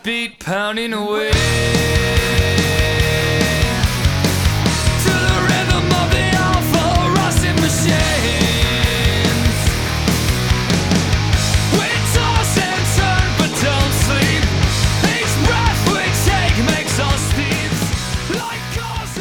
[0.00, 1.30] heartbeat pounding away.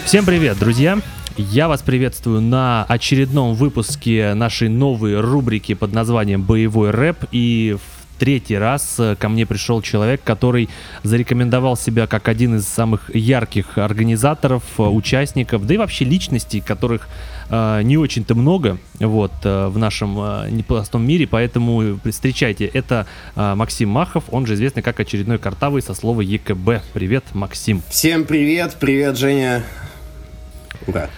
[0.05, 0.97] Всем привет, друзья!
[1.37, 7.25] Я вас приветствую на очередном выпуске нашей новой рубрики под названием «Боевой рэп».
[7.31, 10.69] И в третий раз э, ко мне пришел человек, который
[11.03, 17.07] зарекомендовал себя как один из самых ярких организаторов, э, участников, да и вообще личностей, которых
[17.49, 23.55] э, не очень-то много вот, э, в нашем э, непростом мире, поэтому встречайте, это э,
[23.55, 26.83] Максим Махов, он же известный как очередной картавый со слова ЕКБ.
[26.93, 27.81] Привет, Максим.
[27.89, 29.63] Всем привет, привет, Женя.
[30.87, 31.09] Ура.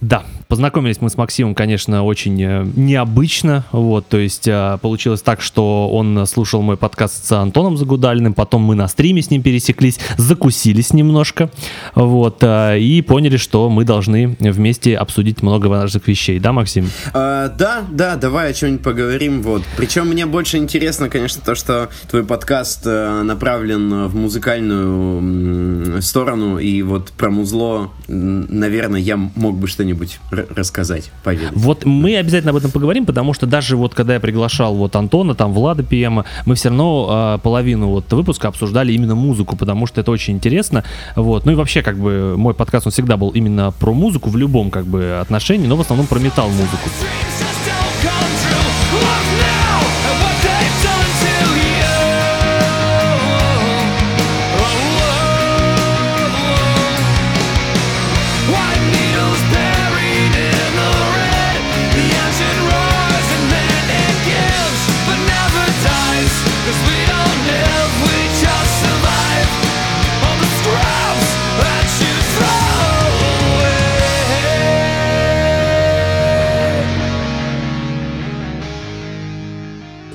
[0.00, 0.24] Да,
[0.54, 5.88] познакомились мы с Максимом, конечно, очень э, необычно, вот, то есть э, получилось так, что
[5.90, 10.92] он слушал мой подкаст с Антоном Загудальным, потом мы на стриме с ним пересеклись, закусились
[10.92, 11.50] немножко,
[11.96, 16.88] вот, э, и поняли, что мы должны вместе обсудить много важных вещей, да, Максим?
[17.12, 19.42] А, да, да, давай о чем-нибудь поговорим.
[19.42, 19.64] Вот.
[19.76, 27.10] Причем мне больше интересно, конечно, то, что твой подкаст направлен в музыкальную сторону, и вот
[27.10, 31.52] про музло, наверное, я мог бы что-нибудь рассказать, поведать.
[31.54, 35.34] Вот мы обязательно об этом поговорим, потому что даже вот когда я приглашал вот Антона,
[35.34, 40.00] там Влада Пиема, мы все равно э, половину вот выпуска обсуждали именно музыку, потому что
[40.00, 40.84] это очень интересно,
[41.16, 41.44] вот.
[41.44, 44.70] Ну и вообще как бы мой подкаст он всегда был именно про музыку в любом
[44.70, 46.50] как бы отношении, но в основном про металл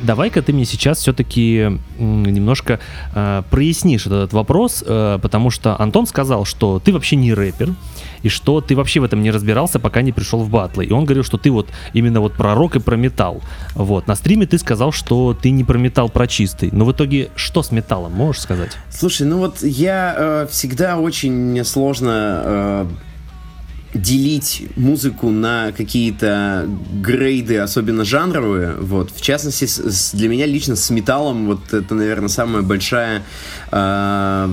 [0.09, 2.79] Давай-ка ты мне сейчас все-таки немножко
[3.13, 7.75] э, прояснишь этот вопрос, э, потому что Антон сказал, что ты вообще не рэпер,
[8.23, 10.85] и что ты вообще в этом не разбирался, пока не пришел в батлы.
[10.85, 13.43] И он говорил, что ты вот именно вот про рок и про металл.
[13.75, 14.07] Вот.
[14.07, 16.69] На стриме ты сказал, что ты не про металл, про чистый.
[16.71, 18.71] Но в итоге что с металлом, можешь сказать?
[18.89, 22.85] Слушай, ну вот я э, всегда очень сложно э,
[23.93, 26.69] делить музыку на какие-то
[27.01, 28.75] грейды, особенно жанровые.
[28.79, 29.11] Вот.
[29.11, 33.23] В частности, с- для меня лично с металлом вот это, наверное, самая большая
[33.71, 34.49] э,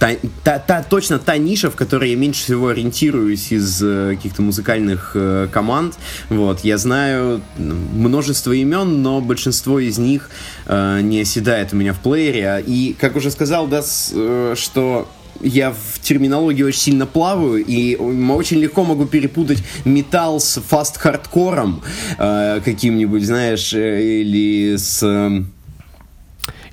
[0.00, 0.10] та,
[0.42, 5.12] та- та- точно та ниша, в которой я меньше всего ориентируюсь из э, каких-то музыкальных
[5.14, 5.94] э, команд.
[6.28, 6.60] Вот.
[6.64, 10.28] Я знаю м, множество имен, но большинство из них
[10.66, 12.64] э, не оседает у меня в плеере.
[12.66, 15.08] И, как уже сказал, да, с- э, что
[15.42, 21.82] я в терминологии очень сильно плаваю, и очень легко могу перепутать металл с фаст-хардкором
[22.18, 25.02] э, каким-нибудь, знаешь, э, или с...
[25.02, 25.52] эм,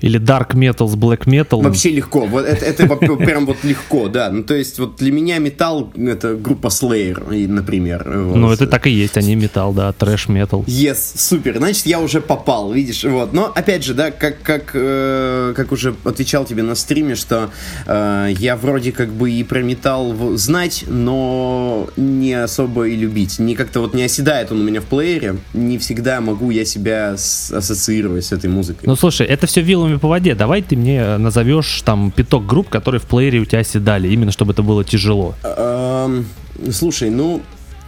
[0.00, 1.62] Или Dark Metal с Black Metal?
[1.62, 4.30] Вообще легко, вот это, это прям вот легко, да.
[4.30, 8.04] Ну, то есть, вот для меня металл— это группа Slayer, например.
[8.06, 8.36] вот.
[8.36, 10.64] Ну, это так и есть, они металл, да, трэш метал.
[10.66, 11.58] Yes, супер.
[11.58, 13.32] Значит, я уже попал, видишь, вот.
[13.32, 17.50] Но опять же, да, как как э, как уже отвечал тебе на стриме, что
[17.86, 23.38] э, я вроде как бы и про металл знать, но не особо и любить.
[23.38, 25.36] Не как-то вот не оседает он у меня в плеере.
[25.54, 28.82] Не всегда могу я себя ассоциировать с этой музыкой.
[28.86, 29.60] Ну слушай, это все
[29.90, 30.34] вилами по воде.
[30.34, 34.32] Давай ты мне э, назовешь там пяток групп, которые в плеере у тебя оседали, именно
[34.32, 35.34] чтобы это было тяжело.
[35.42, 36.26] Эм,
[36.70, 37.42] слушай, ну,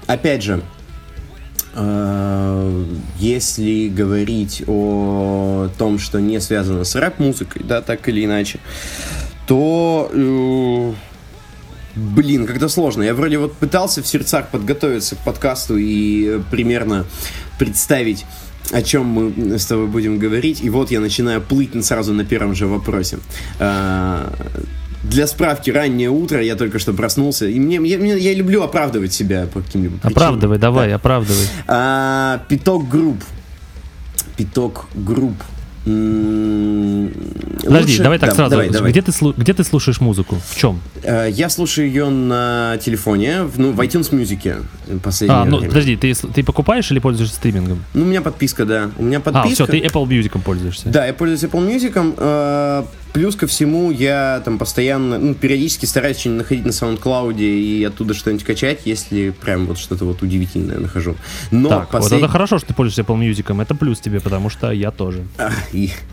[0.07, 0.63] опять же,
[1.75, 2.85] э,
[3.19, 8.59] если говорить о том, что не связано с рэп-музыкой, да, так или иначе,
[9.47, 10.93] то, э,
[11.97, 13.03] блин, как-то сложно.
[13.03, 17.07] Я вроде вот пытался в сердцах подготовиться к подкасту и примерно
[17.59, 18.25] представить
[18.71, 22.55] о чем мы с тобой будем говорить, и вот я начинаю плыть сразу на первом
[22.55, 23.19] же вопросе.
[23.59, 24.33] А,
[25.03, 29.47] Для справки, раннее утро, я только что проснулся, и мне, я, я люблю оправдывать себя
[29.53, 30.13] по каким-либо причинам.
[30.13, 30.95] Оправдывай, давай, Да.
[30.97, 31.47] оправдывай.
[31.67, 33.23] А, пяток групп.
[34.37, 35.35] Пяток групп.
[37.65, 38.51] Подожди, лучше- давай так да, сразу.
[38.51, 38.91] давай, давай.
[38.93, 40.37] Где, ты, где ты слушаешь музыку?
[40.49, 40.81] В чем?
[41.03, 44.63] Э, Я слушаю ее на телефоне, в- ну, в iTunes Music
[45.29, 45.69] А, ну, время.
[45.69, 47.85] подожди, ты, ты покупаешь или пользуешься стримингом?
[47.95, 48.91] Ну, у меня подписка, да.
[48.99, 49.65] У меня А, подписка.
[49.65, 50.89] все, ты Apple Music пользуешься.
[50.89, 52.15] Да, я пользуюсь Apple Music.
[52.17, 57.85] э, плюс ко всему, я там постоянно, ну, периодически стараюсь что-нибудь находить на SoundCloud и
[57.85, 61.17] оттуда что-нибудь качать, если прям вот что-то вот удивительное нахожу.
[61.51, 64.51] Но так, послед- вот это хорошо, что ты пользуешься Apple Music, это плюс тебе, потому
[64.51, 65.25] что я тоже.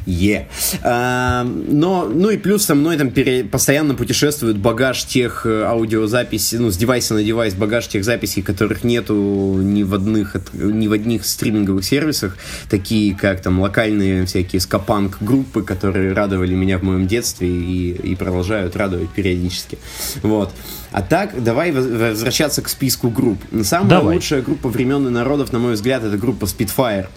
[0.05, 0.47] Е.
[0.83, 6.57] А, но, ну и плюс со мной там пере- постоянно путешествует багаж тех э, аудиозаписей,
[6.57, 9.13] ну, с девайса на девайс, багаж тех записей, которых нету
[9.61, 12.37] ни в одних, ни в одних стриминговых сервисах,
[12.69, 18.15] такие как там локальные всякие скапанк группы, которые радовали меня в моем детстве и, и
[18.15, 19.77] продолжают радовать периодически.
[20.21, 20.51] Вот.
[20.91, 23.39] А так, давай воз- возвращаться к списку групп.
[23.63, 24.15] Самая Давай.
[24.15, 27.07] лучшая группа времен и народов, на мой взгляд, это группа Spitfire.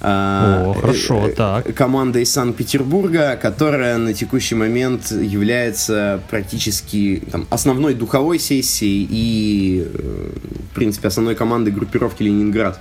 [0.00, 1.74] А, О, хорошо, э, так.
[1.74, 10.30] команда из Санкт-Петербурга, которая на текущий момент является практически там, основной духовой сессией и, э,
[10.70, 12.78] в принципе, основной командой группировки Ленинград.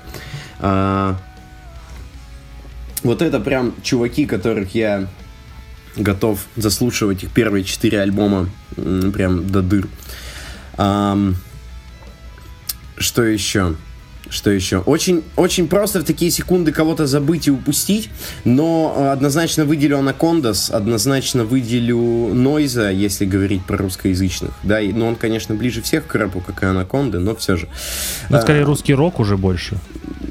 [0.60, 1.16] А,
[3.04, 5.08] Вот это прям чуваки, которых я
[5.96, 9.88] готов заслушивать их первые четыре альбома прям до дыр.
[10.78, 11.36] Ам,
[12.98, 13.76] что еще?
[14.28, 14.80] Что еще?
[14.80, 18.10] Очень, очень просто в такие секунды кого-то забыть и упустить,
[18.44, 24.52] но э, однозначно выделю Анакондас, однозначно выделю Нойза, если говорить про русскоязычных.
[24.64, 27.70] Да, и, ну он, конечно, ближе всех к рэпу, как и Анаконды, но все же.
[28.30, 28.66] Ну, скорее, А.
[28.66, 29.78] русский рок уже больше.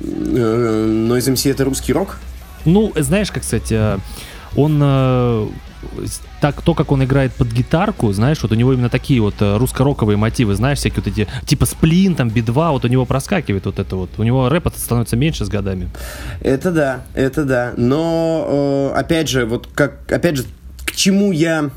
[0.03, 2.19] Э, Нойз МС это русский рок?
[2.65, 3.99] Ну, знаешь, как, кстати, э,
[4.57, 4.81] он...
[4.83, 5.49] э,
[6.41, 9.57] Так, то, как он играет под гитарку, знаешь, вот у него именно такие вот э,
[9.59, 13.79] русско-роковые мотивы, знаешь, всякие вот эти, типа сплин, там, би-2, вот у него проскакивает вот
[13.79, 14.11] это вот.
[14.19, 15.89] У него рэпа становится меньше с годами.
[16.41, 17.73] Это да, это да.
[17.77, 20.45] Но, э, опять же, вот как, опять же,
[20.85, 21.71] к чему я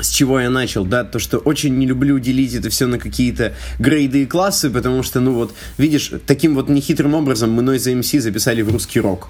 [0.00, 3.54] с чего я начал, да, то, что очень не люблю делить это все на какие-то
[3.78, 8.20] грейды и классы, потому что, ну вот, видишь, таким вот нехитрым образом мы Noise MC
[8.20, 9.28] записали в русский рок.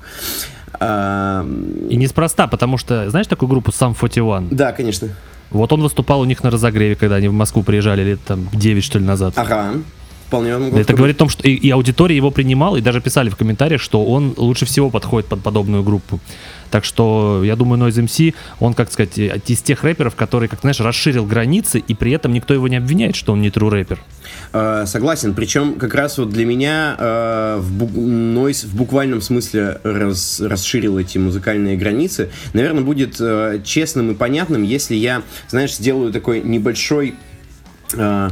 [0.81, 1.47] А,
[1.88, 4.49] И неспроста, потому что, знаешь такую группу Сам 41?
[4.50, 5.09] да, конечно.
[5.50, 8.85] Вот он выступал у них на разогреве, когда они в Москву приезжали лет там 9,
[8.85, 9.32] что ли, назад.
[9.37, 9.73] Ага.
[10.26, 13.31] Вполне могу Это говорит о том, что и, и аудитория его принимала, и даже писали
[13.31, 16.21] в комментариях, что он лучше всего подходит под подобную группу.
[16.70, 20.61] Так что, я думаю, Noise MC, он, как сказать, э, из тех рэперов, который, как
[20.61, 23.99] знаешь, расширил границы, и при этом никто его не обвиняет, что он не true рэпер.
[24.53, 25.35] Э, согласен.
[25.35, 30.99] Причем как раз вот для меня э, в бу- Noise в буквальном смысле раз- расширил
[30.99, 32.31] эти музыкальные границы.
[32.53, 37.14] Наверное, будет э, честным и понятным, если я, знаешь, сделаю такой небольшой
[37.94, 38.29] э,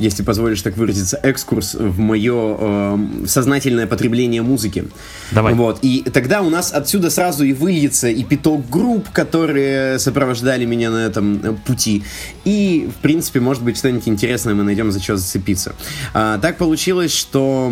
[0.00, 4.86] если позволишь так выразиться, экскурс в мое э, сознательное потребление музыки.
[5.30, 5.54] Давай.
[5.54, 5.78] Вот.
[5.82, 11.04] И тогда у нас отсюда сразу и выльется и пяток групп, которые сопровождали меня на
[11.04, 12.02] этом э, пути.
[12.46, 15.74] И, в принципе, может быть, что-нибудь интересное мы найдем, за что зацепиться.
[16.14, 17.70] А, так получилось, что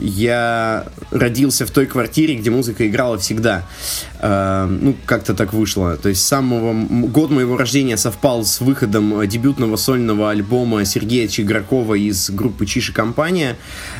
[0.00, 3.64] я родился в той квартире, где музыка играла всегда.
[4.18, 5.96] А, ну, как-то так вышло.
[5.96, 6.74] То есть самого...
[7.08, 10.47] Год моего рождения совпал с выходом э, дебютного сольного альбома
[10.84, 13.56] Сергея Чигракова из группы Чиши Компания.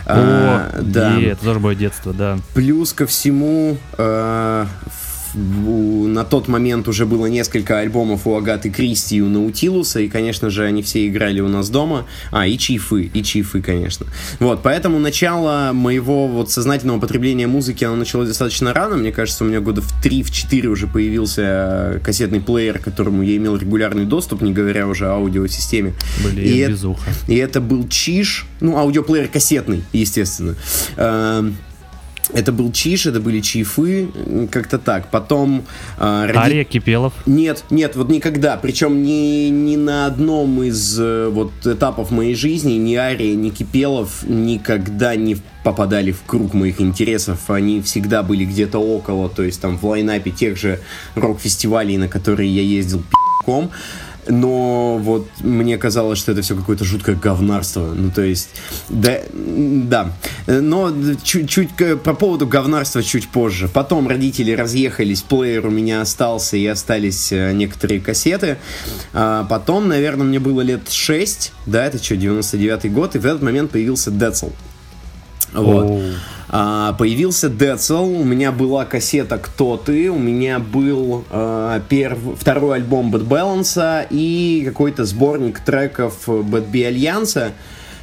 [0.06, 1.18] А, О, да.
[1.18, 2.38] и это тоже мое детство, да.
[2.54, 9.16] Плюс ко всему, э, в- на тот момент уже было несколько альбомов у Агаты Кристи
[9.16, 12.06] и у Наутилуса, и, конечно же, они все играли у нас дома.
[12.30, 14.06] А, и Чифы, и Чифы, конечно.
[14.40, 18.96] Вот, поэтому начало моего вот сознательного потребления музыки, оно началось достаточно рано.
[18.96, 23.56] Мне кажется, у меня года в 3-4 уже появился кассетный плеер, к которому я имел
[23.56, 25.94] регулярный доступ, не говоря уже о аудиосистеме.
[26.24, 27.10] Блин, И это- безуха.
[27.26, 30.54] и это был Чиш, ну, аудиоплеер кассетный, естественно.
[32.32, 34.08] Это был Чиш, это были Чифы,
[34.50, 35.10] как-то так.
[35.10, 35.64] Потом...
[35.98, 37.12] э, роди- Ария Кипелов.
[37.26, 38.56] Нет, нет, вот никогда.
[38.56, 44.24] Причем ни, ни на одном из э, вот этапов моей жизни ни Ария, ни Кипелов
[44.28, 47.50] никогда не попадали в круг моих интересов.
[47.50, 50.80] Они всегда были где-то около, то есть там в лайнапе тех же
[51.14, 53.70] рок-фестивалей, на которые я ездил пи***ком.
[54.28, 57.92] Но вот мне казалось, что это все какое-то жуткое говнарство.
[57.94, 58.50] Ну, то есть,
[58.88, 60.12] да, да.
[60.46, 60.92] Но
[61.22, 61.70] чуть-чуть
[62.02, 63.68] по поводу говнарства чуть позже.
[63.68, 68.58] Потом родители разъехались, плеер у меня остался, и остались э, некоторые кассеты.
[69.12, 73.42] А потом, наверное, мне было лет 6, да, это что, 99-й год, и в этот
[73.42, 74.50] момент появился Децл.
[75.52, 75.84] Вот.
[75.84, 76.02] Оу.
[76.50, 82.76] А, появился Децл, у меня была кассета «Кто ты?», у меня был а, перв- второй
[82.76, 87.52] альбом Bad Balance и какой-то сборник треков Bad B Альянса.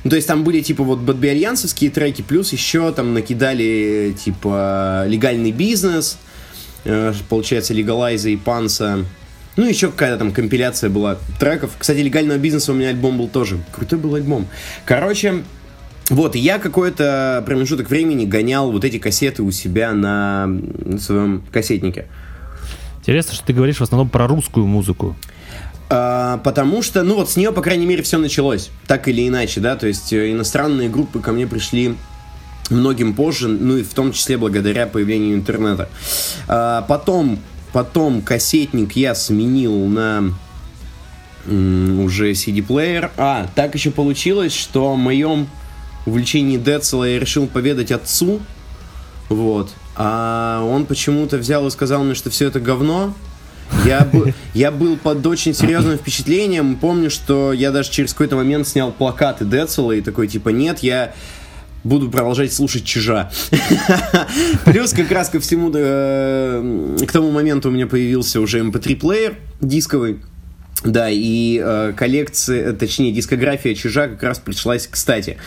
[0.04, 4.16] Ну, то есть там были типа вот Bad B Альянсовские треки, плюс еще там накидали
[4.24, 6.20] типа легальный бизнес,
[6.84, 9.06] э, получается Легалайза и Панса.
[9.56, 11.72] Ну, еще какая-то там компиляция была треков.
[11.80, 13.58] Кстати, легального бизнеса у меня альбом был тоже.
[13.72, 14.48] Крутой был альбом.
[14.86, 15.44] Короче,
[16.10, 21.44] вот, и я какой-то промежуток времени гонял вот эти кассеты у себя на м, своем
[21.52, 22.06] кассетнике.
[23.00, 25.16] Интересно, что ты говоришь в основном про русскую музыку.
[25.90, 29.62] А, потому что, ну вот с нее, по крайней мере, все началось, так или иначе,
[29.62, 31.96] да, то есть э, иностранные группы ко мне пришли
[32.70, 35.90] многим позже, ну и в том числе благодаря появлению интернета.
[36.48, 37.40] А, потом,
[37.74, 40.32] потом кассетник я сменил на
[41.48, 43.12] м, уже CD-плеер.
[43.18, 45.48] А, так еще получилось, что о моем
[46.06, 48.40] увлечении Децела я решил поведать отцу,
[49.30, 53.14] вот, а он почему-то взял и сказал мне, что все это говно,
[53.86, 56.76] я, бы, я был под очень серьезным впечатлением.
[56.76, 61.14] Помню, что я даже через какой-то момент снял плакаты Децела и такой, типа, нет, я
[61.84, 63.32] буду продолжать слушать чижа.
[64.66, 70.20] Плюс как раз ко всему, э, к тому моменту у меня появился уже MP3-плеер дисковый.
[70.84, 75.38] Да, и э, коллекция, точнее, дискография Чижа как раз пришлась кстати.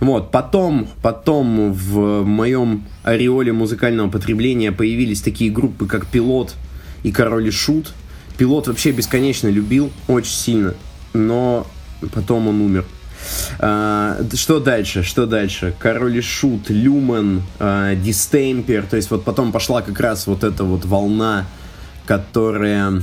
[0.00, 6.54] Вот, потом, потом в моем ореоле музыкального потребления появились такие группы, как Пилот
[7.02, 7.92] и Король и Шут.
[8.38, 10.74] Пилот вообще бесконечно любил, очень сильно,
[11.12, 11.66] но
[12.12, 12.84] потом он умер.
[13.58, 15.02] А, что дальше?
[15.02, 15.74] Что дальше?
[15.78, 18.84] Король и Шут, Люмен, а, Дистемпер.
[18.84, 21.46] То есть вот потом пошла как раз вот эта вот волна,
[22.06, 23.02] которая...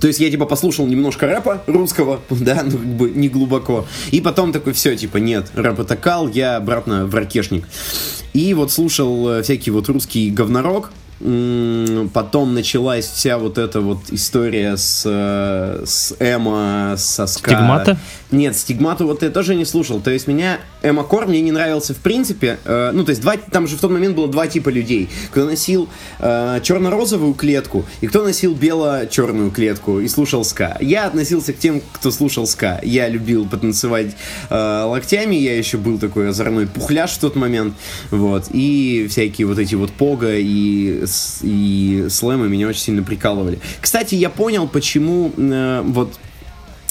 [0.00, 3.86] То есть я типа послушал немножко рэпа русского, да, ну как бы не глубоко.
[4.10, 7.66] И потом такой, все, типа, нет, рэп это кал, я обратно в ракешник.
[8.32, 10.90] И вот слушал э, всякий вот русский говнорок,
[11.20, 17.50] Потом началась вся вот эта вот история с, э, с Эмо, со ска.
[17.50, 17.98] Стигмата?
[18.30, 20.00] Нет, стигмату вот я тоже не слушал.
[20.00, 22.58] То есть меня Эмо Кор мне не нравился в принципе.
[22.64, 25.08] Э, ну, то есть два, там же в тот момент было два типа людей.
[25.30, 30.76] Кто носил э, черно-розовую клетку и кто носил бело-черную клетку и слушал ска.
[30.80, 32.80] Я относился к тем, кто слушал ска.
[32.82, 34.16] Я любил потанцевать
[34.48, 37.74] э, локтями, я еще был такой озорной пухляш в тот момент.
[38.10, 38.46] Вот.
[38.52, 41.04] И всякие вот эти вот пога и,
[41.42, 43.58] и слэмы меня очень сильно прикалывали.
[43.80, 46.14] Кстати, я понял, почему э, вот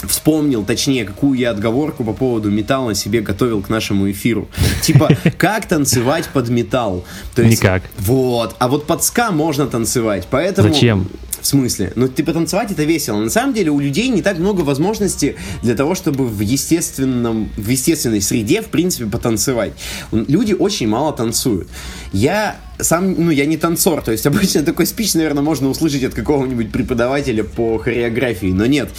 [0.08, 4.48] вспомнил, точнее, какую я отговорку по поводу металла себе готовил к нашему эфиру.
[4.82, 7.06] Типа, как танцевать под металл?
[7.36, 7.84] То Никак.
[7.98, 8.56] Вот.
[8.60, 10.70] А вот под ска можно танцевать, поэтому...
[10.70, 11.10] Зачем?
[11.42, 11.94] В смысле?
[11.96, 13.18] Ну, типа, танцевать это весело.
[13.18, 17.68] На самом деле, у людей не так много возможностей для того, чтобы в естественном, в
[17.70, 19.74] естественной среде, в принципе, потанцевать.
[20.12, 21.68] Люди очень мало танцуют.
[22.12, 26.14] Я сам, ну, я не танцор, то есть обычно такой спич, наверное, можно услышать от
[26.14, 28.90] какого-нибудь преподавателя по хореографии, но нет.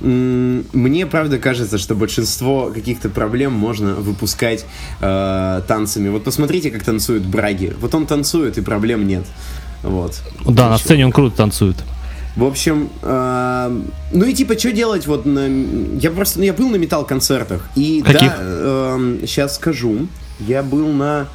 [0.00, 4.64] Мне, правда, кажется, что большинство каких-то проблем можно выпускать
[5.00, 6.08] э, танцами.
[6.10, 7.72] Вот посмотрите, как танцует Браги.
[7.80, 9.24] Вот он танцует, и проблем нет.
[9.82, 10.20] Вот.
[10.46, 11.76] Да, на сцене он круто танцует.
[12.36, 13.80] В общем, э,
[14.12, 15.46] ну и типа, что делать вот на...
[15.98, 17.68] Я просто, ну, я был на металл-концертах.
[17.76, 18.30] И Каких?
[18.38, 18.96] да,
[19.26, 20.06] сейчас скажу.
[20.40, 21.28] Я был на...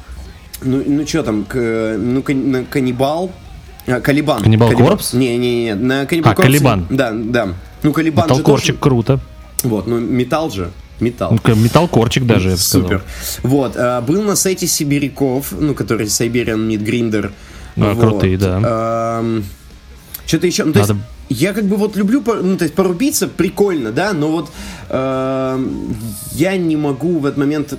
[0.60, 3.30] Ну, ну что там, к- ну, кан- на Каннибал.
[3.86, 4.42] А, Калибан.
[4.42, 5.12] Каннибал Корпс?
[5.12, 6.46] Не-не-не, на Каннибал А, Корпс.
[6.48, 6.86] Калибан.
[6.90, 7.48] Да, да.
[7.84, 9.18] Ну, Калибан же Металкорчик круто.
[9.62, 10.70] тоже- Вот, ну, металл же.
[11.00, 11.30] Металл.
[11.32, 12.82] Ну, к- Металкорчик даже, я бы сказал.
[12.88, 13.04] Супер.
[13.44, 17.30] Вот, а, был на сайте Сибиряков, ну, который Siberian Meat Grinder.
[17.80, 19.22] А, крутые, да.
[20.26, 23.28] Что-то еще, ну, то Надо- есть, я как бы вот люблю, ну, то есть, порубиться
[23.28, 24.50] прикольно, да, но вот
[24.90, 25.96] эм,
[26.32, 27.78] я не могу в этот момент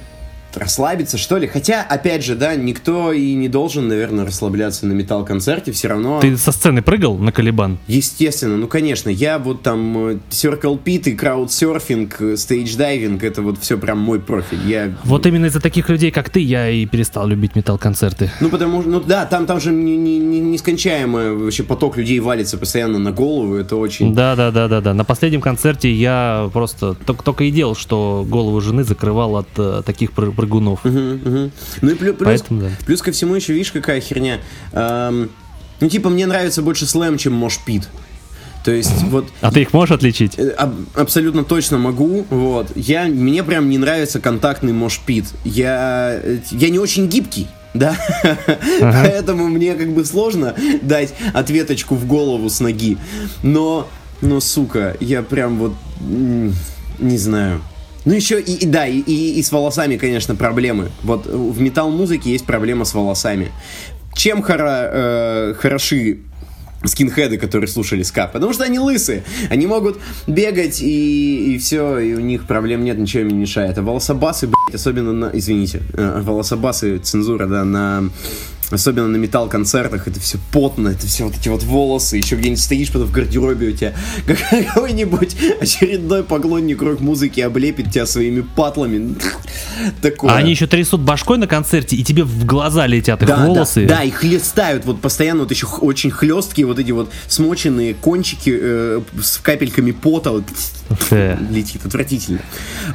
[0.56, 1.48] расслабиться, что ли.
[1.48, 6.20] Хотя, опять же, да, никто и не должен, наверное, расслабляться на металл-концерте, все равно...
[6.22, 7.78] Ты со сцены прыгал на Caliban?
[7.88, 13.60] Естественно, ну конечно, я вот там э, Circle Pit и краудсерфинг, э, стейдж-дайвинг, это вот
[13.60, 14.60] все прям мой профиль.
[14.68, 18.32] Я Вот именно из-за таких людей, как ты, я и перестал любить металл-концерты.
[18.40, 22.20] Ну, потому что, ну да, там, там же не- не- не- нескончаемый вообще поток людей
[22.20, 24.14] валится постоянно на голову, это очень...
[24.14, 24.94] Да, да, да, да, да.
[24.94, 29.82] На последнем концерте я просто только, только и делал, что голову жены закрывал от э,
[29.86, 30.80] таких пры- прыгунов.
[30.84, 31.50] Ну
[31.82, 32.70] и плю- плюс, Поэтому да.
[32.86, 34.40] плюс ко всему еще, видишь, какая херня.
[34.72, 35.30] Эм,
[35.82, 37.90] ну, типа, мне нравится больше слэм, чем мошпит.
[38.64, 40.34] То есть, вот, А ты их можешь отличить?
[40.38, 42.72] э, аб- абсолютно точно могу, вот.
[42.76, 45.26] Я, мне прям не нравится контактный мошпит.
[45.46, 47.48] Я, я не очень гибкий.
[47.74, 47.96] Да,
[48.82, 52.98] поэтому мне как бы сложно дать ответочку в голову с ноги.
[53.44, 53.88] Но,
[54.22, 55.74] но, сука, я прям вот
[57.00, 57.62] не знаю.
[58.06, 60.90] Ну еще и, и да, и, и- и с волосами, конечно, проблемы.
[61.04, 63.52] Вот э, в металл-музыке есть проблема с волосами.
[64.16, 66.20] Чем хора- э, хороши
[66.86, 69.24] скинхеды, которые слушали ска, потому что они лысые.
[69.50, 73.78] Они могут бегать и, и все, и у них проблем нет, ничего им не мешает.
[73.78, 75.30] А волособасы, блядь, особенно на...
[75.34, 78.10] Извините, э, волособасы, цензура, да, на
[78.72, 82.92] особенно на металл-концертах, это все потно, это все вот эти вот волосы, еще где-нибудь стоишь
[82.92, 83.94] потом в гардеробе у тебя
[84.26, 89.16] какой-нибудь очередной поклонник рок-музыки облепит тебя своими патлами.
[90.02, 90.32] Такое.
[90.32, 93.86] А они еще трясут башкой на концерте, и тебе в глаза летят их да, волосы.
[93.86, 98.58] Да, да, и хлестают вот постоянно вот еще очень хлесткие вот эти вот смоченные кончики
[98.60, 100.44] э, с капельками пота вот,
[101.50, 102.40] летит отвратительно.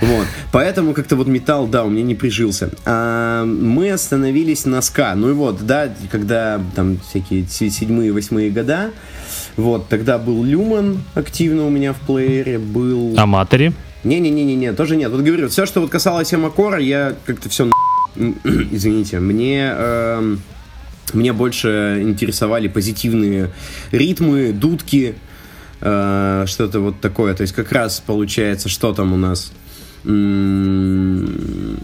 [0.00, 0.26] Вот.
[0.52, 2.70] Поэтому как-то вот металл, да, у меня не прижился.
[2.84, 5.14] А, мы остановились на ска.
[5.14, 8.90] Ну и вот, да, когда там всякие се- седьмые, восьмые года,
[9.56, 13.14] вот, тогда был Люман активно у меня в плеере, был...
[13.16, 13.72] А матери?
[14.04, 15.10] Не-не-не-не, тоже нет.
[15.10, 17.70] Вот говорю, все, что вот касалось Амакора, я как-то все
[18.44, 19.72] Извините, мне...
[19.74, 20.40] эм,
[21.12, 23.50] мне больше интересовали позитивные
[23.92, 25.14] ритмы, дудки,
[25.80, 27.34] э, что-то вот такое.
[27.34, 29.52] То есть как раз получается, что там у нас?
[30.04, 31.78] М,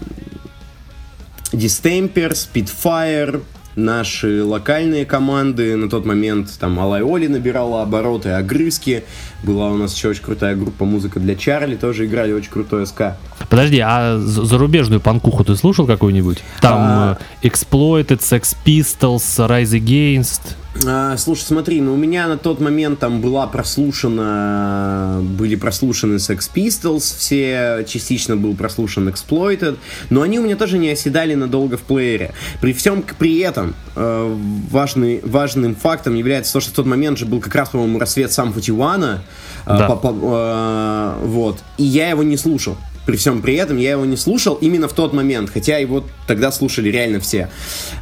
[1.53, 3.41] Distemper, Spitfire,
[3.75, 5.75] наши локальные команды.
[5.75, 9.03] На тот момент там Алайоли набирала обороты, Огрызки.
[9.43, 13.15] Была у нас еще очень крутая группа «Музыка для Чарли», тоже играли очень крутой СК.
[13.49, 16.39] Подожди, а зарубежную панкуху ты слушал какую-нибудь?
[16.61, 17.17] Там А.
[17.41, 20.55] э, Exploited, Sex Pistols, Rise Against.
[20.87, 26.49] А, слушай, смотри, ну у меня на тот момент там была прослушана, были прослушаны Sex
[26.53, 29.77] Pistols, все частично был прослушан Exploited,
[30.09, 32.33] но они у меня тоже не оседали надолго в плеере.
[32.61, 34.37] При всем к- при этом э,
[34.71, 38.31] важный, важным фактом является то, что в тот момент же был как раз, по-моему, рассвет
[38.31, 39.23] сам Футивана,
[39.65, 39.87] э, Да.
[39.87, 42.77] по- по- э, вот, и я его не слушал.
[43.05, 46.49] При всем при этом я его не слушал именно в тот момент, хотя его тогда
[46.51, 47.49] слушали реально все.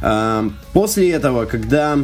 [0.02, 1.98] Э, После этого, когда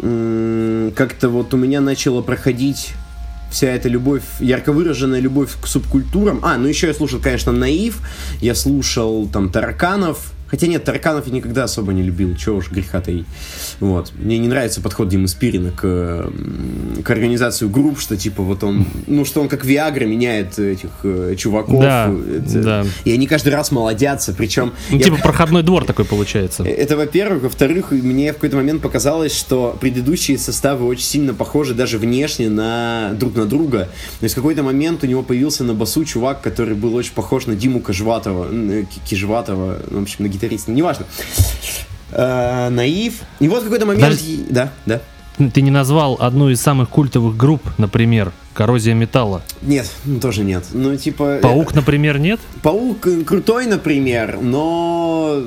[0.00, 2.94] как-то вот у меня начала проходить
[3.50, 6.40] вся эта любовь, ярко выраженная любовь к субкультурам.
[6.42, 8.00] А, ну еще я слушал, конечно, Наив,
[8.40, 13.00] я слушал там Тараканов, Хотя нет, тараканов я никогда особо не любил, чего уж греха
[13.00, 13.26] таить.
[13.78, 14.12] Вот.
[14.18, 16.30] Мне не нравится подход Димы Спирина к,
[17.04, 21.34] к организации групп, что типа вот он, ну что он как Виагра меняет этих э,
[21.36, 21.80] чуваков.
[21.80, 22.86] Да, Это- да.
[23.04, 24.72] И они каждый раз молодятся, причем...
[24.90, 26.64] Ну, я- типа проходной двор такой получается.
[26.64, 27.42] это, во-первых.
[27.44, 33.12] Во-вторых, мне в какой-то момент показалось, что предыдущие составы очень сильно похожи даже внешне на
[33.14, 33.88] друг на друга.
[34.18, 37.46] То есть в какой-то момент у него появился на басу чувак, который был очень похож
[37.46, 41.06] на Диму Кожватова, э, Ки- Кижватова, ну, в общем, на гитариста, неважно.
[42.12, 43.20] Э, наив.
[43.38, 44.04] И вот в какой-то момент...
[44.04, 44.44] Подожди.
[44.48, 45.00] Да, да.
[45.54, 49.42] Ты не назвал одну из самых культовых групп, например, Коррозия металла.
[49.62, 50.64] Нет, ну, тоже нет.
[50.72, 51.38] Ну, типа...
[51.38, 52.40] э, Паук, например, нет?
[52.62, 55.42] Паук э, крутой, например, но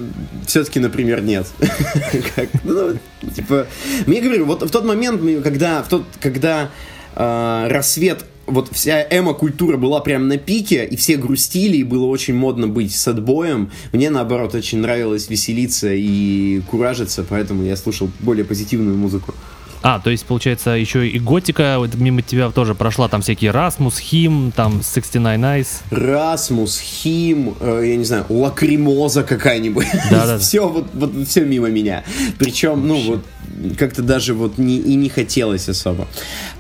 [0.48, 1.48] все-таки, например, нет.
[2.64, 2.98] Ну,
[3.36, 3.68] типа,
[4.08, 6.70] мне говорю, вот в тот момент, когда, в тот, когда
[7.16, 12.36] э, рассвет, вот вся эмо-культура была прям на пике, и все грустили, и было очень
[12.36, 18.98] модно быть садбоем, мне, наоборот, очень нравилось веселиться и куражиться, поэтому я слушал более позитивную
[18.98, 19.34] музыку.
[19.84, 24.00] А, то есть, получается, еще и готика вот мимо тебя тоже прошла, там всякие Расмус,
[24.00, 25.68] Хим, там 69 Eyes.
[25.92, 29.88] Расмус, Хим, э, я не знаю, Лакримоза какая-нибудь.
[30.10, 30.38] Да-да-да.
[30.40, 32.06] все, вот, вот все мимо меня.
[32.40, 33.26] Причем, ну вот,
[33.78, 36.08] как-то даже вот не, и не хотелось особо.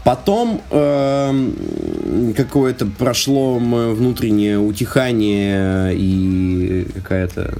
[0.04, 7.54] Потом эм, какое-то прошло мое внутреннее утихание и какая-то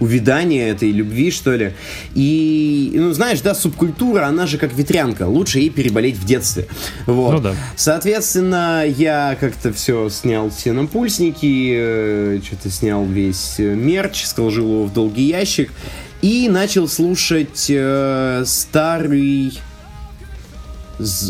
[0.00, 1.72] увядание этой любви, что ли.
[2.14, 5.26] И, ну, знаешь, да, субкультура, она же как ветрянка.
[5.26, 6.66] Лучше ей переболеть в детстве.
[7.06, 7.32] Вот.
[7.32, 7.54] Ну да.
[7.76, 14.92] Соответственно, я как-то все снял все напульсники, что-то снял весь э, мерч, сложил его в
[14.92, 15.70] долгий ящик
[16.22, 19.58] и начал слушать э, старый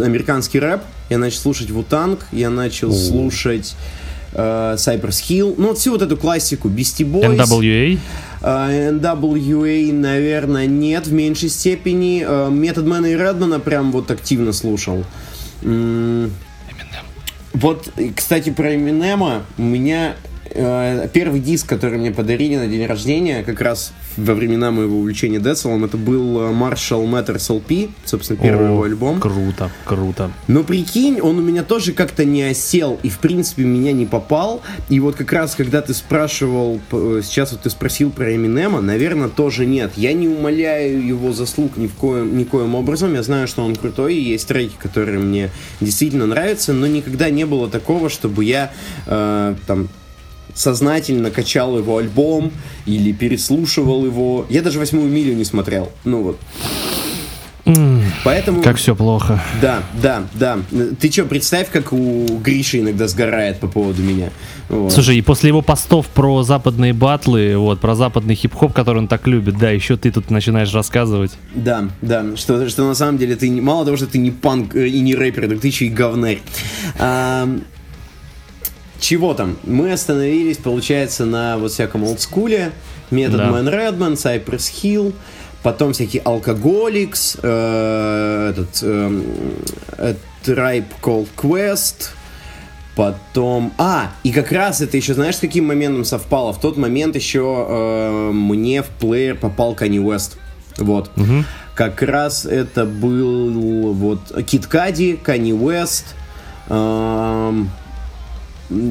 [0.00, 0.83] американский рэп.
[1.11, 3.74] Я начал слушать Вутанг, я начал слушать
[4.33, 7.37] э, Cypress Hill, ну вот всю вот эту классику, Beastie Boys.
[7.37, 7.98] NWA.
[8.46, 12.24] NWA, наверное, нет в меньшей степени.
[12.26, 15.04] Э, Метод Мэна и Редмана прям вот активно слушал.
[17.52, 19.42] Вот, кстати, про Эминема.
[19.59, 20.14] У меня
[20.50, 25.38] э, первый диск, который мне подарили на день рождения, как раз во времена моего увлечения
[25.38, 29.20] Децелом, это был э, Marshall Matters LP, собственно, первый О, его альбом.
[29.20, 30.31] Круто, круто.
[30.46, 34.62] Но прикинь, он у меня тоже как-то не осел и, в принципе, меня не попал.
[34.88, 39.29] И вот как раз, когда ты спрашивал, э, сейчас вот ты спросил про Эминема, наверное,
[39.29, 39.92] тоже нет.
[39.96, 43.14] Я не умоляю его заслуг ни в коем, никоим образом.
[43.14, 45.50] Я знаю, что он крутой, и есть треки, которые мне
[45.81, 48.72] действительно нравятся, но никогда не было такого, чтобы я
[49.07, 49.88] э, там
[50.56, 52.50] сознательно качал его альбом
[52.86, 54.46] или переслушивал его.
[54.48, 55.92] Я даже восьмую милю не смотрел.
[56.04, 56.40] Ну вот.
[58.22, 58.62] Поэтому...
[58.62, 59.42] Как все плохо.
[59.60, 60.58] Да, да, да.
[61.00, 64.30] Ты что, представь, как у Гриши иногда сгорает по поводу меня.
[64.68, 64.92] Вот.
[64.92, 69.26] Слушай, и после его постов про западные батлы, вот, про западный хип-хоп, который он так
[69.26, 71.32] любит, да, еще ты тут начинаешь рассказывать.
[71.54, 74.76] Да, да, что, что на самом деле ты не- мало того, что ты не панк
[74.76, 76.40] э, и не рэпер, так ты еще и говнарь.
[76.98, 77.48] А,
[79.00, 79.56] чего там?
[79.64, 82.72] Мы остановились, получается, на вот всяком олдскуле,
[83.11, 83.50] Метод Да.
[83.50, 85.14] Мэн Редман, Cypress Hill,
[85.62, 89.24] потом всякие Алкоголикс, э, этот эм,
[89.98, 92.11] э, Tribe Called Quest,
[92.96, 93.74] Потом...
[93.76, 96.54] А, и как раз это еще, знаешь, с каким моментом совпало?
[96.54, 100.38] В тот момент еще э, мне в плеер попал Kanye West.
[100.78, 101.11] Вот.
[101.74, 106.14] Как раз это был вот Кит Кади, Kanye West.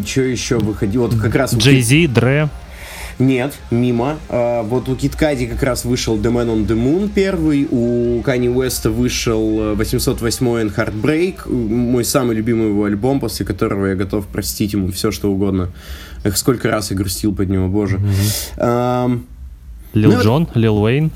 [0.06, 1.08] Что еще выходило?
[1.08, 1.54] Вот как раз...
[1.54, 2.50] у Джей Зи, Дре.
[3.20, 4.18] нет, мимо.
[4.30, 8.54] А, вот у Киткади как раз вышел The Man on the Moon первый, у Kanye
[8.54, 14.28] Уэста вышел э, 808 and Heartbreak, мой самый любимый его альбом, после которого я готов
[14.28, 15.72] простить ему все, что угодно.
[16.24, 18.00] Эх, сколько раз я грустил под него, боже.
[19.94, 21.12] Лил Ну, Джон, Лил Уэйн.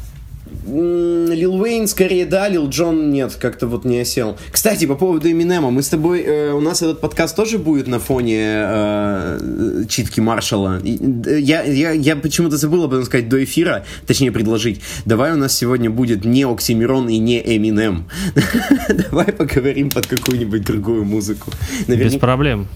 [0.65, 4.37] Лил Уэйн скорее да, Лил Джон нет, как-то вот не осел.
[4.51, 7.99] Кстати, по поводу Эминема, мы с тобой, э, у нас этот подкаст тоже будет на
[7.99, 10.79] фоне э, читки Маршала.
[10.83, 14.81] И, э, Я, я, я почему-то забыл об этом сказать до эфира, точнее предложить.
[15.05, 18.07] Давай у нас сегодня будет не Оксимирон и не Эминем.
[18.89, 21.51] Давай поговорим под какую-нибудь другую музыку.
[21.87, 22.67] Без проблем.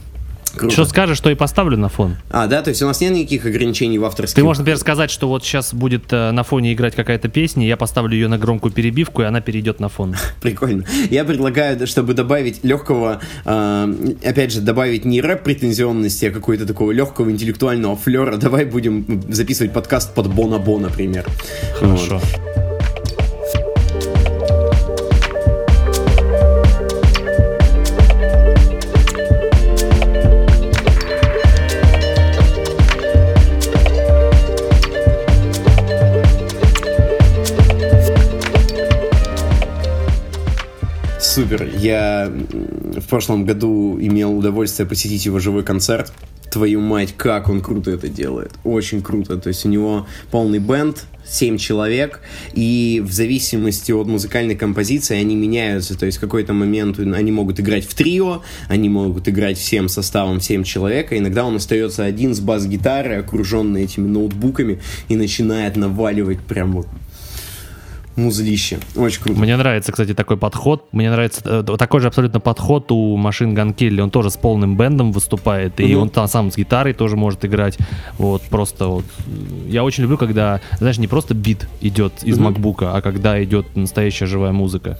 [0.55, 0.73] Круто.
[0.73, 2.17] Что скажешь, то и поставлю на фон.
[2.29, 4.35] А, да, то есть у нас нет никаких ограничений в авторских...
[4.35, 7.75] Ты можешь, например, сказать, что вот сейчас будет э, на фоне играть какая-то песня, я
[7.75, 10.15] поставлю ее на громкую перебивку, и она перейдет на фон.
[10.41, 10.85] Прикольно.
[11.09, 16.91] Я предлагаю, чтобы добавить легкого, э, опять же, добавить не рэп претензионности, а какого-то такого
[16.91, 18.37] легкого интеллектуального флера.
[18.37, 21.25] Давай будем записывать подкаст под Бонабо, например.
[21.79, 22.21] Хорошо.
[41.33, 41.67] Супер.
[41.79, 46.13] Я в прошлом году имел удовольствие посетить его живой концерт.
[46.51, 48.51] Твою мать, как он круто это делает.
[48.63, 49.37] Очень круто.
[49.37, 52.19] То есть у него полный бенд, 7 человек,
[52.53, 55.97] и в зависимости от музыкальной композиции они меняются.
[55.97, 60.39] То есть в какой-то момент они могут играть в трио, они могут играть всем составом
[60.39, 66.41] 7 человек, а иногда он остается один с бас-гитарой, окруженный этими ноутбуками, и начинает наваливать
[66.41, 66.87] прям вот
[68.15, 68.79] музлище.
[68.95, 69.39] Очень круто.
[69.39, 70.87] Мне нравится, кстати, такой подход.
[70.91, 73.99] Мне нравится э, такой же абсолютно подход у Машин Gun Kelly.
[74.01, 76.01] Он тоже с полным бендом выступает, и Мгм.
[76.03, 77.77] он там сам с гитарой тоже может играть.
[78.17, 79.05] Вот просто вот.
[79.67, 82.45] Я очень люблю, когда, знаешь, не просто бит идет из Мгм.
[82.45, 84.99] макбука, а когда идет настоящая живая музыка.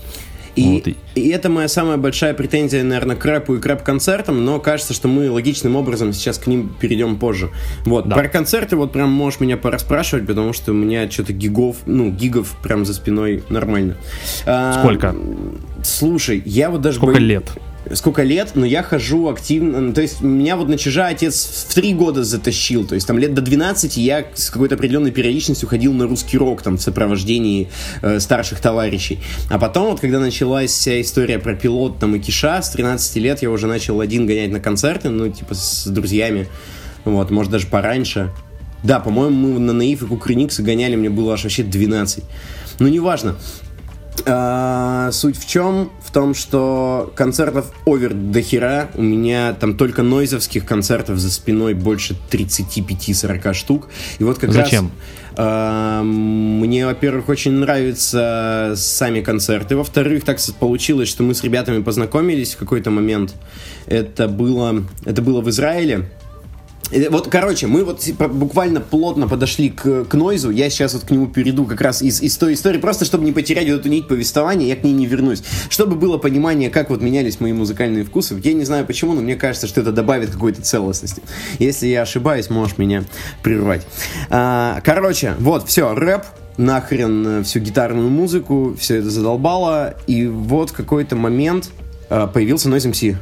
[0.56, 4.60] И, Вот, и- это моя самая большая претензия, наверное, к рэпу и к рэп-концертам, но
[4.60, 7.50] кажется, что мы логичным образом сейчас к ним перейдем позже.
[7.86, 8.16] Вот, Да.
[8.16, 12.56] про концерты вот прям можешь меня порасспрашивать, потому что у меня что-то гигов, ну, гигов
[12.62, 13.98] прям за спиной нормально.
[14.46, 15.16] А, Сколько?
[15.84, 16.98] Слушай, я вот даже...
[16.98, 17.46] Сколько боюсь- лет?
[17.92, 21.74] Сколько лет, но я хожу активно, ну, то есть меня вот на чижа отец в
[21.74, 25.92] три года затащил, то есть там лет до 12 я с какой-то определенной периодичностью ходил
[25.94, 27.70] на русский рок там в сопровождении
[28.02, 29.20] э, старших товарищей.
[29.50, 33.42] А потом вот когда началась вся история про пилот там и Киша, с 13 лет
[33.42, 36.48] я уже начал один гонять на концерты, ну типа с друзьями,
[37.04, 38.32] вот, может даже пораньше.
[38.84, 42.24] Да, по-моему, мы на Наив и Кукрыниксы гоняли, мне было аж вообще 12.
[42.80, 43.36] Ну, неважно.
[44.26, 45.92] А, суть в чем?
[46.04, 48.90] В том, что концертов овер до хера.
[48.96, 53.90] У меня там только нойзовских концертов за спиной больше 35-40 штук.
[54.20, 54.86] И вот как Зачем?
[54.86, 54.92] раз...
[55.36, 59.76] а, мне, во-первых, очень нравятся сами концерты.
[59.76, 63.34] Во-вторых, так получилось, что мы с ребятами познакомились в какой-то момент.
[63.88, 66.10] Это было, это было в Израиле.
[66.92, 70.50] Э, Вот, короче, мы вот типа, буквально плотно подошли к, к Нойзу.
[70.50, 73.32] Я сейчас вот к нему перейду как раз из, из той истории, просто чтобы не
[73.32, 75.44] потерять вот эту нить повествования, я к ней не вернусь.
[75.70, 78.40] Чтобы было понимание, как вот менялись мои музыкальные вкусы.
[78.44, 81.22] Я не знаю почему, но мне кажется, что это добавит какой-то целостности.
[81.60, 83.04] Если я ошибаюсь, можешь меня
[83.42, 83.86] прервать.
[84.30, 86.24] А, короче, вот, все, рэп,
[86.58, 89.96] нахрен э, всю гитарную музыку, все это задолбало.
[90.08, 91.72] И вот какой-то момент
[92.10, 93.16] а, появился Noise MC.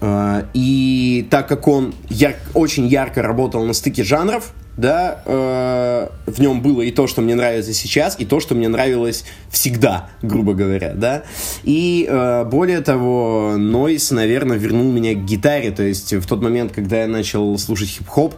[0.00, 6.40] А, И так как он яр- очень ярко работал на стыке жанров, да, э, в
[6.40, 10.54] нем было и то, что мне нравится сейчас, и то, что мне нравилось всегда, грубо
[10.54, 11.24] говоря, да.
[11.64, 16.72] И э, более того, Нойс, наверное, вернул меня к гитаре, то есть в тот момент,
[16.72, 18.36] когда я начал слушать хип-хоп,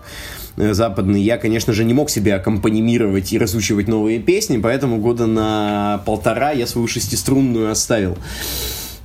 [0.57, 5.27] э, западный, я, конечно же, не мог себе аккомпанимировать и разучивать новые песни, поэтому года
[5.27, 8.19] на полтора я свою шестиструнную оставил.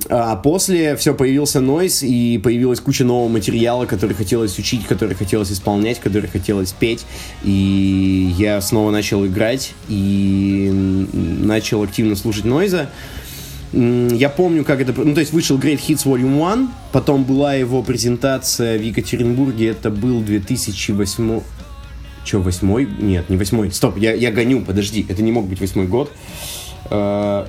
[0.10, 5.52] А после все появился нойс, и появилась куча нового материала, который хотелось учить, который хотелось
[5.52, 7.06] исполнять, который хотелось петь.
[7.44, 12.90] И я снова начал играть и начал активно слушать нойза.
[13.74, 14.94] Я помню, как это...
[14.94, 19.90] Ну, то есть вышел Great Hits Volume 1, потом была его презентация в Екатеринбурге, это
[19.90, 21.42] был 2008...
[22.24, 22.88] Че, восьмой?
[23.00, 23.72] Нет, не восьмой.
[23.72, 26.12] Стоп, я, я гоню, подожди, это не мог быть восьмой год.
[26.90, 27.46] Э,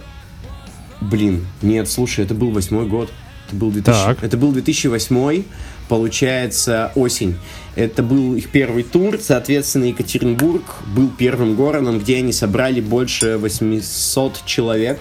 [1.00, 3.10] Блин, нет, слушай, это был восьмой год.
[3.46, 4.22] Это был, 2000, Так.
[4.22, 5.42] это был 2008,
[5.88, 7.36] получается, осень.
[7.76, 10.62] Это был их первый тур, соответственно, Екатеринбург
[10.94, 15.00] был первым городом, где они собрали больше 800 человек.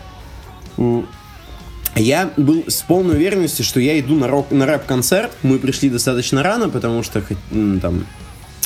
[1.96, 5.32] Я был с полной уверенностью, что я иду на, рок, на рэп-концерт.
[5.42, 7.24] Мы пришли достаточно рано, потому что
[7.82, 8.06] там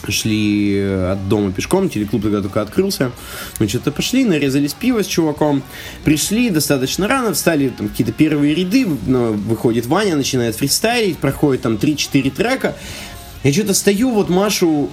[0.07, 3.11] шли э, от дома пешком, телеклуб тогда только открылся.
[3.59, 5.63] Мы что-то пошли, нарезались пиво с чуваком,
[6.03, 11.75] пришли достаточно рано, встали там какие-то первые ряды, ну, выходит Ваня, начинает фристайлить, проходит там
[11.75, 12.75] 3-4 трека.
[13.43, 14.89] Я что-то стою, вот Машу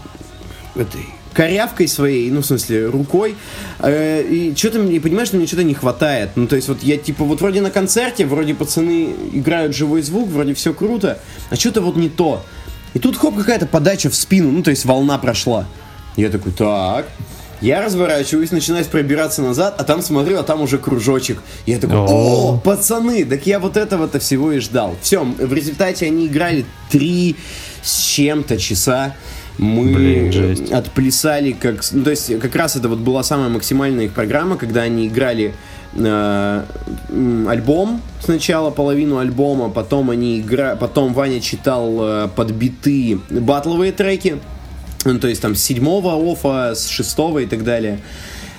[0.75, 1.05] этой
[1.39, 3.37] корявкой своей, ну, в смысле, рукой,
[3.79, 6.31] э, и что-то мне, понимаешь, что мне что-то не хватает.
[6.35, 10.29] Ну, то есть, вот я, типа, вот вроде на концерте, вроде пацаны играют живой звук,
[10.29, 12.45] вроде все круто, а что-то вот не то.
[12.95, 15.67] И тут, хоп, какая-то подача в спину, ну, то есть, волна прошла.
[16.17, 17.07] Я такой, так,
[17.61, 21.43] я разворачиваюсь, начинаю пробираться назад, а там смотрю, а там уже кружочек.
[21.67, 22.55] Я такой, О.
[22.55, 24.97] о, пацаны, так я вот этого-то всего и ждал.
[25.03, 27.37] Все, в результате они играли три
[27.83, 29.15] с чем-то часа.
[29.59, 30.71] Мы Блин, жесть.
[30.71, 34.83] отплясали, как, ну, то есть как раз это вот была самая максимальная их программа, когда
[34.83, 35.53] они играли
[35.95, 36.65] э,
[37.49, 44.39] альбом сначала половину альбома, потом они игра, потом Ваня читал э, подбитые батловые треки,
[45.05, 48.01] ну, то есть там с седьмого офа, с шестого и так далее.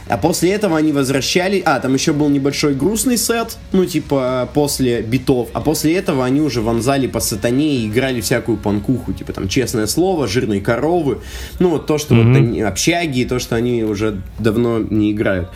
[0.09, 1.61] А после этого они возвращали...
[1.63, 5.49] А, там еще был небольшой грустный сет, ну, типа, после битов.
[5.53, 9.13] А после этого они уже вонзали по сатане и играли всякую панкуху.
[9.13, 11.19] Типа, там, честное слово, жирные коровы.
[11.59, 15.49] Ну, вот то, что вот они, общаги, то, что они уже давно не играют.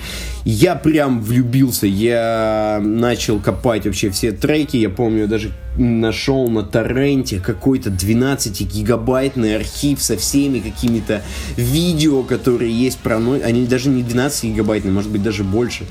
[0.45, 1.87] Я прям влюбился.
[1.87, 4.77] Я начал копать вообще все треки.
[4.77, 11.21] Я помню, даже нашел на торренте какой-то 12-гигабайтный архив со всеми какими-то
[11.57, 13.39] видео, которые есть про Ной.
[13.41, 15.85] Они даже не 12-гигабайтные, может быть, даже больше.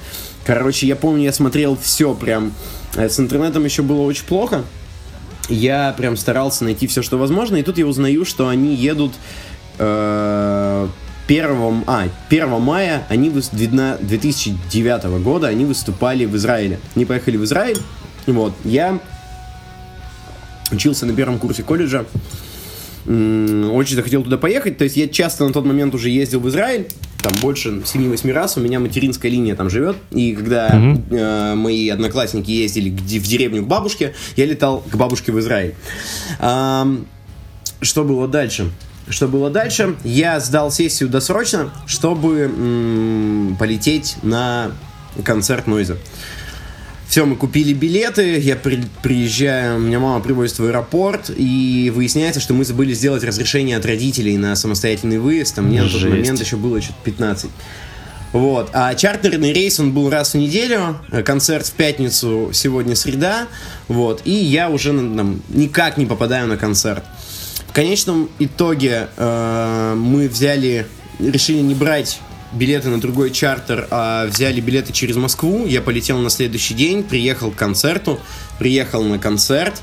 [0.44, 2.52] Короче, я помню, я смотрел все прям.
[2.96, 4.62] Э, С интернетом еще было очень плохо.
[5.48, 7.56] Я прям старался найти все, что возможно.
[7.56, 9.12] И тут я узнаю, что они едут
[9.78, 10.88] э,
[11.26, 16.78] 1, а, 1 мая они выс- 2009 года они выступали в Израиле.
[16.94, 17.78] Они поехали в Израиль.
[18.26, 18.52] Вот.
[18.64, 19.00] Я
[20.72, 22.04] учился на первом курсе колледжа.
[23.04, 24.78] Очень захотел туда поехать.
[24.78, 26.86] То есть я часто на тот момент уже ездил в Израиль.
[27.20, 28.56] Там больше 7-8 раз.
[28.56, 29.96] У меня материнская линия там живет.
[30.10, 30.68] И когда
[31.10, 35.74] э, мои одноклассники ездили в деревню к бабушке, я летал к бабушке в Израиль.
[36.38, 37.06] Ам,
[37.80, 38.70] что было дальше?
[39.08, 39.96] Что было дальше?
[40.04, 44.70] Я сдал сессию досрочно, чтобы м, полететь на
[45.24, 45.96] концерт Нойза.
[47.12, 52.54] Все, мы купили билеты, я при- приезжаю, меня мама привозит в аэропорт, и выясняется, что
[52.54, 56.56] мы забыли сделать разрешение от родителей на самостоятельный выезд, а мне на тот момент еще
[56.56, 57.50] было что-то 15.
[58.32, 58.70] Вот.
[58.72, 63.46] А чартерный рейс, он был раз в неделю, э, концерт в пятницу, сегодня среда,
[63.88, 67.04] вот, и я уже там, никак не попадаю на концерт.
[67.68, 70.86] В конечном итоге э, мы взяли,
[71.18, 72.20] решили не брать
[72.52, 75.66] билеты на другой чартер, а взяли билеты через Москву.
[75.66, 78.20] Я полетел на следующий день, приехал к концерту,
[78.58, 79.82] приехал на концерт,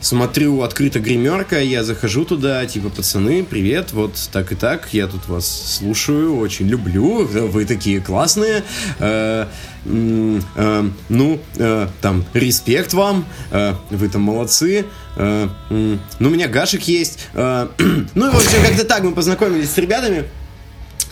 [0.00, 5.26] смотрю, открыта гримерка, я захожу туда, типа, пацаны, привет, вот так и так, я тут
[5.28, 8.62] вас слушаю, очень люблю, вы такие классные,
[8.98, 9.46] э,
[9.84, 14.84] э, ну, э, там, респект вам, э, вы там молодцы,
[15.16, 17.68] э, м, ну, у меня Гашек есть, э,
[18.14, 20.24] ну, и, в общем, как-то так мы познакомились с ребятами,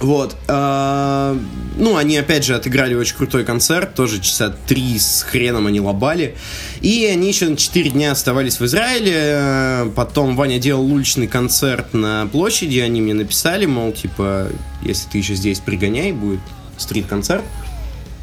[0.05, 0.37] вот.
[0.49, 1.39] э,
[1.77, 3.95] ну, они, опять же, отыграли очень крутой концерт.
[3.95, 6.37] Тоже часа три с хреном они лобали.
[6.83, 9.91] И они еще на 4 дня оставались в Израиле.
[9.97, 12.81] Потом Ваня делал уличный концерт на площади.
[12.81, 14.49] Они мне написали, мол, типа,
[14.83, 16.41] если ты еще здесь, пригоняй, будет
[16.77, 17.45] стрит-концерт.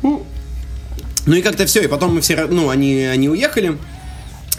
[0.03, 0.23] Ну,
[1.25, 1.81] ну и как-то все.
[1.81, 3.77] И потом мы все, ну, они, они уехали.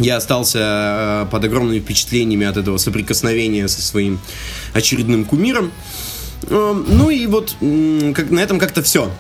[0.00, 4.18] Я остался э, под огромными впечатлениями от этого соприкосновения со своим
[4.72, 5.70] очередным кумиром.
[6.48, 9.10] Эм, Ну и вот на этом как-то все.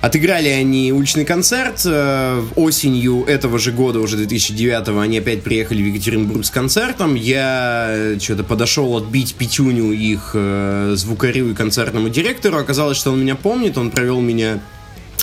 [0.00, 1.82] Отыграли они уличный концерт.
[1.84, 7.14] э, Осенью этого же года, уже 2009 они опять приехали в Екатеринбург с концертом.
[7.14, 12.56] Я что-то подошел отбить пятюню их э, звукарю и концертному директору.
[12.56, 13.76] Оказалось, что он меня помнит.
[13.76, 14.60] Он провел меня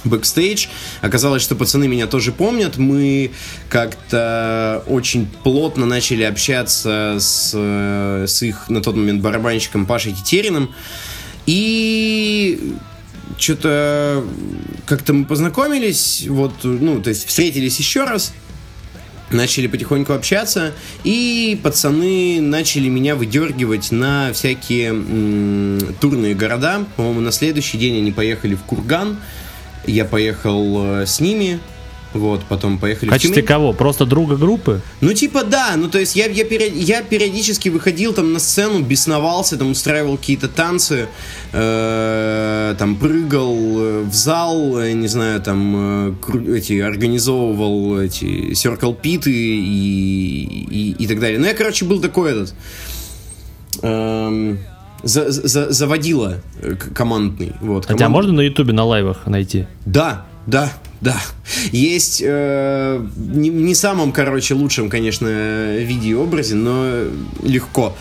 [0.04, 0.68] бэкстейдж.
[1.02, 2.78] Оказалось, что пацаны меня тоже помнят.
[2.78, 3.32] Мы
[3.70, 10.70] как-то очень плотно начали общаться с, э, с их на тот момент барабанщиком Пашей Тетериным.
[11.48, 12.76] И
[13.38, 14.24] что-то
[14.86, 18.34] как-то мы познакомились, вот, ну, то есть встретились еще раз,
[19.32, 24.90] начали потихоньку общаться, и пацаны начали меня выдергивать на всякие
[26.00, 26.86] турные города.
[26.96, 29.18] По-моему, на следующий день они поехали в Курган,
[29.86, 31.60] я поехал э, с ними,
[32.18, 33.48] вот, потом поехали В качестве Тюмень.
[33.48, 33.74] кого?
[33.74, 34.82] Просто друга группы?
[35.02, 38.82] Ну, типа, да, ну, то есть я, я, период- я периодически выходил там на сцену,
[38.82, 41.08] бесновался, там устраивал какие-то танцы,
[41.54, 48.96] э, там прыгал э, в зал, э, не знаю, там э, эти, организовывал эти circle
[49.00, 51.40] питы и, и, и так далее.
[51.40, 52.54] Ну, я, короче, был такой этот...
[53.82, 54.60] эм,
[55.04, 57.54] за- за- заводила э, командный.
[57.62, 59.66] Вот, А тебя можно на ютубе на лайвах найти?
[59.86, 61.20] да, да, да.
[61.72, 67.06] Есть э, не, не самом, короче, лучшем, конечно, виде и образе, но
[67.44, 67.96] легко.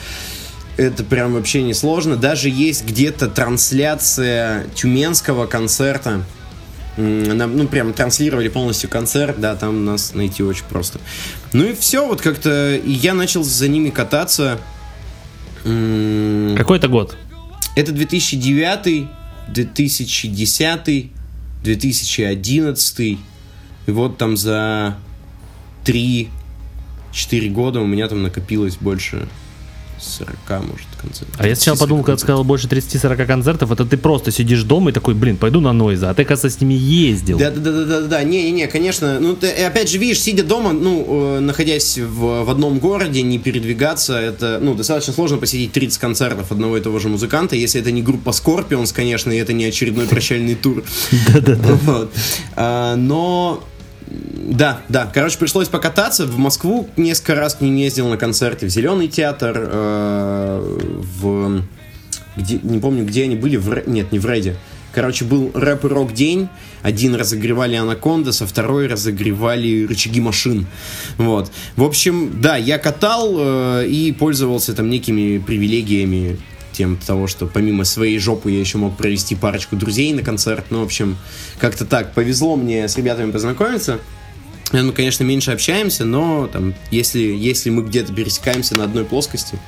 [0.76, 2.16] Это прям вообще не сложно.
[2.16, 6.22] Даже есть где-то трансляция тюменского концерта.
[6.96, 10.98] Нам, ну, прям транслировали полностью концерт, да, там нас найти очень просто.
[11.52, 14.58] Ну и все, вот как-то я начал за ними кататься.
[15.62, 17.16] Какой это год?
[17.76, 19.06] это 2009,
[19.48, 21.10] 2010,
[21.66, 23.00] 2011.
[23.00, 23.18] И
[23.88, 24.96] вот там за
[25.84, 26.28] 3-4
[27.50, 29.28] года у меня там накопилось больше
[29.98, 31.34] 40, может, концертов.
[31.38, 34.62] А я сначала 30-40 подумал, когда ты сказал больше 30-40 концертов, это ты просто сидишь
[34.62, 37.38] дома и такой, блин, пойду на Нойза, а ты, кажется, с ними ездил.
[37.38, 39.20] Да, да, да, да, да, да, не, не, не, конечно.
[39.20, 43.38] Ну, ты, опять же, видишь, сидя дома, ну, э, находясь в, в одном городе, не
[43.38, 47.90] передвигаться, это, ну, достаточно сложно посетить 30 концертов одного и того же музыканта, если это
[47.90, 50.82] не группа Scorpions, конечно, и это не очередной прощальный тур.
[51.32, 51.74] Да-да-да.
[51.74, 52.12] Вот.
[52.54, 53.62] А, но
[54.06, 55.10] да, да.
[55.12, 56.26] Короче, пришлось покататься.
[56.26, 58.66] В Москву несколько раз ним ездил на концерте.
[58.66, 60.78] В Зеленый театр, э,
[61.20, 61.62] в...
[62.36, 63.56] Где, не помню, где они были.
[63.56, 64.56] В, нет, не в Реде.
[64.94, 66.48] Короче, был рэп и рок день.
[66.82, 70.66] Один разогревали Анакондас, а второй разогревали рычаги машин.
[71.18, 71.50] Вот.
[71.76, 76.38] В общем, да, я катал э, и пользовался там некими привилегиями
[76.76, 80.66] тем того, что помимо своей жопы я еще мог провести парочку друзей на концерт.
[80.70, 81.16] Ну, в общем,
[81.58, 82.12] как-то так.
[82.12, 83.98] Повезло мне с ребятами познакомиться.
[84.72, 89.58] Э, Мы, конечно, меньше общаемся, но там, если, если мы где-то пересекаемся на одной плоскости,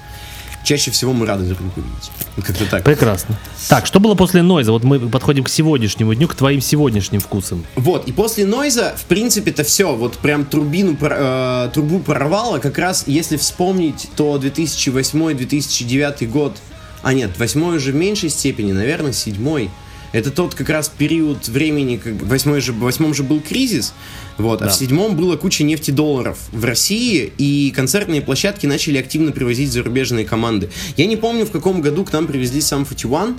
[0.64, 2.10] чаще всего мы рады друг друга видеть.
[2.36, 2.84] Ну, Как-то так.
[2.84, 3.38] Прекрасно.
[3.68, 4.72] Так, что было после Нойза?
[4.72, 7.64] Вот мы подходим к сегодняшнему дню, к твоим сегодняшним вкусам.
[7.76, 13.04] Вот, и после Нойза, в принципе-то все, вот прям турбину, э, трубу прорвало, как раз,
[13.06, 16.58] если вспомнить, то 2008-2009 год,
[17.02, 19.70] а нет, восьмой уже в меньшей степени, наверное, седьмой,
[20.12, 23.92] это тот как раз период времени, как восьмой же, в восьмом же был кризис,
[24.38, 24.70] вот, а Да.
[24.70, 30.70] в седьмом было куча нефтедолларов в России, и концертные площадки начали активно привозить зарубежные команды.
[30.96, 33.36] Я не помню, в каком году к нам привезли сам 41,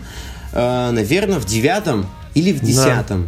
[0.53, 2.67] э, наверное, в девятом или в Да.
[2.67, 3.27] десятом.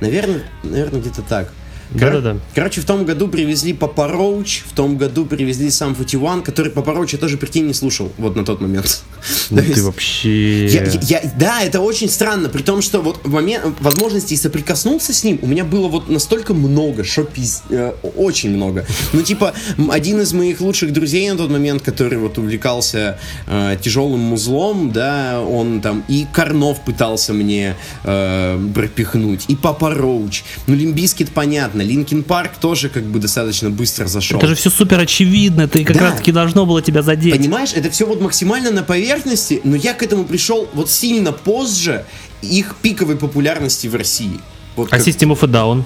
[0.00, 1.52] Наверное, наверное, где-то так.
[1.92, 2.36] Да-да-да.
[2.54, 6.94] Короче, в том году привезли Папа Роуч, в том году привезли сам 41, который Папа
[6.94, 9.02] Роуч я тоже, прикинь, не слушал вот на тот момент.
[9.50, 10.66] Ну ты есть- вообще...
[10.66, 15.12] я- я- я- да, это очень странно, при том, что вот в момент возможности соприкоснуться
[15.12, 18.86] с ним у меня было вот настолько много, что пиз- э, очень много.
[19.12, 19.52] Ну, типа,
[19.90, 25.40] один из моих лучших друзей на тот момент, который вот увлекался э, тяжелым музлом, да,
[25.40, 27.74] он там и Korn ов пытался мне
[28.04, 30.42] э, пропихнуть, и Papa Roach.
[30.66, 34.38] Ну, Limp Bizkit понятно, Linkin Park тоже как бы достаточно быстро зашел.
[34.38, 36.02] Это же все супер очевидно, это и как Да.
[36.10, 37.36] раз таки должно было тебя задеть.
[37.36, 42.04] Понимаешь, это все вот максимально на поверхности, но я к этому пришел вот сильно позже
[42.42, 44.40] их пиковой популярности в России.
[44.76, 45.84] Вот А как- System of a Down?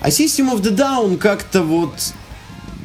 [0.00, 1.92] а System of the Down как-то вот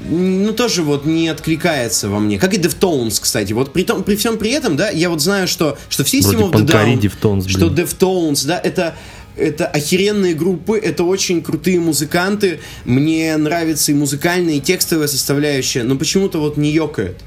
[0.10, 2.38] ну, тоже вот не откликается во мне.
[2.38, 3.52] Как и Deftones, кстати.
[3.54, 6.48] Вот при, том, при всем при этом, да, я вот знаю, что, что в System
[6.48, 7.86] Вроде of the Down, Deftones, что блин.
[7.86, 8.96] Deftones, да, это
[9.38, 12.60] это охеренные группы, это очень крутые музыканты.
[12.86, 17.22] Мне нравится и музыкальная, и текстовая составляющая, но почему-то вот не ёкает.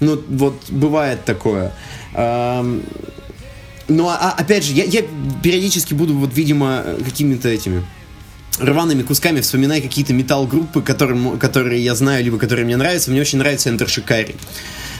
[0.00, 1.72] Ну, вот бывает такое.
[3.88, 5.02] Ну, а, а, опять же, я, я
[5.42, 7.84] периодически буду, вот, видимо, какими-то этими
[8.58, 13.10] рваными кусками вспоминая какие-то металл-группы, которым, которые я знаю, либо которые мне нравятся.
[13.10, 14.34] Мне очень нравится Enter Shikari.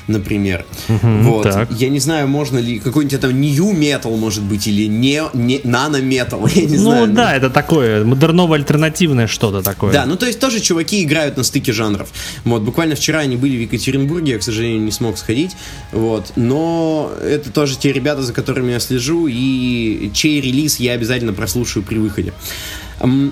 [0.06, 0.64] Например.
[0.88, 1.44] вот.
[1.44, 1.70] так.
[1.72, 6.50] Я не знаю, можно ли какой-нибудь там new metal, может быть, или не, не nano-metal,
[6.54, 7.08] я не Ну знаю.
[7.08, 9.92] да, это такое модерново-альтернативное что-то такое.
[9.92, 12.08] Да, ну то есть тоже чуваки играют на стыке жанров.
[12.44, 15.52] Вот, буквально вчера они были в Екатеринбурге, я, к сожалению, не смог сходить.
[15.92, 21.32] Вот, но это тоже те ребята, за которыми я слежу, и чей релиз я обязательно
[21.32, 22.32] прослушаю при выходе.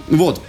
[0.09, 0.43] Вот.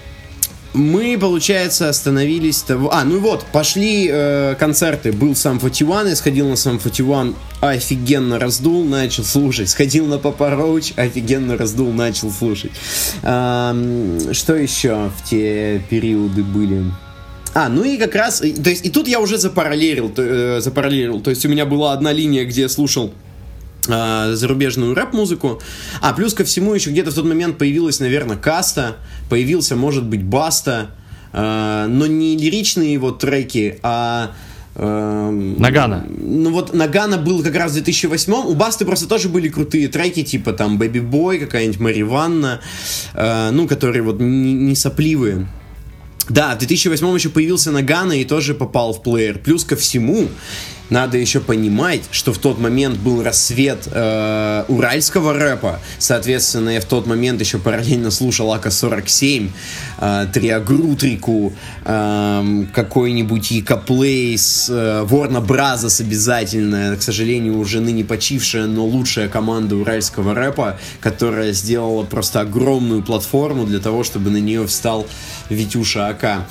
[0.74, 2.94] Мы, получается, остановились того...
[2.94, 5.12] А, ну вот, пошли э, концерты.
[5.12, 9.70] Был сам 41, я сходил на сам 41, офигенно раздул, начал слушать.
[9.70, 12.72] Сходил на Папа Роуч, офигенно раздул, начал слушать.
[13.22, 16.86] Ам, что еще в те периоды были?
[17.54, 20.62] А, ну и как раз, и- то есть, и тут я уже запараллелил, то, э,
[20.62, 23.31] запараллелил, то есть у меня была одна линия, где я слушал а,
[23.86, 25.62] зарубежную рэп-музыку.
[26.02, 28.98] А, плюс ко всему еще где-то в тот момент появилась, наверное, Каста,
[29.30, 30.92] появился, может быть, Баста,
[31.34, 34.32] а, но не лиричные его треки, а...
[34.76, 36.06] эм, Нагана.
[36.10, 40.24] Ну вот Нагана был как раз в 2008 У Басты просто тоже были крутые треки,
[40.24, 42.62] типа там Baby Boy, какая-нибудь Мари Ванна,
[43.14, 45.48] э, ну, которые вот не, не сопливые.
[46.30, 49.40] Да, в 2008 еще появился Нагана и тоже попал в плеер.
[49.40, 50.28] Плюс ко всему,
[50.92, 55.80] надо еще понимать, что в тот момент был рассвет э, уральского рэпа.
[55.98, 59.50] Соответственно, я в тот момент еще параллельно слушал АК-47,
[60.00, 61.54] э, Триагрутрику,
[61.86, 66.98] э, какой-нибудь Икоплейс, э, Ворна Бразос обязательно.
[66.98, 73.66] К сожалению, уже ныне почившая, но лучшая команда уральского рэпа, которая сделала просто огромную платформу
[73.66, 75.08] для того, чтобы на нее встал
[75.50, 76.46] Витюша АК.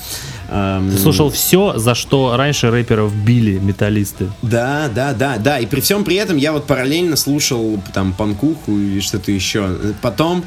[0.49, 4.30] Эм, Ты слушал все, за что раньше рэперов били металлисты.
[4.43, 5.59] Да, да, да, да.
[5.59, 9.77] И при всем при этом я вот параллельно слушал там панкуху или что-то еще.
[10.03, 10.45] Потом,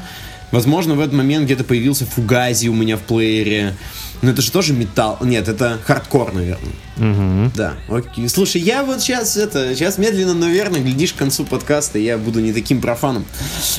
[0.50, 3.74] возможно, в этот момент где-то появился Fugazi у меня в плеере.
[4.22, 5.18] Но это же тоже металл.
[5.20, 6.72] Нет, это хардкор, наверное.
[6.96, 7.52] Мгм.
[7.54, 8.26] Да, окей.
[8.28, 12.40] Слушай, я вот сейчас это, сейчас медленно, но верно, глядишь к концу подкаста, я буду
[12.40, 13.26] не таким профаном.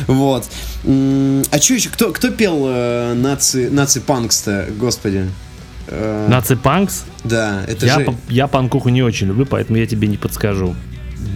[0.06, 0.45] Вот.
[0.84, 1.89] А что еще?
[1.89, 5.30] Кто, кто пел э, наци, наци панкс-то, господи?
[5.88, 7.05] Э, Наци Панкс?
[7.23, 8.15] Да, это Я, же...
[8.29, 10.75] я панкуху не очень люблю, поэтому я тебе не подскажу.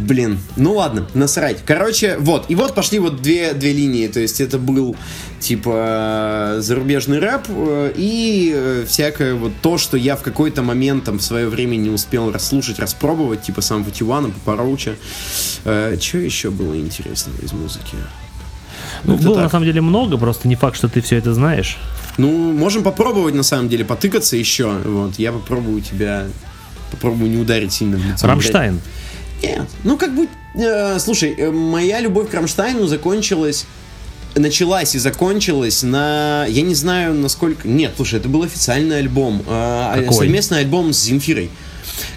[0.02, 1.58] Блин, ну ладно, насрать.
[1.66, 4.95] Короче, вот, и вот пошли вот две, две линии, то есть это был,
[5.39, 11.20] типа, зарубежный рэп э, и э, всякое вот то, что я в какой-то момент там
[11.20, 14.95] в свое время не успел расслушать, распробовать, типа сам Фативана, Папароуча.
[15.64, 17.95] Что еще было интересного из музыки?
[19.04, 19.43] Ну, как-то было так.
[19.45, 21.78] на самом деле много, просто не факт, что ты все это знаешь.
[22.18, 24.70] Ну, можем попробовать, на самом деле, потыкаться еще.
[24.86, 26.28] Вот, я попробую тебя...
[26.91, 28.26] Попробую не ударить сильно в лицо.
[28.26, 28.82] Рамштайн.
[29.43, 29.70] Нет.
[29.84, 33.66] Ну, как бы, э, слушай, э, моя любовь к Рамштайну закончилась
[34.36, 36.45] началась и закончилась на...
[36.47, 37.68] Я не знаю, насколько...
[37.68, 39.43] Нет, слушай, это был официальный альбом.
[39.45, 40.14] э, Какой?
[40.14, 41.49] Совместный альбом с Земфирой.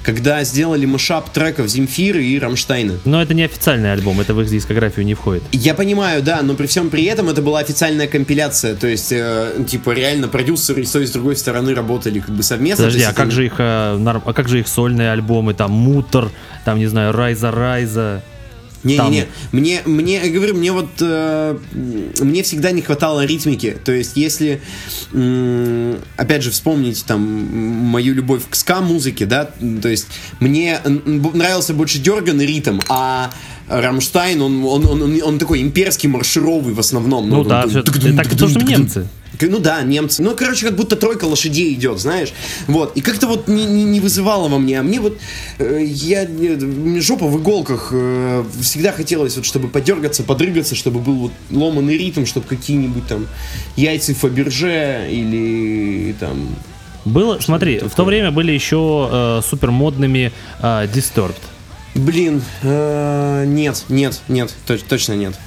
[0.03, 2.95] Когда сделали мышап треков Земфиры и Рамштайна.
[3.05, 5.43] Но это не официальный альбом, это в их дискографию не входит.
[5.53, 8.75] Я понимаю, да, но при всем при этом это была официальная компиляция.
[8.75, 12.35] То есть, э, типа, реально продюсеры и с той и с другой стороны работали как
[12.35, 12.85] бы совместно.
[12.85, 16.31] Подожди, а как же их, э, нар- а как же их сольные альбомы, там Мутор,
[16.65, 18.23] там не знаю, Райза Райза.
[18.85, 21.57] Не-не-не, мне, мне, я говорю, мне вот, э,
[22.21, 24.61] мне всегда не хватало ритмики, то есть если,
[25.13, 30.07] м, опять же, вспомнить там мою любовь к ска-музыке, да, м, то есть
[30.41, 33.31] мне нравился больше дерганный ритм, а
[33.69, 37.29] Рамштайн, он, он, он, он- он такой имперский маршировый в основном.
[37.29, 39.09] Ну он- да, он- всё- это так то, что немцы.
[39.41, 40.23] Ну да, немцы.
[40.23, 42.33] Ну, короче, как будто тройка лошадей идет, знаешь.
[42.67, 42.97] Вот.
[42.97, 44.79] И как-то вот не, не, не вызывало во мне.
[44.79, 45.19] А мне вот
[45.59, 47.89] э, я мне жопа в иголках.
[47.93, 53.27] э, всегда хотелось, вот, чтобы подергаться, подрыгаться, чтобы был вот ломанный ритм, чтобы какие-нибудь там
[53.77, 56.55] яйца Фаберже или там.
[57.05, 61.52] Было, смотри, в то время были еще э, супер модными э, Disturbed.
[61.95, 65.39] Блин, э, нет, нет, нет, точ- точно нет.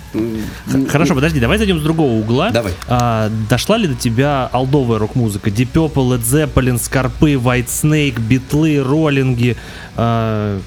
[0.90, 2.52] Хорошо, подожди, давай зайдем с другого угла.
[2.52, 2.74] Давай.
[2.88, 5.50] А, дошла ли до тебя алдовая рок-музыка?
[5.50, 9.58] Deep Purple, Led Zeppelin, Скорпы, White Snake, Битлы, Роллинги
[9.96, 10.60] а,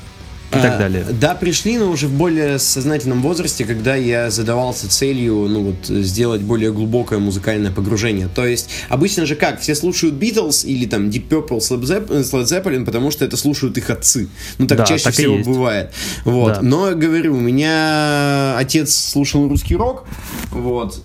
[0.51, 1.05] и так А, далее?
[1.11, 6.41] Да, пришли, но уже в более сознательном возрасте, когда я задавался целью, ну вот, сделать
[6.41, 8.29] более глубокое музыкальное погружение.
[8.35, 13.11] То есть, обычно же как, все слушают Beatles или там Deep Purple Led Zeppelin, потому
[13.11, 14.29] что это слушают их отцы.
[14.59, 15.93] Ну так Да, чаще так всего бывает.
[16.25, 16.55] Вот.
[16.55, 16.63] Да.
[16.63, 20.07] Но, говорю, у меня отец слушал русский рок,
[20.51, 21.03] вот,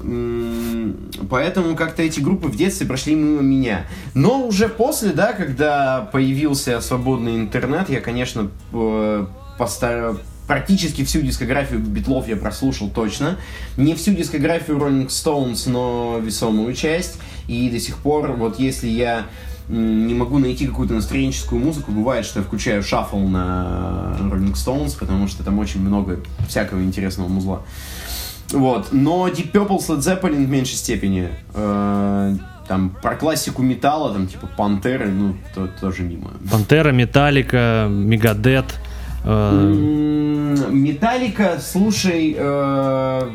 [1.30, 3.86] поэтому как-то эти группы в детстве прошли мимо меня.
[4.14, 9.26] Но уже после, да, когда появился свободный интернет, я, конечно, э,
[9.58, 13.38] постар- Практически всю дискографию Битлов я прослушал точно.
[13.78, 17.18] Не всю дискографию Rolling Stones, но весомую часть.
[17.48, 19.26] И до сих пор, вот если я
[19.70, 21.94] не могу найти какую-то настроенческую музыку.
[21.94, 27.30] Бывает, что я включаю шаффл на Rolling Stones, потому что там очень много всякого интересного
[27.30, 27.62] музла.
[28.52, 28.90] Вот.
[28.92, 31.30] Но Deep Purple, Led Zeppelin в меньшей степени.
[31.54, 32.36] Э,
[32.68, 36.32] там про классику металла, там типа Пантеры, ну, то- тоже мимо.
[36.52, 38.66] Пантера, Металлика, Мегадет.
[40.70, 43.30] Металлика, слушай, э,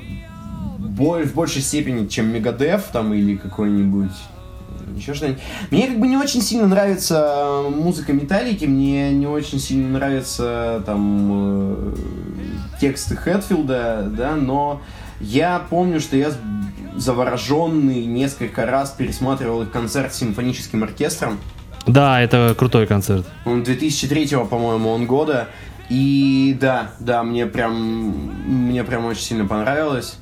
[0.98, 5.40] в большей степени, чем Мегадев там или какой-нибудь э, еще что-нибудь.
[5.70, 10.82] Мне как бы не очень сильно нравится э, музыка Металлики, мне не очень сильно нравятся
[10.84, 11.94] там э,
[12.80, 14.80] тексты Хэтфилда, да, но
[15.20, 16.32] я помню, что я
[16.96, 21.38] завороженный несколько раз пересматривал их концерт с симфоническим оркестром.
[21.86, 23.26] Да, это крутой концерт.
[23.46, 25.48] Он 2003, по-моему, он года.
[25.88, 27.74] И да, да, мне прям,
[28.46, 30.16] мне прям очень сильно понравилось.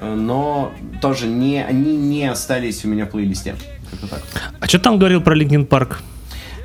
[0.00, 0.72] Но
[1.02, 3.56] тоже не, они не остались у меня в плейлисте.
[3.90, 4.22] Как-то так.
[4.58, 6.00] А что там говорил про Linkin Park?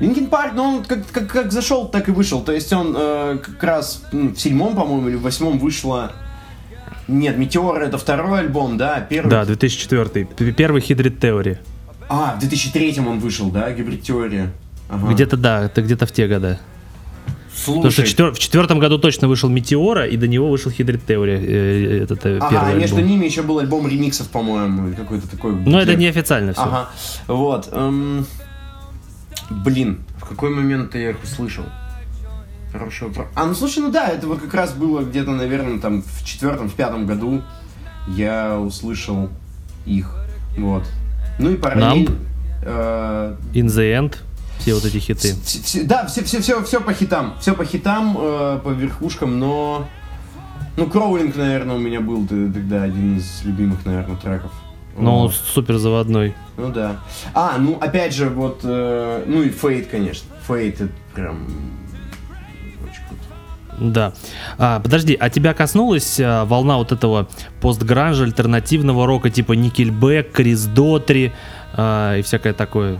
[0.00, 2.42] Linkin Park, ну он как, как, как зашел, так и вышел.
[2.42, 6.12] То есть он э, как раз м, в седьмом, по-моему, или в восьмом вышло...
[7.08, 9.30] Нет, Метеор это второй альбом, да, первый.
[9.30, 10.26] Да, 2004.
[10.26, 11.58] П- Первый Hybrid Theory.
[12.08, 14.50] А, в 2003 он вышел, да, Гибрид Теория.
[14.88, 15.12] Ага.
[15.12, 16.26] Где-то, да, это где-то в те
[17.66, 17.76] года.
[17.76, 21.00] Потому что Слушай, четвер- в четвертом году точно вышел Метеора, и до него вышел Hybrid
[21.06, 21.38] Theory.
[21.46, 23.10] э, Этот э, ага, первый а между альбом.
[23.10, 25.54] ними еще был альбом ремиксов, по-моему, какой-то такой.
[25.54, 26.62] Но это неофициально все.
[26.62, 26.88] Ага,
[27.26, 27.68] вот.
[27.72, 28.26] эм,
[29.50, 31.64] Блин, в какой момент я их услышал?
[32.72, 33.26] Хороший вопрос.
[33.34, 36.68] А, ну слушай, ну да, это вот как раз было где-то, наверное, там в четвертом,
[36.68, 37.42] в пятом году
[38.08, 39.30] я услышал
[39.86, 40.10] их.
[40.58, 40.82] Вот.
[41.38, 42.10] Ну и параллельно...
[42.62, 44.16] э, In the End.
[44.60, 45.34] Все вот эти хиты.
[45.84, 47.34] Да, все, все, все, все по хитам.
[47.40, 49.86] Все по хитам, э, по верхушкам, но.
[50.76, 54.52] Ну, Кроулинг, наверное, у меня был тогда один из любимых, наверное, треков.
[54.98, 55.34] Он Вот.
[55.34, 56.34] супер заводной.
[56.56, 56.96] Ну да.
[57.34, 58.60] А, ну опять же, вот.
[58.62, 60.28] э, ну и Фейт, конечно.
[60.46, 61.44] Фейт это прям.
[62.82, 63.92] Очень круто.
[63.92, 64.12] Да.
[64.58, 67.28] А, подожди, а тебя коснулась а, волна вот этого
[67.60, 71.32] постгранжа, альтернативного рока, типа Никельбэк, Крис Дотри
[71.74, 72.98] а, и всякое такое?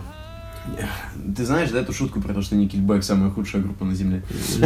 [1.35, 4.23] Ты знаешь, да, эту шутку про то, что Nickelback самая худшая группа на Земле?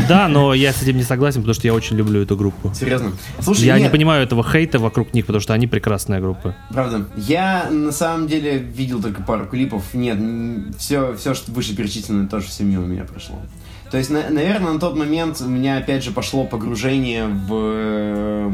[0.07, 2.71] Да, но я с этим не согласен, потому что я очень люблю эту группу.
[2.73, 3.13] Серьезно?
[3.39, 6.55] Слушай, Я не нет, понимаю этого хейта вокруг них, потому что они прекрасная группа.
[6.69, 7.05] Правда.
[7.17, 9.93] Я на самом деле видел только пару клипов.
[9.93, 10.19] Нет,
[10.77, 13.39] все, все, что вышеперечисленное, тоже все мимо меня прошло.
[13.89, 18.51] То есть, на- наверное, на тот момент у меня опять же пошло погружение в...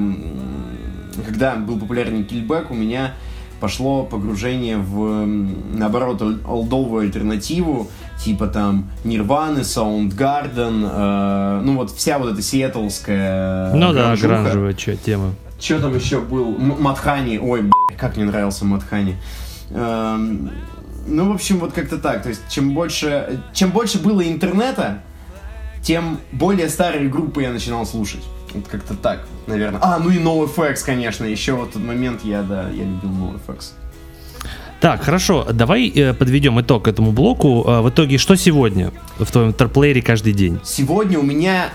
[1.25, 3.13] Когда был популярен кильбэк, у меня
[3.59, 7.89] пошло погружение в, наоборот, ол- олдовую альтернативу,
[8.23, 15.33] типа там Нирваны, Soundgarden, э, ну вот вся вот эта сиэтлская Ну да, гранжевая тема.
[15.59, 16.55] Что там еще был?
[16.55, 17.39] М- Матхани.
[17.39, 19.15] Ой, б***ь, как мне нравился Матхани.
[19.71, 20.51] Эм,
[21.07, 22.21] ну, в общем, вот как-то так.
[22.23, 25.01] То есть, чем больше, чем больше было интернета,
[25.81, 28.23] тем более старые группы я начинал слушать.
[28.57, 29.79] Вот как-то так, наверное.
[29.81, 31.25] А, ну и NoFX, конечно.
[31.25, 33.71] Еще вот тот момент я, да, я любил NoFX.
[34.79, 37.63] Так, хорошо, давай э, подведем итог этому блоку.
[37.67, 40.59] А, в итоге, что сегодня в твоем торплеере каждый день?
[40.63, 41.69] Сегодня у меня...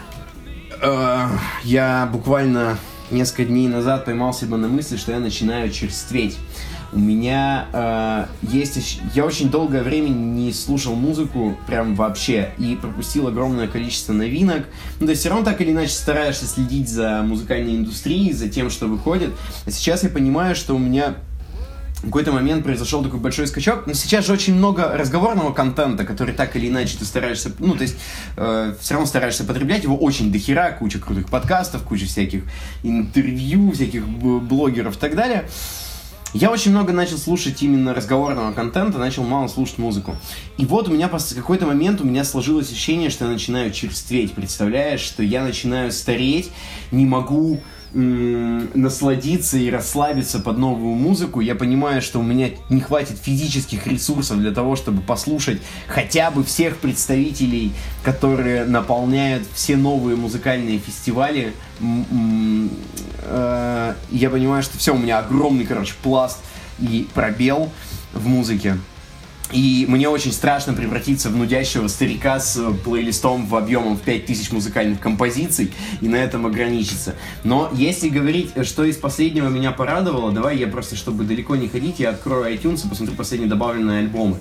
[0.81, 1.27] э,
[1.65, 2.79] я буквально
[3.11, 6.37] несколько дней назад поймал себя на мысли, что я начинаю черстветь.
[6.93, 9.01] У меня э, есть...
[9.15, 14.67] Я очень долгое время не слушал музыку прям вообще и пропустил огромное количество новинок.
[15.01, 18.69] Ну, то есть все равно так или иначе стараешься следить за музыкальной индустрией, за тем,
[18.69, 19.31] что выходит.
[19.65, 21.15] А сейчас я понимаю, что у меня
[22.03, 23.87] в какой-то момент произошел такой большой скачок.
[23.87, 27.83] Но сейчас же очень много разговорного контента, который так или иначе ты стараешься, ну, то
[27.83, 27.97] есть,
[28.35, 32.43] все равно стараешься потреблять его очень дохера, куча крутых подкастов, куча всяких
[32.83, 35.49] интервью, всяких блогеров и так далее.
[36.35, 40.17] Я очень много начал слушать именно разговорного контента, начал мало слушать музыку.
[40.57, 44.33] И вот у меня просто какой-то момент у меня сложилось ощущение, что я начинаю черстветь,
[44.33, 46.51] представляешь, что я начинаю стареть,
[46.91, 47.61] не могу
[47.95, 51.41] насладиться и расслабиться под новую музыку.
[51.41, 56.43] Я понимаю, что у меня не хватит физических ресурсов для того, чтобы послушать хотя бы
[56.45, 57.73] всех представителей,
[58.03, 61.53] которые наполняют все новые музыкальные фестивали.
[63.25, 66.39] Э, Я понимаю, что все, у меня огромный, короче, пласт
[66.79, 67.71] и пробел
[68.13, 68.79] в музыке.
[69.53, 74.51] И мне очень страшно превратиться в нудящего старика с э, плейлистом в объемом в 5000
[74.53, 77.15] музыкальных композиций и на этом ограничиться.
[77.45, 81.69] Но если говорить, э, что из последнего меня порадовало, давай я просто, чтобы далеко не
[81.69, 84.39] ходить, я открою iTunes и посмотрю последние добавленные альбомы.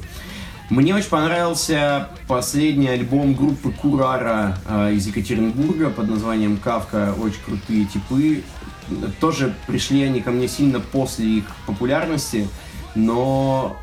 [0.70, 7.14] Мне очень понравился последний альбом группы Курара э, из Екатеринбурга под названием Кавка.
[7.22, 8.44] Очень крутые типы.
[9.20, 12.48] Тоже пришли они ко мне сильно после их популярности,
[12.96, 13.78] но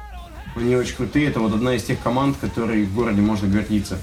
[0.61, 1.29] Они очень крутые.
[1.29, 3.99] Это вот одна из тех команд, которые в городе можно гордиться.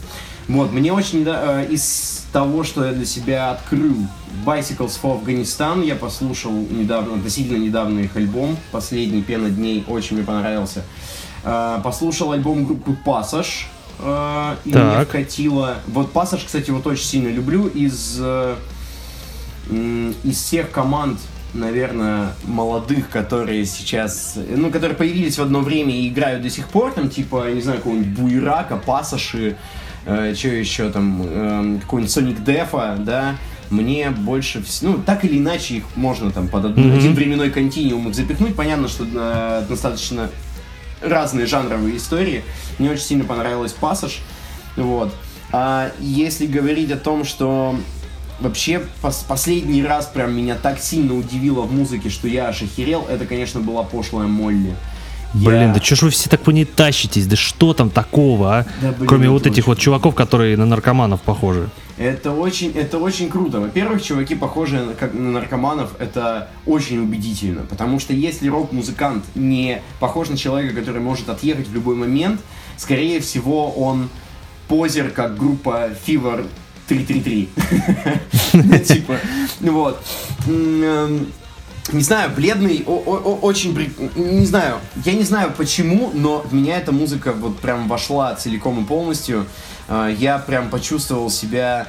[0.48, 3.96] Вот, мне очень да, э, из того, что я для себя открыл
[4.46, 10.26] Bicycles for Afghanistan, я послушал недавно, относительно недавно их альбом, последний «Пена дней», очень мне
[10.26, 10.84] понравился.
[11.44, 13.66] Э, послушал альбом группы Passage,
[14.00, 14.98] э, и Так.
[14.98, 15.78] мне вкатило...
[15.88, 18.22] Вот Passage, кстати, вот очень сильно люблю из...
[19.72, 21.20] из всех команд,
[21.56, 26.92] наверное, молодых, которые сейчас, ну, которые появились в одно время и играют до сих пор,
[26.92, 29.56] там, типа, не знаю, какого-нибудь Буйрака, Пасаши,
[30.04, 33.36] что еще там, эм, какой-нибудь Sonic Дефа, да,
[33.72, 36.98] мне больше всего, ну, так или иначе их можно там под один, Мгм.
[37.00, 40.30] один временной континуум их запихнуть, понятно, что э, достаточно
[41.02, 42.44] разные жанровые истории.
[42.78, 44.20] Мне очень сильно понравилась пассаж.
[44.76, 45.14] Вот.
[45.52, 47.76] А если говорить о том, что
[48.40, 53.06] вообще пос- последний раз прям меня так сильно удивило в музыке, что я аж охерел,
[53.10, 54.76] это, конечно, была пошлая Молли.
[55.34, 57.28] Блин, Я- да чё ж вы все так по ней тащитесь?
[57.28, 58.66] Да что там такого, а?
[58.82, 61.70] Да, блин, Кроме вот этих очень вот чуваков, которые на наркоманов похожи.
[61.98, 63.60] Это очень, это очень круто.
[63.60, 67.64] Во-первых, чуваки, похожие на, как на наркоманов, это очень убедительно.
[67.64, 72.40] Потому что если рок-музыкант не похож на человека, который может отъехать в любой момент,
[72.78, 74.10] скорее всего, он
[74.70, 76.48] позер, как группа Fever
[76.88, 77.50] 333.
[78.54, 79.18] Ну, Типа,
[79.62, 80.04] вот.
[80.48, 81.28] Эм,
[81.94, 83.78] Не знаю, бледный, о- о- о- очень,
[84.16, 88.84] не знаю, я не знаю почему, но в меня эта музыка вот прям вошла целиком
[88.84, 89.46] и полностью.
[89.88, 91.88] А, Я прям почувствовал себя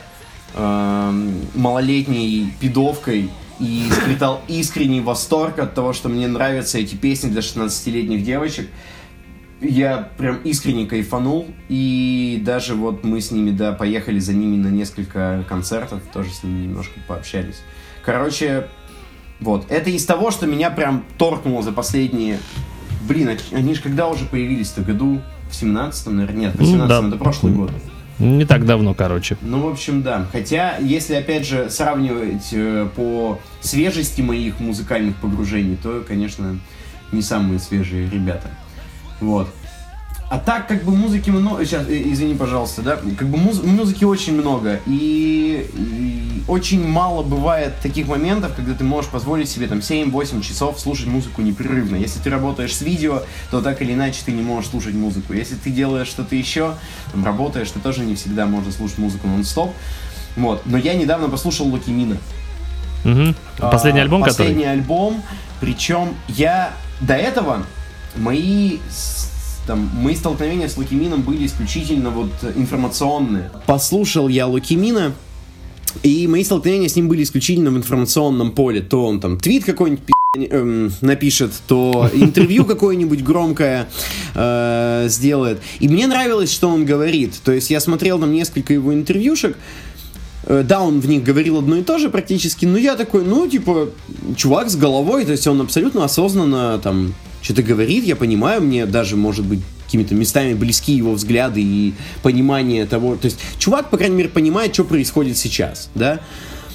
[0.55, 7.40] эм, малолетней пидовкой и испытал искренний восторг от того, что мне нравятся эти песни для
[7.40, 8.68] 16-летних девочек.
[9.61, 14.68] Я прям искренне кайфанул, и даже вот мы с ними, да, поехали за ними на
[14.68, 17.62] несколько концертов, тоже с ними немножко пообщались.
[18.04, 18.66] Короче,
[19.40, 22.38] вот, это из того, что меня прям торкнуло за последние...
[23.09, 24.82] Блин, они же когда уже появились-то?
[24.82, 26.40] Году в 17-м, наверное?
[26.40, 27.09] Нет, в Ну, 18-м, да.
[27.09, 27.70] это прошлый год.
[28.18, 29.36] Не так давно, короче.
[29.42, 30.26] Ну, в общем, да.
[30.32, 36.59] Хотя, если, опять же, сравнивать э, по свежести моих музыкальных погружений, то, конечно,
[37.12, 38.50] не самые свежие ребята.
[39.21, 39.49] Вот.
[40.29, 41.64] А так, как бы музыки много...
[41.64, 42.97] Сейчас, э, извини, пожалуйста, да?
[42.97, 44.81] Как бы муз- музыки очень много.
[44.85, 50.81] И, и очень мало бывает таких моментов, когда ты можешь позволить себе там 7-8 часов
[50.81, 51.95] слушать музыку непрерывно.
[51.95, 55.33] Если ты работаешь с видео, то так или иначе ты не можешь слушать музыку.
[55.33, 56.75] Если ты делаешь что-то еще,
[57.12, 59.73] там, работаешь, ты тоже не всегда можно слушать музыку нон-стоп.
[60.37, 60.62] Вот.
[60.67, 62.17] Но я недавно послушал Лукимина.
[63.05, 63.37] Мгм.
[63.59, 64.73] Последний А, альбом, Последний который...
[64.73, 65.23] альбом.
[65.61, 67.62] Причем я до этого
[68.19, 68.79] мои
[69.67, 73.51] там, мои столкновения с Лукимином были исключительно вот информационные.
[73.67, 75.12] Послушал я Лукимина,
[76.03, 78.81] и мои столкновения с ним были исключительно в информационном поле.
[78.81, 80.05] То он там твит какой-нибудь
[80.37, 83.89] эм, напишет, то интервью какое-нибудь громкое
[84.35, 85.61] э, сделает.
[85.81, 87.35] И мне нравилось, что он говорит.
[87.45, 89.57] То есть я смотрел там несколько его интервьюшек,
[90.47, 93.47] Э, Да, он в них говорил одно и то же практически, но я такой, ну,
[93.49, 93.91] типа,
[94.37, 97.14] чувак с головой, то есть он абсолютно осознанно там
[97.47, 101.94] что-то говорит, я понимаю, мне даже, может быть, какими-то местами близки его взгляды и
[102.24, 106.18] понимание того, то есть чувак, по крайней мере, понимает, что происходит сейчас, да?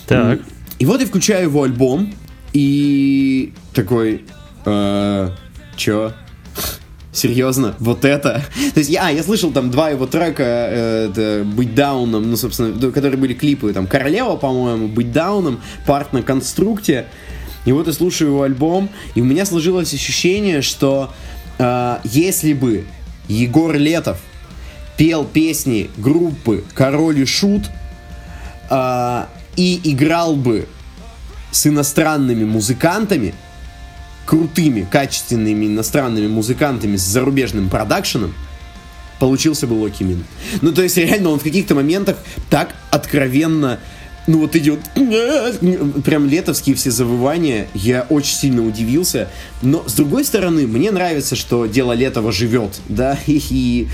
[0.07, 0.39] Так.
[0.80, 2.13] И вот я включаю его альбом,
[2.53, 4.24] и такой,
[4.63, 5.30] э,
[5.76, 6.13] чё?
[7.11, 7.76] Серьезно?
[7.80, 8.41] Вот это?
[8.74, 12.38] То есть, я, а, я слышал там два его трека, э, это «Быть дауном», ну,
[12.38, 17.07] собственно, которые были клипы, там, «Королева», по-моему, «Быть дауном», «Парт на конструкте».
[17.66, 21.14] И вот я слушаю его альбом, и у меня сложилось ощущение, что
[21.59, 22.86] э, если бы
[23.28, 24.20] Егор Летов
[24.97, 27.70] пел песни группы «Король и Шут»,
[28.74, 30.66] а, и играл бы
[31.51, 33.34] с иностранными музыкантами,
[34.26, 38.34] крутыми, качественными иностранными музыкантами с зарубежным продакшеном,
[39.20, 40.24] получился бы Локи Мин.
[40.62, 42.18] Ну, то есть, реально, он в каких-то моментах
[42.49, 43.80] так откровенно
[44.32, 44.79] ну вот вот
[46.05, 49.29] прям летовские все завывания, я очень сильно удивился.
[49.61, 53.88] Но с другой стороны, мне нравится, что дело Летова живет, да, и, и,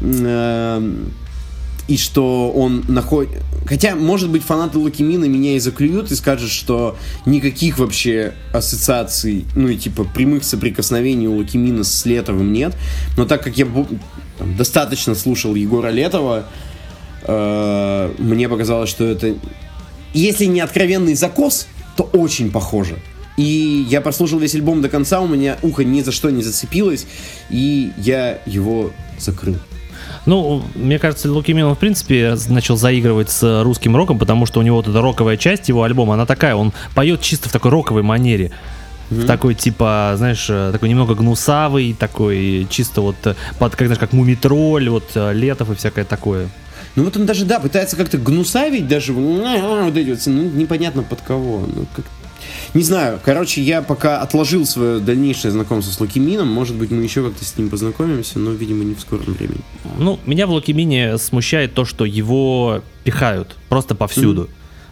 [0.00, 0.92] э,
[1.88, 3.42] и что он находит...
[3.66, 9.68] Хотя, может быть, фанаты Лукимина меня и заклюют и скажут, что никаких вообще ассоциаций, ну
[9.68, 12.76] и типа прямых соприкосновений у Лукимина с Летовым нет.
[13.16, 13.66] Но так как я
[14.38, 16.46] там, достаточно слушал Егора Летова,
[17.24, 19.34] э, мне показалось, что это...
[20.12, 22.96] Если не откровенный закос, то очень похоже.
[23.36, 27.06] И я прослушал весь альбом до конца, у меня ухо ни за что не зацепилось,
[27.48, 29.56] и я его закрыл.
[30.26, 34.62] Ну, мне кажется, Луки Мин, в принципе, начал заигрывать с русским роком, потому что у
[34.62, 38.02] него вот эта роковая часть его альбома, она такая, он поет чисто в такой роковой
[38.02, 38.52] манере.
[39.08, 43.98] в такой типа, знаешь, э, такой немного гнусавый, такой чисто вот э, под, как знаешь,
[43.98, 46.48] как мумитроль, вот э, Летов и всякое такое.
[46.96, 51.02] Ну вот он даже, да, пытается как-то гнусавить даже, «А, вот эти вот, ну, непонятно
[51.02, 51.66] под кого.
[51.66, 52.04] Ну, как...
[52.74, 57.24] Не знаю, короче, я пока отложил свое дальнейшее знакомство с Лукимином, может быть, мы еще
[57.24, 59.60] как-то с ним познакомимся, но, видимо, не в скором времени.
[59.98, 64.48] Ну, меня в Лукимине смущает то, что его пихают просто повсюду.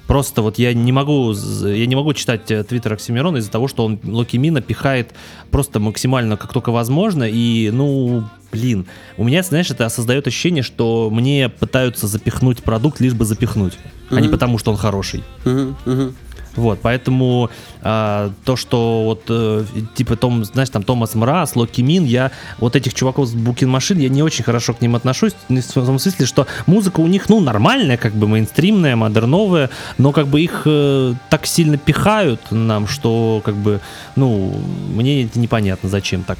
[0.09, 3.85] Просто вот я не могу, я не могу читать э, твиттер Оксимирона из-за того, что
[3.85, 5.13] он Локимина пихает
[5.51, 7.25] просто максимально как только возможно.
[7.25, 8.87] И, ну, блин,
[9.19, 13.75] у меня, знаешь, это создает ощущение, что мне пытаются запихнуть продукт, лишь бы запихнуть,
[14.11, 15.23] а не потому, что он хороший.
[15.45, 16.15] Мгм, мгм.
[16.59, 17.51] Вот, поэтому
[17.83, 22.75] а, то, что вот э, типа Том, знаешь, там Томас Мраз, Локи Мин, я вот
[22.75, 26.27] этих чуваков с Букин Машин, я не очень хорошо к ним отношусь, в том смысле,
[26.27, 31.15] что музыка у них, ну, нормальная, как бы мейнстримная, модерновая, но как бы их э,
[31.31, 33.81] так сильно пихают нам, что как бы,
[34.17, 34.53] ну,
[34.93, 36.39] мне это непонятно, зачем так.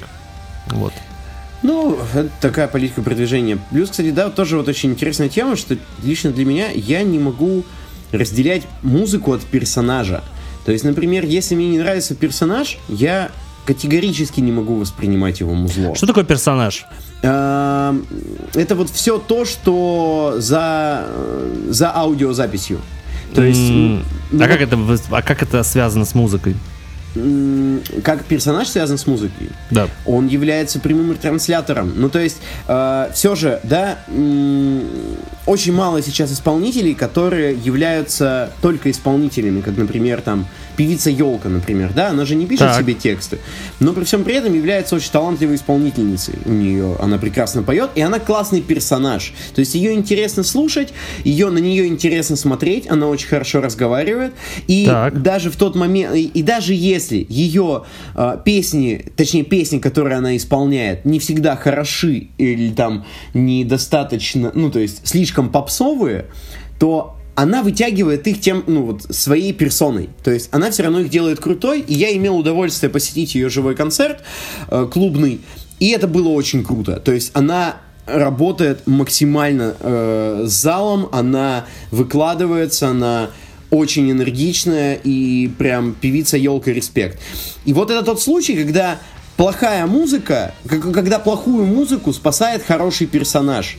[0.67, 0.91] Вот.
[1.63, 3.57] Ну, это такая политика продвижения.
[3.71, 7.63] Плюс, кстати, да, тоже вот очень интересная тема, что лично для меня я не могу
[8.11, 10.23] разделять музыку от персонажа.
[10.65, 13.29] То есть, например, если мне не нравится персонаж, я
[13.65, 15.95] категорически не могу воспринимать его музло.
[15.95, 16.85] Что такое персонаж?
[17.21, 18.05] Эм,
[18.55, 22.79] Это вот все то, что за, э, за аудиозаписью.
[23.35, 24.77] То есть, М, ну, а, как это,
[25.11, 26.55] а как это связано с музыкой?
[28.03, 29.87] Как персонаж связан с музыкой, Да.
[30.05, 31.93] он является прямым ретранслятором.
[31.95, 32.37] Ну, то есть,
[33.13, 34.83] все же, да, м,
[35.45, 40.45] очень мало сейчас исполнителей, которые являются только исполнителями, как, например, там,
[40.79, 42.79] певица Елка, например, да, она же не пишет Так.
[42.79, 43.39] себе тексты,
[43.81, 46.35] но при всем при этом является очень талантливой исполнительницей.
[46.45, 49.33] У нее она прекрасно поет, и она классный персонаж.
[49.53, 50.93] То есть ее интересно слушать,
[51.25, 54.31] ее на нее интересно смотреть, она очень хорошо разговаривает,
[54.67, 55.21] и Так.
[55.21, 57.83] даже в тот момент, и, и даже если ее
[58.15, 64.79] э, песни, точнее песни, которые она исполняет, не всегда хороши или там недостаточно, ну то
[64.79, 66.27] есть слишком попсовые,
[66.79, 70.09] то она вытягивает их тем, ну вот, своей персоной.
[70.25, 73.75] То есть она все равно их делает крутой, и я имел удовольствие посетить ее живой
[73.75, 74.19] концерт
[74.67, 75.39] э, клубный,
[75.79, 76.99] и это было очень круто.
[76.99, 83.29] То есть она работает максимально э, с залом, она выкладывается, она
[83.69, 87.21] очень энергичная и прям певица Ёлка респект.
[87.63, 88.99] И вот это тот случай, когда
[89.37, 93.77] плохая музыка, когда плохую музыку спасает хороший персонаж.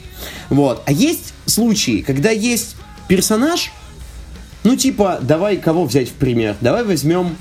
[0.48, 0.82] Вот.
[0.86, 2.76] А есть случаи, когда есть
[3.10, 3.72] персонаж,
[4.62, 6.54] ну типа, давай кого взять в пример?
[6.60, 7.36] Давай возьмем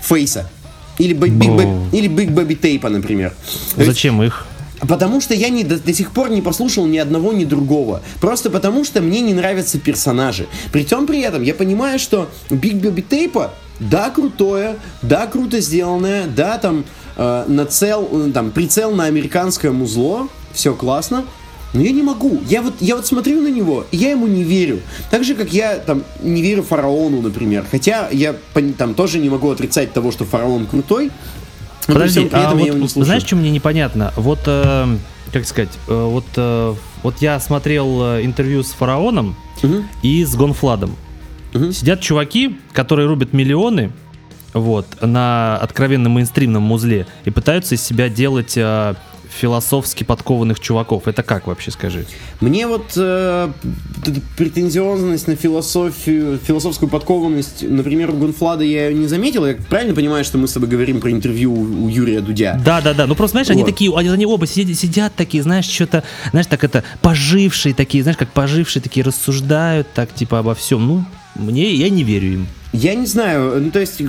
[0.00, 0.50] Face а.
[0.98, 1.32] Или Big.
[1.32, 3.32] Baby- или Big Baby Tape а, например.
[3.76, 4.46] Зачем их?
[4.80, 8.02] Потому что я не, до, до сих пор не послушал ни одного, ни другого.
[8.20, 10.46] Просто потому что мне не нравятся персонажи.
[10.72, 16.26] При том при этом я понимаю, что Биг Бэби Тейпа, да, крутое, да, круто сделанное,
[16.26, 16.84] да, там,
[17.16, 21.24] э, нацел, э, там, прицел на американское музло, все классно.
[21.74, 22.40] Но я не могу.
[22.48, 24.80] Я вот, я вот смотрю на него, и я ему не верю.
[25.10, 27.64] Так же, как я там не верю фараону, например.
[27.70, 28.34] Хотя я
[28.78, 31.10] там тоже не могу отрицать того, что фараон крутой.
[31.88, 33.04] но Подожди, при а я вот его не слушаю.
[33.06, 34.12] знаешь, что мне непонятно?
[34.16, 34.86] Вот, э,
[35.32, 39.88] как сказать, э, вот, э, вот я смотрел э, интервью с фараоном Мгм.
[40.02, 40.94] и с Гонфладом.
[41.54, 41.72] Мгм.
[41.72, 43.90] Сидят чуваки, которые рубят миллионы,
[44.52, 48.94] вот, на откровенном мейнстримном музле и пытаются из себя делать э,
[49.34, 51.06] философски подкованных чуваков.
[51.06, 52.06] Это как вообще, скажи?
[52.40, 53.50] Мне вот э,
[54.36, 59.46] претензиозность на философию, философскую подкованность, например, у Гунфлада я не заметил.
[59.46, 62.60] Я правильно понимаю, что мы с тобой говорим про интервью у у Юрия Дудя?
[62.64, 63.06] Да, да, да.
[63.06, 63.70] Ну просто, знаешь, они Вот.
[63.70, 68.16] такие, они, они оба сидят, сидят такие, знаешь, что-то, знаешь, так это, пожившие такие, знаешь,
[68.16, 70.86] как пожившие такие рассуждают, так типа обо всем.
[70.86, 71.04] Ну,
[71.34, 72.46] мне, я не верю им.
[72.72, 74.02] Я не знаю, ну то есть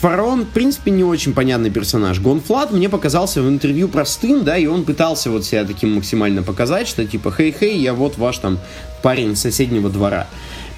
[0.00, 2.20] Фараон, в принципе, не очень понятный персонаж.
[2.20, 6.88] Гонфлад мне показался в интервью простым, да, и он пытался вот себя таким максимально показать,
[6.88, 8.58] что типа, хей-хей, я вот ваш там
[9.02, 10.26] парень соседнего двора.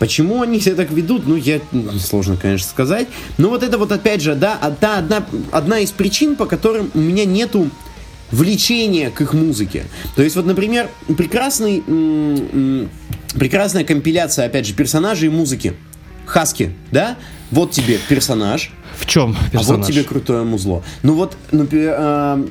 [0.00, 3.06] Почему они себя так ведут, ну, я м, сложно, конечно, сказать.
[3.38, 7.26] Но вот это вот, опять же, да, одна, одна из причин, по которым у меня
[7.26, 7.70] нету
[8.32, 9.84] влечения к их музыке.
[10.16, 12.36] То есть, вот, например, прекрасный, м,
[12.82, 12.90] м,
[13.34, 15.74] прекрасная компиляция, опять же, персонажей и музыки.
[16.26, 17.16] Хаски, да?
[17.50, 19.86] Вот тебе персонаж, В чем а персонаж?
[19.86, 20.84] вот тебе крутое музло.
[21.02, 22.44] Ну вот, ну, а,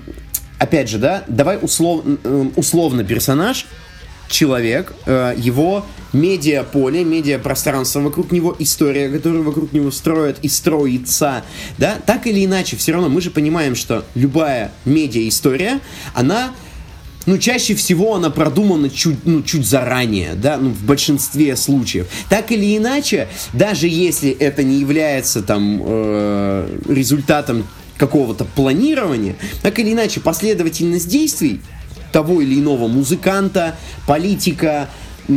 [0.57, 3.65] опять же, да, давай услов, м, условно персонаж,
[4.29, 11.43] человек, э, его медиаполе, медиапространство вокруг него, история, которая вокруг него строит и строится,
[11.77, 15.81] да, так или иначе, все равно мы же понимаем, что любая медиа-история,
[16.13, 16.53] она
[17.25, 22.07] ну, чаще всего она продумана чуть, ну, чуть заранее, да, ну, в большинстве случаев.
[22.27, 27.67] Так или иначе, даже если это не является там э, результатом
[27.97, 31.59] какого-то планирования, так или иначе последовательность действий
[32.11, 33.75] того или иного музыканта,
[34.07, 34.89] политика,
[35.29, 35.35] я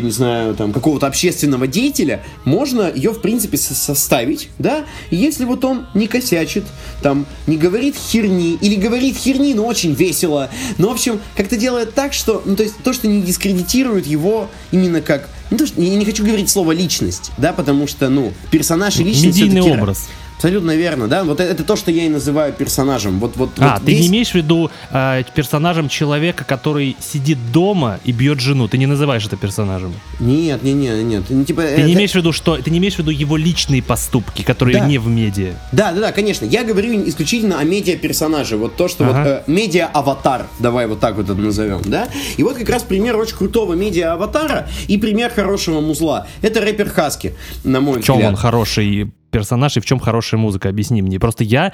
[0.00, 5.44] не знаю, там, какого-то общественного деятеля, можно ее, в принципе, со- составить, да, и если
[5.44, 6.64] вот он не косячит,
[7.02, 11.94] там, не говорит херни, или говорит херни, но очень весело, ну, в общем, как-то делает
[11.94, 15.82] так, что, ну, то есть, то, что не дискредитирует его именно как, ну, то, что,
[15.82, 20.08] я не хочу говорить слово личность, да, потому что, ну, персонаж и личность Медийный образ.
[20.36, 23.74] Абсолютно верно, да, вот это, это то, что я и называю персонажем, вот, вот, А,
[23.78, 28.40] вот ты не весь- имеешь в виду э, персонажем человека, который сидит дома и бьет
[28.40, 28.68] жену.
[28.68, 29.94] Ты не называешь это персонажем.
[30.20, 31.24] Нет, не, не, нет.
[31.28, 33.82] Ну, типа, Ты не имеешь в виду, что ты не имеешь в виду его личные
[33.82, 34.86] поступки, которые Да.
[34.86, 35.54] не в медиа.
[35.72, 36.44] Да, да, да, конечно.
[36.44, 38.56] Я говорю исключительно о медиа-персонаже.
[38.56, 39.18] Вот то, что Ага.
[39.18, 42.08] вот э, медиа-аватар, давай вот так вот это назовем, да?
[42.36, 46.26] И вот как раз пример очень крутого медиа-аватара и пример хорошего музла.
[46.42, 48.30] Это рэпер Хаски, на мой В чем взгляд.
[48.32, 50.68] он хороший персонаж и в чем хорошая музыка?
[50.68, 51.18] Объясни мне.
[51.18, 51.72] Просто я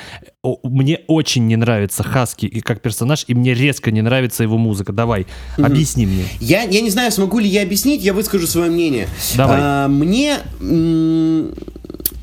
[0.63, 4.93] мне очень не нравится Хаски как персонаж, и мне резко не нравится его музыка.
[4.93, 5.27] Давай,
[5.59, 6.25] объясни мне.
[6.41, 9.09] Я, я не знаю, смогу ли я объяснить, я выскажу свое мнение.
[9.37, 9.59] Давай.
[9.61, 10.39] А, мне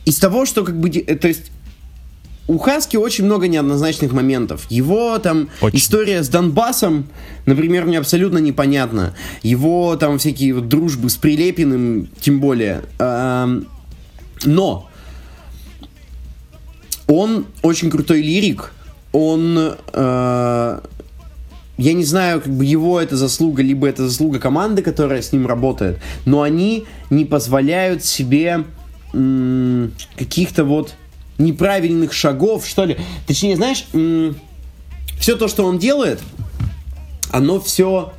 [0.05, 1.51] из того, что как бы, то есть
[2.47, 4.65] у Хаски очень много неоднозначных моментов.
[4.71, 5.77] Его там Очень.
[5.77, 7.05] история с Донбассом,
[7.45, 9.13] например, мне абсолютно непонятна.
[9.43, 12.81] Его там всякие вот дружбы с Прилепиным, тем более.
[14.45, 14.89] Но
[17.07, 18.73] он очень крутой лирик.
[19.11, 20.79] Он э,
[21.77, 25.45] я не знаю, как бы его это заслуга, либо это заслуга команды, которая с ним
[25.45, 28.65] работает, но они не позволяют себе
[29.13, 30.95] м, каких-то вот
[31.37, 32.97] неправильных шагов, что ли.
[33.27, 33.85] Точнее, знаешь,
[35.19, 36.19] все то, что он делает,
[37.31, 38.13] оно все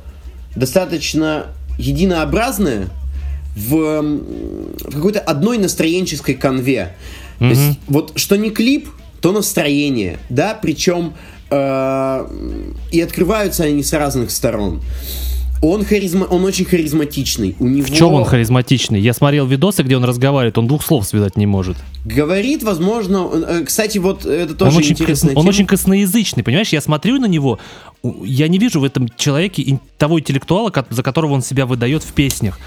[0.55, 2.87] достаточно единообразное
[3.57, 4.19] в, м,
[4.79, 6.95] в какой-то одной настроенческой конве.
[7.39, 8.87] То есть, вот что не клип,
[9.21, 11.13] то настроение, да, причем
[11.49, 12.27] э,
[12.91, 14.81] и открываются они с разных сторон.
[15.61, 17.53] Он, харизма, он очень харизматичный.
[17.59, 19.01] У него В чем он харизматичный?
[19.01, 21.75] Я смотрел видосы, где он разговаривает, он двух слов связать не может.
[22.05, 25.49] говорит, возможно, э, кстати, вот это тоже он очень, интересная кос- он тема.
[25.49, 26.69] очень косноязычный, понимаешь?
[26.69, 27.59] Я смотрю на него,
[28.23, 32.57] я не вижу в этом человеке того интеллектуала, за которого он себя выдает в песнях.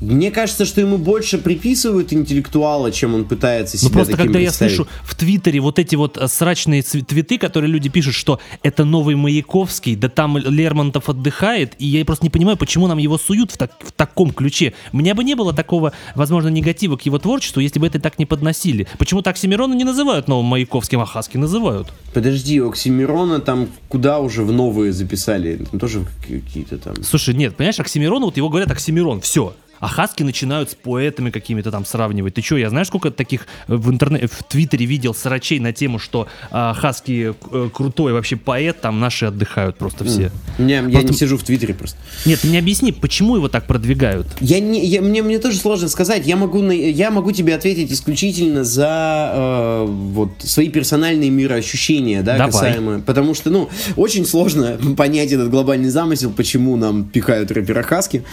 [0.00, 4.38] Мне кажется, что ему больше приписывают интеллектуала, чем он пытается себя Ну просто таким когда
[4.38, 8.84] я слышу в Твиттере вот эти вот э, срачные твиты, которые люди пишут, что это
[8.84, 13.50] новый Маяковский, да там Лермонтов отдыхает, и я просто не понимаю, почему нам его суют
[13.50, 14.74] в, так- в таком ключе.
[14.92, 18.18] У меня бы не было такого, возможно, негатива к его творчеству, если бы это так
[18.18, 18.86] не подносили.
[18.98, 21.92] Почему так Оксимирона не называют новым Маяковским, а Хаски называют?
[22.12, 25.64] Подожди, Оксимирона там куда уже в новые записали?
[25.70, 27.02] Там тоже какие-то там...
[27.04, 29.54] Слушай, нет, понимаешь, Оксимирон, вот его говорят Оксимирон, все.
[29.80, 32.34] А Хаски начинают с поэтами какими-то там сравнивать.
[32.34, 35.98] Ты что, я знаешь, сколько таких э, в интернете, в Твиттере видел срачей на тему,
[35.98, 40.30] что а, Хаски э, крутой вообще поэт, там наши отдыхают просто все.
[40.58, 41.96] Не, я Просто- не сижу в Твиттере просто.
[42.26, 44.26] Нет, ты мне объясни, почему его так продвигают?
[44.40, 46.26] Я не, я- мне, мне тоже сложно сказать.
[46.26, 52.32] Я могу, на- я могу тебе ответить исключительно за э, вот свои персональные мироощущения, да,
[52.36, 52.52] Давай.
[52.52, 53.00] касаемо.
[53.00, 58.24] Потому что, ну, очень сложно понять этот глобальный замысел, почему нам пихают рэпера Хаски.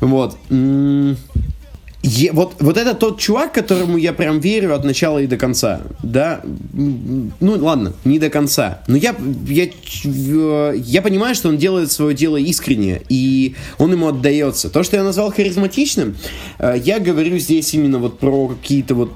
[0.00, 0.36] Вот.
[0.50, 0.91] М,
[2.02, 5.80] е- вот, вот это тот чувак, которому я прям верю от начала и до конца.
[6.02, 6.40] Да?
[6.72, 8.82] Ну, ладно, не до конца.
[8.88, 9.14] Но я,
[9.46, 9.68] я,
[10.74, 14.68] я понимаю, что он делает свое дело искренне, и он ему отдается.
[14.68, 16.16] То, что я назвал харизматичным,
[16.58, 19.12] э, я говорю здесь именно вот про какие-то вот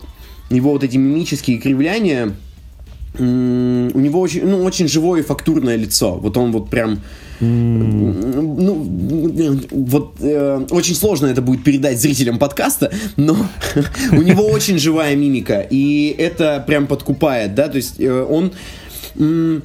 [0.50, 2.34] его вот эти мимические кривляния.
[3.18, 6.14] У него очень, ну, очень живое и фактурное лицо.
[6.14, 7.00] Вот он вот прям...
[7.40, 8.86] Ну,
[9.70, 13.36] вот э, очень сложно это будет передать зрителям подкаста, но
[14.12, 18.52] у него очень живая мимика, и это прям подкупает, да, то есть э, он
[19.16, 19.62] м,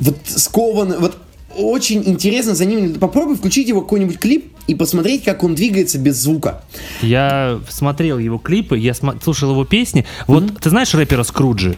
[0.00, 1.16] вот скован, вот
[1.56, 2.94] очень интересно за ним.
[2.94, 6.62] Попробуй включить его какой-нибудь клип и посмотреть, как он двигается без звука.
[7.02, 10.06] Я смотрел его клипы, я сма- слушал его песни.
[10.28, 11.76] Вот ты знаешь рэпера Скруджи?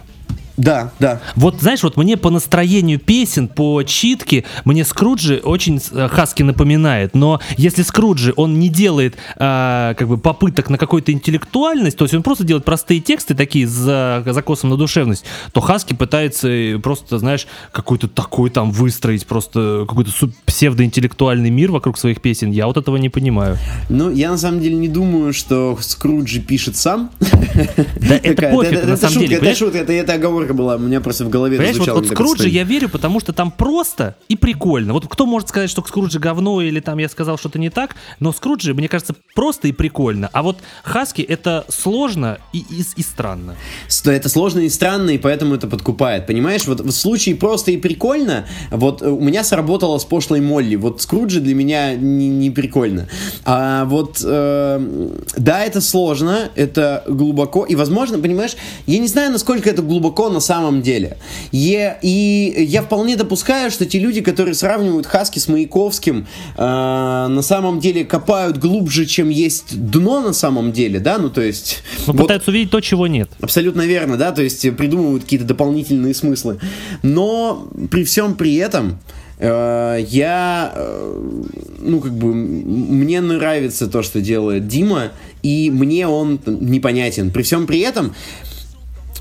[0.57, 1.21] Да, да.
[1.35, 7.15] Вот знаешь, вот мне по настроению песен, по читке, мне Скруджи очень э, Хаски напоминает.
[7.15, 12.15] Но если Скруджи, он не делает а, как бы попыток на какую-то интеллектуальность, то есть
[12.15, 17.19] он просто делает простые тексты такие за закосом на душевность, то Хаски пытается э, просто,
[17.19, 20.11] знаешь, какой-то такой там выстроить просто какой-то
[20.45, 22.51] псевдоинтеллектуальный мир вокруг своих песен.
[22.51, 23.57] Я вот этого не понимаю.
[23.89, 27.11] Ну, я на самом деле не думаю, что Скруджи пишет сам.
[27.21, 31.01] Да это пофиг, на самом деле, Это шутка, это, это оговорка оговорка была, у меня
[31.01, 34.93] просто в голове Понимаешь, вот, вот Скруджи я верю, потому что там просто и прикольно.
[34.93, 38.33] Вот кто может сказать, что Скруджи говно или там я сказал что-то не так, но
[38.33, 40.29] Скруджи, мне кажется, просто и прикольно.
[40.33, 43.55] А вот Хаски это сложно и, и, и странно.
[44.05, 46.27] Это сложно и странно, и поэтому это подкупает.
[46.27, 50.77] Понимаешь, вот в случае просто и прикольно, вот э, у меня сработало с пошлой Молли.
[50.77, 53.09] Вот Скруджи для меня не, не прикольно.
[53.45, 59.69] А вот э, да, это сложно, это глубоко, и возможно, понимаешь, я не знаю, насколько
[59.71, 61.17] это глубоко на самом деле.
[61.53, 66.27] Е- и я вполне допускаю, что те люди, которые сравнивают Хаски с Маяковским,
[66.57, 71.41] э, на самом деле копают глубже, чем есть дно на самом деле, да, ну то
[71.41, 71.83] есть...
[72.07, 73.31] Но вот- пытаются увидеть то, чего нет.
[73.41, 76.59] Абсолютно верно, да, то есть придумывают какие-то дополнительные смыслы.
[77.03, 78.99] Но при всем при этом
[79.39, 81.43] э, я, э,
[81.81, 85.11] ну, как бы, мне нравится то, что делает Дима,
[85.43, 87.31] и мне он непонятен.
[87.31, 88.15] При всем при этом,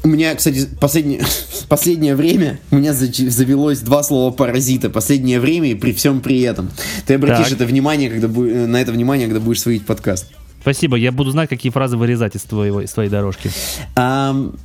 [0.03, 1.21] у меня, кстати, последнее,
[1.69, 4.89] последнее время у меня завелось два слова паразита.
[4.89, 6.69] Последнее время и при всем при этом.
[7.05, 7.53] Ты обратишь Так.
[7.53, 10.27] это внимание, когда э, на это внимание, когда будешь сводить подкаст.
[10.61, 13.49] Спасибо, я буду знать, какие фразы вырезать из, твоего, из твоей дорожки.
[13.95, 14.55] Ам,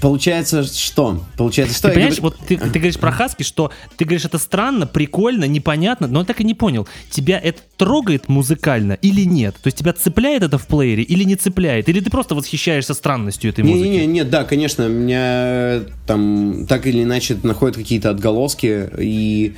[0.00, 1.24] получается, что?
[1.36, 1.88] Получается, что?
[1.88, 5.44] Ты понимаешь, говорю- вот ты, ты говоришь про Хаски, что ты говоришь, это странно, прикольно,
[5.44, 9.54] непонятно, но я так и не понял, тебя это трогает музыкально или нет?
[9.56, 11.88] То есть тебя цепляет это в плеере или не цепляет?
[11.88, 13.88] Или ты просто восхищаешься странностью этой музыки?
[13.88, 19.54] Не-не-не, нет, да, конечно, меня э, там так или иначе находят какие-то отголоски, и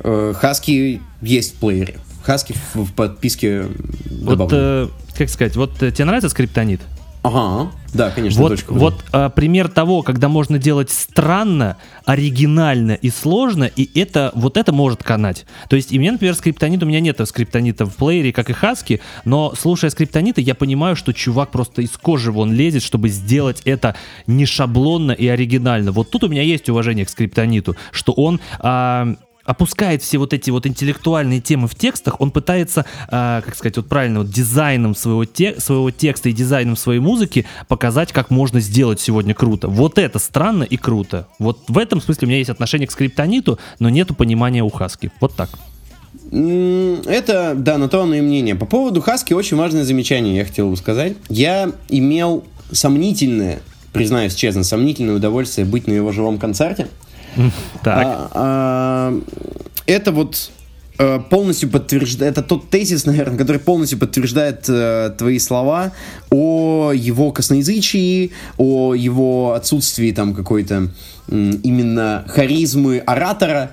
[0.00, 1.96] э, Хаски есть в плеере.
[2.22, 3.62] Хаски в, в подписке
[4.06, 4.58] Вот, добавлен.
[4.58, 6.80] э, как сказать, вот э, тебе нравится скриптонит?
[7.22, 8.72] Ага, да, конечно, Вот, точка.
[8.72, 14.72] вот э, пример того, когда можно делать странно, оригинально и сложно, и это вот это
[14.72, 15.46] может канать.
[15.68, 19.00] То есть, и мне, например, скриптонит, у меня нет скриптонита в плеере, как и Хаски,
[19.24, 23.94] но слушая скриптонита, я понимаю, что чувак просто из кожи вон лезет, чтобы сделать это
[24.26, 25.92] не шаблонно и оригинально.
[25.92, 29.14] Вот тут у меня есть уважение к скриптониту, что он а,
[29.44, 33.88] опускает все вот эти вот интеллектуальные темы в текстах, он пытается, а, как сказать, вот
[33.88, 39.00] правильно, вот дизайном своего, те- своего текста и дизайном своей музыки показать, как можно сделать
[39.00, 39.68] сегодня круто.
[39.68, 41.28] Вот это странно и круто.
[41.38, 45.10] Вот в этом смысле у меня есть отношение к скриптониту, но нету понимания у Хаски.
[45.20, 45.50] Вот так.
[46.30, 48.54] Это, да, на то оно и мнение.
[48.54, 51.14] По поводу Хаски очень важное замечание я хотел бы сказать.
[51.28, 53.60] Я имел сомнительное,
[53.92, 56.88] признаюсь честно, сомнительное удовольствие быть на его живом концерте.
[57.82, 58.06] Так.
[58.06, 59.20] А, а,
[59.86, 60.50] это вот
[60.98, 65.92] э, полностью подтверждает, это тот тезис, наверное, который полностью подтверждает э, твои слова
[66.30, 70.90] о его косноязычии, о его отсутствии там какой-то
[71.28, 73.72] м, именно харизмы оратора.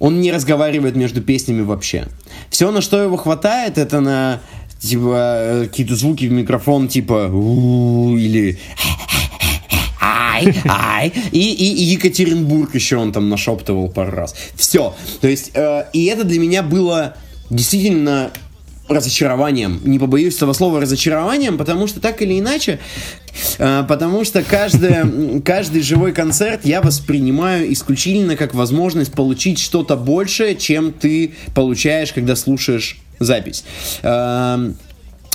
[0.00, 2.06] Он не разговаривает между песнями вообще.
[2.50, 4.40] Все, на что его хватает, это на
[4.80, 7.30] типа э, какие-то звуки в микрофон, типа
[8.18, 8.58] или
[10.04, 11.12] ай, ай.
[11.32, 14.34] И, и, и Екатеринбург еще он там нашептывал пару раз.
[14.54, 14.94] Все.
[15.20, 17.16] То есть, э, и это для меня было
[17.50, 18.30] действительно
[18.88, 19.80] разочарованием.
[19.84, 22.80] Не побоюсь этого слова разочарованием, потому что так или иначе,
[23.58, 30.54] э, потому что каждое, каждый живой концерт я воспринимаю исключительно как возможность получить что-то большее,
[30.54, 33.64] чем ты получаешь, когда слушаешь запись.
[34.02, 34.76] Эм,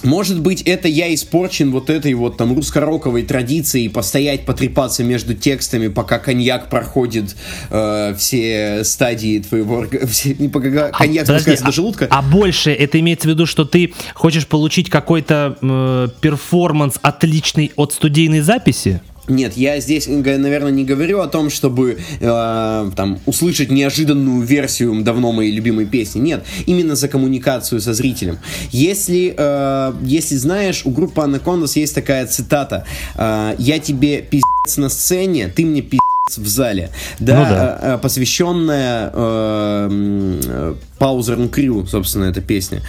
[0.03, 5.87] может быть, это я испорчен вот этой вот там русско-роковой традицией постоять, потрепаться между текстами,
[5.87, 7.35] пока коньяк проходит
[7.69, 9.85] э, все стадии твоего...
[10.09, 12.07] Все, не пока коньяк Подожди, спускается до желудка.
[12.09, 17.71] А, а больше это имеется в виду, что ты хочешь получить какой-то э, перформанс отличный
[17.75, 19.01] от студийной записи?
[19.29, 25.31] Нет, я здесь, наверное, не говорю о том, чтобы э, там услышать неожиданную версию давно
[25.31, 26.19] моей любимой песни.
[26.19, 28.39] Нет, именно за коммуникацию со зрителем.
[28.71, 34.89] Если, э, если знаешь, у группы Anacondas есть такая цитата: э, "Я тебе пиздец на
[34.89, 35.99] сцене, ты мне пиздец
[36.37, 37.79] в зале", да, Ну да.
[37.81, 42.81] э, э, посвященная э, м, э, Паузер Крю, собственно, эта песня.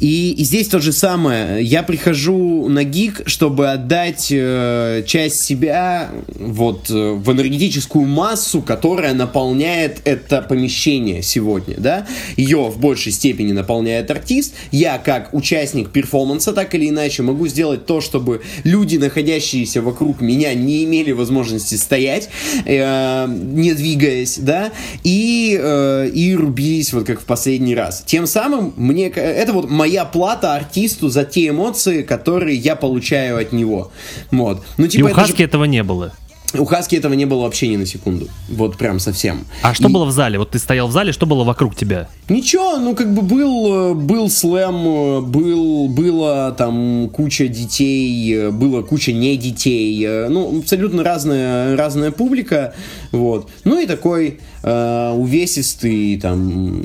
[0.00, 1.62] И, и здесь то же самое.
[1.62, 9.14] Я прихожу на гиг, чтобы отдать э, часть себя вот э, в энергетическую массу, которая
[9.14, 12.06] наполняет это помещение сегодня, да.
[12.36, 14.54] Ее в большей степени наполняет артист.
[14.72, 20.54] Я, как участник перформанса, так или иначе, могу сделать то, чтобы люди, находящиеся вокруг меня,
[20.54, 22.28] не имели возможности стоять,
[22.64, 24.72] э, не двигаясь, да,
[25.04, 28.02] и, э, и рубились вот как в последний раз.
[28.06, 33.52] Тем самым мне это вот моя плата артисту за те эмоции, которые я получаю от
[33.52, 33.90] него.
[34.30, 34.62] Вот.
[34.76, 36.12] Ну, И типа, у это же- Хаски этого не было.
[36.54, 38.26] У Хаски этого не было вообще ни на секунду.
[38.48, 39.44] Вот прям совсем.
[39.62, 40.38] А что И- было в зале?
[40.38, 42.08] Вот ты стоял в зале, что было вокруг тебя?
[42.30, 48.50] Ничего, ну как бы был, э, был слэм, э, был, было там куча детей, э,
[48.50, 52.74] было куча не детей, ну абсолютно разная, разная публика,
[53.12, 53.50] вот.
[53.64, 56.82] Ну и такой э, увесистый там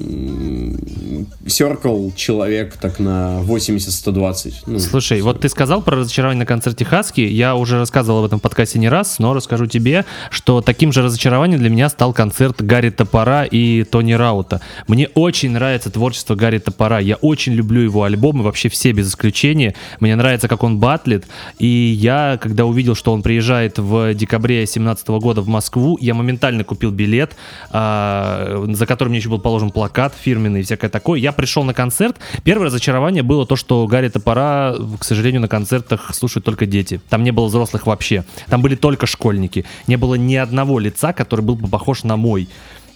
[1.47, 4.53] серкл человек так на 80-120.
[4.65, 7.21] Ну, Слушай, вот ты сказал про разочарование на концерте Хаски.
[7.21, 11.59] Я уже рассказывал об этом подкасте не раз, но расскажу тебе, что таким же разочарованием
[11.59, 14.61] для меня стал концерт Гарри Топора и Тони Раута.
[14.87, 16.99] Мне очень нравится творчество Гарри Топора.
[16.99, 19.75] Я очень люблю его альбомы, вообще все без исключения.
[19.99, 21.25] Мне нравится, как он батлит.
[21.59, 26.63] И я, когда увидел, что он приезжает в декабре 2017 года в Москву, я моментально
[26.63, 27.35] купил билет,
[27.73, 31.19] за которым мне еще был положен плакат фирменный и всякое такое.
[31.19, 32.17] Я пришел на концерт.
[32.43, 37.01] Первое разочарование было то, что Гарри Топора, к сожалению, на концертах слушают только дети.
[37.09, 38.25] Там не было взрослых вообще.
[38.47, 39.65] Там были только школьники.
[39.87, 42.47] Не было ни одного лица, который был бы похож на мой.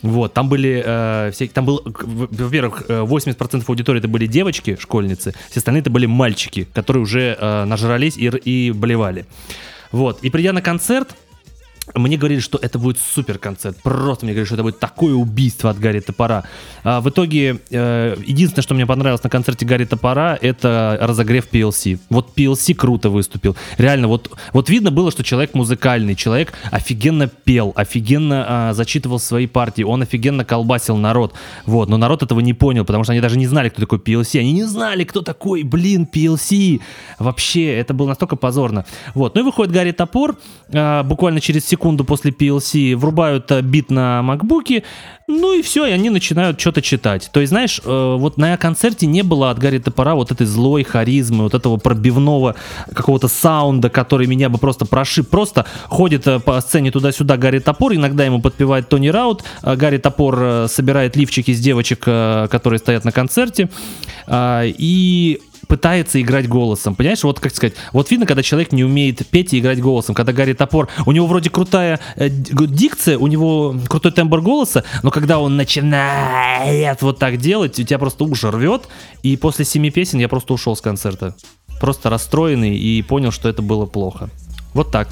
[0.04, 5.34] Вот, там были, э, всякие, там был, во-первых, э, 80% аудитории это были девочки, школьницы,
[5.50, 9.26] все остальные это были мальчики, которые уже э, нажрались и, и болевали.
[9.92, 11.16] Вот, и придя на концерт,
[11.96, 13.78] мне говорили, что это будет супер концерт.
[13.82, 16.44] Просто мне говорили, что это будет такое убийство от Гарри Топора.
[16.84, 22.00] А в итоге, э, единственное, что мне понравилось на концерте Гарри Топора, это разогрев PLC.
[22.10, 23.56] Вот PLC круто выступил.
[23.78, 29.48] Реально, вот, вот видно было, что человек музыкальный, человек офигенно пел, офигенно а, зачитывал свои
[29.48, 31.34] партии, он офигенно колбасил народ.
[31.66, 34.40] Вот, но народ этого не понял, потому что они даже не знали, кто такой PLC.
[34.40, 36.82] Они не знали, кто такой, блин, PLC.
[37.18, 38.86] Вообще, это было настолько позорно.
[39.16, 40.36] Вот, ну и выходит Гарри Топор,
[40.74, 44.84] а, буквально через секунду после PLC врубают а, бит на макбуке,
[45.28, 47.30] ну и все, и они начинают что-то читать.
[47.34, 50.84] То есть, знаешь, э, вот на концерте не было от Гарри Топора вот этой злой
[50.84, 52.56] харизмы, вот этого пробивного
[52.94, 55.30] какого-то саунда, который меня бы просто прошиб.
[55.30, 60.40] Просто ходит э, по сцене туда-сюда Гарри Топор, иногда ему подпевает Тони Раут, Гарри Топор
[60.40, 63.70] э, собирает лифчики с девочек, э, которые стоят на концерте,
[64.28, 66.96] а, и пытается играть голосом.
[66.96, 70.34] Понимаешь, вот как сказать, вот видно, когда человек не умеет петь и играть голосом, когда
[70.34, 75.40] Гарри Топор, у него вроде крутая э, дикция, у него крутой тембр голоса, но когда
[75.40, 78.84] он начинает вот так делать, у тебя просто уши рвет,
[79.24, 81.36] и после семи песен я просто ушел с концерта.
[81.80, 84.30] Просто расстроенный и понял, что это было плохо.
[84.74, 85.10] Вот так.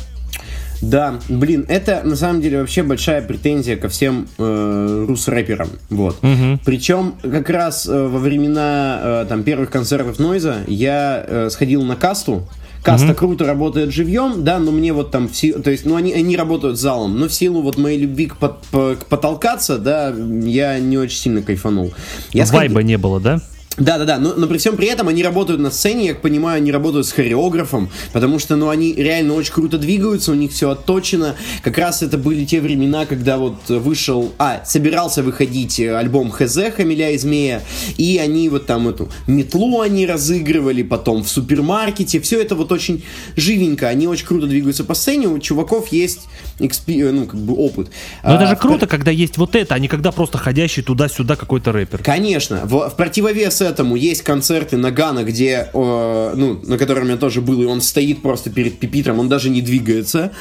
[0.90, 5.70] Да, блин, это на самом деле вообще большая претензия ко всем э, рус-рэперам.
[5.90, 6.22] Вот.
[6.22, 6.60] Мгм.
[6.64, 11.96] Причем как раз э, во времена э, там первых концертов Нойза я э, сходил на
[11.96, 12.48] касту.
[12.84, 16.38] Каста круто работает живьем, да, но мне вот там все, то есть, ну они, они
[16.38, 20.14] работают залом, но в силу вот моей любви к, под- по- к потолкаться, да,
[20.44, 21.92] я не очень сильно кайфанул.
[22.32, 23.42] Я сходил- Вайба не было, да?
[23.78, 26.22] Да, да, да, но, но при всем при этом они работают на сцене, я как
[26.22, 30.52] понимаю, они работают с хореографом, потому что, ну, они реально очень круто двигаются, у них
[30.52, 31.36] все отточено.
[31.62, 36.72] Как раз это были те времена, когда вот вышел, а, собирался выходить э, альбом ХЗ
[36.76, 37.62] Хамиля и Змея,
[37.98, 43.04] и они вот там эту метлу они разыгрывали, потом в супермаркете, все это вот очень
[43.36, 46.22] живенько, они очень круто двигаются по сцене, у чуваков есть
[46.60, 47.90] экспи- э, ну, как бы опыт.
[48.24, 50.82] Но это А, же в круто, когда есть вот это, а не когда просто ходящий
[50.82, 52.04] туда-сюда какой-то рэпер.
[52.04, 52.62] Конечно.
[52.64, 57.62] В, в противовес этому есть концерты Нагана, где, э, ну, на котором я тоже был,
[57.62, 60.32] и он стоит просто перед пипитром, он даже не двигается.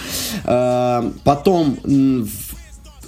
[0.44, 1.78] Э, потом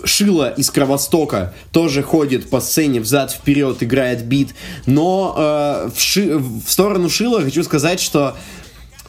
[0.05, 4.55] Шила из Кровостока тоже ходит по сцене взад-вперед, играет бит.
[4.87, 8.37] Но э, в, Ши- в сторону Шила хочу сказать, что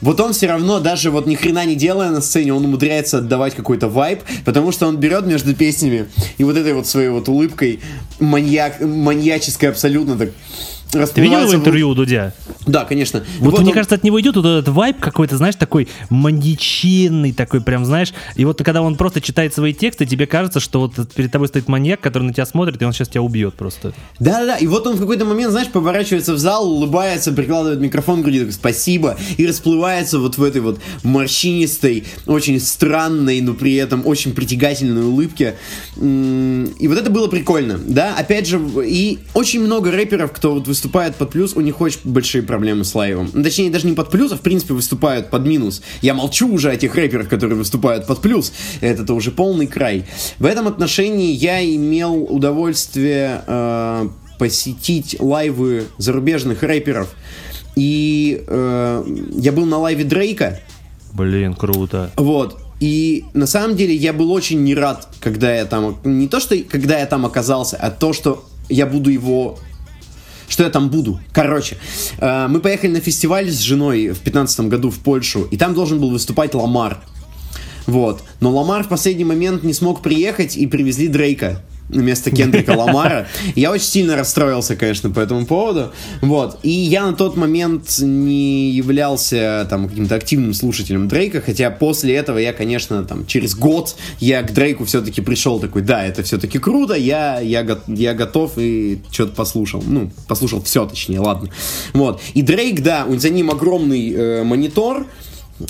[0.00, 3.54] вот он все равно, даже вот ни хрена не делая на сцене, он умудряется отдавать
[3.54, 7.80] какой-то вайб, потому что он берет между песнями и вот этой вот своей вот улыбкой
[8.20, 10.30] маньяк, маньяческой абсолютно так
[10.90, 12.32] Ты видел его интервью у Дудя?
[12.66, 13.22] Да, конечно.
[13.40, 17.60] Вот, мне он- кажется, от него идет вот этот вайб какой-то, знаешь, такой маньячинный, такой
[17.60, 18.12] прям, знаешь.
[18.36, 21.68] И вот когда он просто читает свои тексты, тебе кажется, что вот перед тобой стоит
[21.68, 23.92] маньяк, который на тебя смотрит, и он сейчас тебя убьет просто.
[24.18, 28.24] Да-да-да, и вот он в какой-то момент, знаешь, поворачивается в зал, улыбается, прикладывает микрофон к
[28.24, 34.06] груди, такой, спасибо, и расплывается вот в этой вот морщинистой, очень странной, но при этом
[34.06, 35.56] очень притягательной улыбке.
[35.96, 41.16] И вот это было прикольно, да, опять же, и очень много рэперов, кто вот выступает
[41.16, 43.28] под плюс, у них очень большие проблемы с лайвом.
[43.32, 45.82] Ну, Точнее, даже не под плюс, а в принципе выступают под минус.
[46.02, 48.52] Я молчу уже о тех рэперах, которые выступают под плюс.
[48.80, 50.04] Это-то уже полный край.
[50.38, 54.08] В этом отношении я имел удовольствие э,
[54.38, 57.08] посетить лайвы зарубежных рэперов.
[57.74, 59.04] И э,
[59.34, 60.60] я был на лайве Дрейка.
[61.12, 62.12] Блин, круто.
[62.16, 62.60] Вот.
[62.78, 65.98] И на самом деле я был очень не рад, когда я там...
[66.04, 69.58] Не то, что когда я там оказался, а то, что я буду его...
[70.48, 71.20] Что я там буду.
[71.32, 71.76] Короче,
[72.18, 76.00] э, мы поехали на фестиваль с женой в 15 году в Польшу, и там должен
[76.00, 76.98] был выступать Ламар.
[77.86, 78.22] Вот.
[78.40, 83.26] Но Ламар в последний момент не смог приехать и привезли Дрейка вместо Кендрика Ламара.
[83.54, 85.92] Я очень сильно расстроился, конечно, по этому поводу.
[86.20, 86.58] Вот.
[86.62, 92.38] И я на тот момент не являлся там каким-то активным слушателем Дрейка, хотя после этого
[92.38, 96.94] я, конечно, там через год я к Дрейку все-таки пришел такой, да, это все-таки круто,
[96.94, 99.82] я, я, я готов и что-то послушал.
[99.86, 101.48] Ну, послушал все, точнее, ладно.
[101.92, 102.20] Вот.
[102.34, 105.06] И Дрейк, да, у- за ним огромный э, монитор,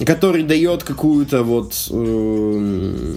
[0.04, 3.14] который дает какую-то вот, э,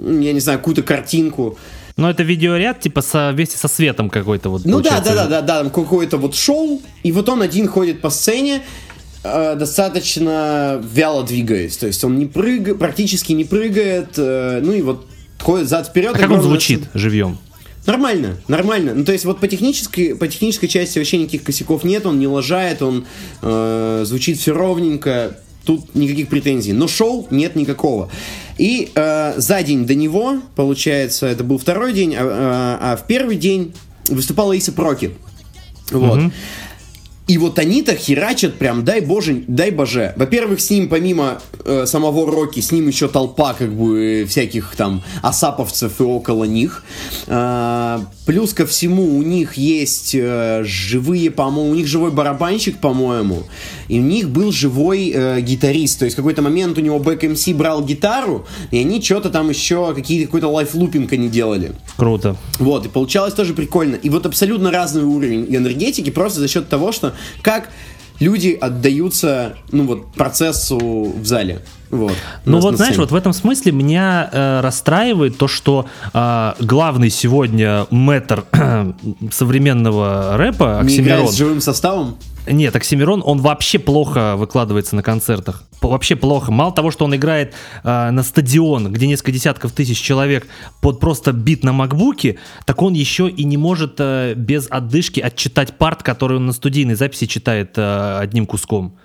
[0.00, 1.58] я не знаю, какую-то картинку.
[1.96, 4.64] Но это видеоряд, типа, со, вместе со светом какой-то вот.
[4.64, 8.00] Ну да, да, да, да, да, там какое-то вот шоу, и вот он один ходит
[8.00, 8.62] по сцене,
[9.22, 11.76] э, достаточно вяло двигаясь.
[11.76, 15.06] То есть он не прыгает, практически не прыгает, э, ну и вот
[15.40, 16.14] ходит зад-вперед.
[16.14, 17.38] А как он звучит живьем?
[17.86, 18.92] Нормально, нормально.
[18.94, 22.26] Ну, то есть, вот по технической, по технической части вообще никаких косяков нет, он не
[22.26, 23.06] лажает, он
[23.42, 26.72] э, звучит все ровненько, тут никаких претензий.
[26.72, 28.10] Но шоу нет никакого.
[28.58, 33.06] И э, за день до него, получается, это был второй день, а, а- а в
[33.06, 33.72] первый день
[34.08, 35.12] выступала Иса Проки.
[35.90, 36.20] Вот.
[37.30, 40.14] И вот они-то херачат прям, дай боже, дай боже.
[40.16, 45.04] Во-первых, с ним помимо э, самого Рокки, с ним еще толпа как бы всяких там
[45.22, 46.82] асаповцев и около них.
[47.28, 53.44] А, плюс ко всему у них есть э, живые, по-моему, у них живой барабанщик, по-моему.
[53.90, 55.98] И у них был живой э, гитарист.
[55.98, 59.48] То есть в какой-то момент у него бэк МС брал гитару, и они что-то там
[59.48, 61.72] еще, какие-то какой-то лайфлупинг они делали.
[61.96, 62.36] Круто.
[62.60, 63.96] Вот, и получалось тоже прикольно.
[63.96, 67.70] И вот абсолютно разный уровень энергетики просто за счет того, что как
[68.20, 71.60] люди отдаются, ну вот, процессу в зале.
[71.90, 72.14] Вот.
[72.44, 73.04] Ну вот, на знаешь, сцене.
[73.04, 78.44] вот в этом смысле меня э, расстраивает то, что э, главный сегодня мэтр
[79.32, 82.16] современного рэпа, Не Оксимирон, с живым составом.
[82.46, 85.64] Нет, Оксимирон, он вообще плохо выкладывается на концертах.
[85.82, 86.52] Вообще плохо.
[86.52, 90.46] Мало того, что он играет э, на стадион, где несколько десятков тысяч человек
[90.80, 95.76] под просто бит на макбуке, так он еще и не может э, без отдышки отчитать
[95.76, 98.96] парт, который он на студийной записи читает э, одним куском.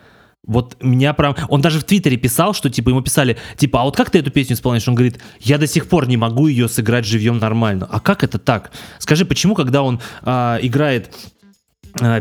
[0.48, 1.36] Вот меня прям...
[1.50, 4.32] Он даже в Твиттере писал, что типа ему писали, типа, а вот как ты эту
[4.32, 4.88] песню исполняешь?
[4.88, 7.88] Он говорит, я до сих пор не могу ее сыграть живьем нормально.
[7.90, 8.72] А как это так?
[9.00, 11.12] Скажи, почему, когда он а, играет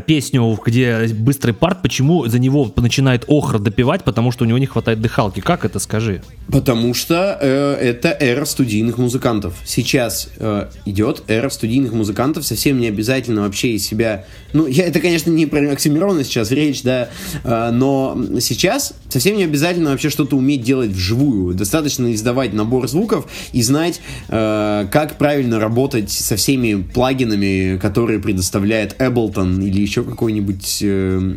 [0.07, 4.67] песню, где быстрый парт, почему за него начинает охра допивать, потому что у него не
[4.67, 5.41] хватает дыхалки?
[5.41, 6.23] Как это, скажи?
[6.49, 9.55] Потому что э, это эра студийных музыкантов.
[9.65, 12.45] Сейчас э, идет эра студийных музыкантов.
[12.45, 14.25] Совсем не обязательно вообще из себя...
[14.53, 17.09] Ну, я, это, конечно, не про Оксимирона сейчас речь, да,
[17.43, 21.55] э, но сейчас совсем не обязательно вообще что-то уметь делать вживую.
[21.55, 29.01] Достаточно издавать набор звуков и знать, э, как правильно работать со всеми плагинами, которые предоставляет
[29.01, 31.35] Ableton или еще какой-нибудь э,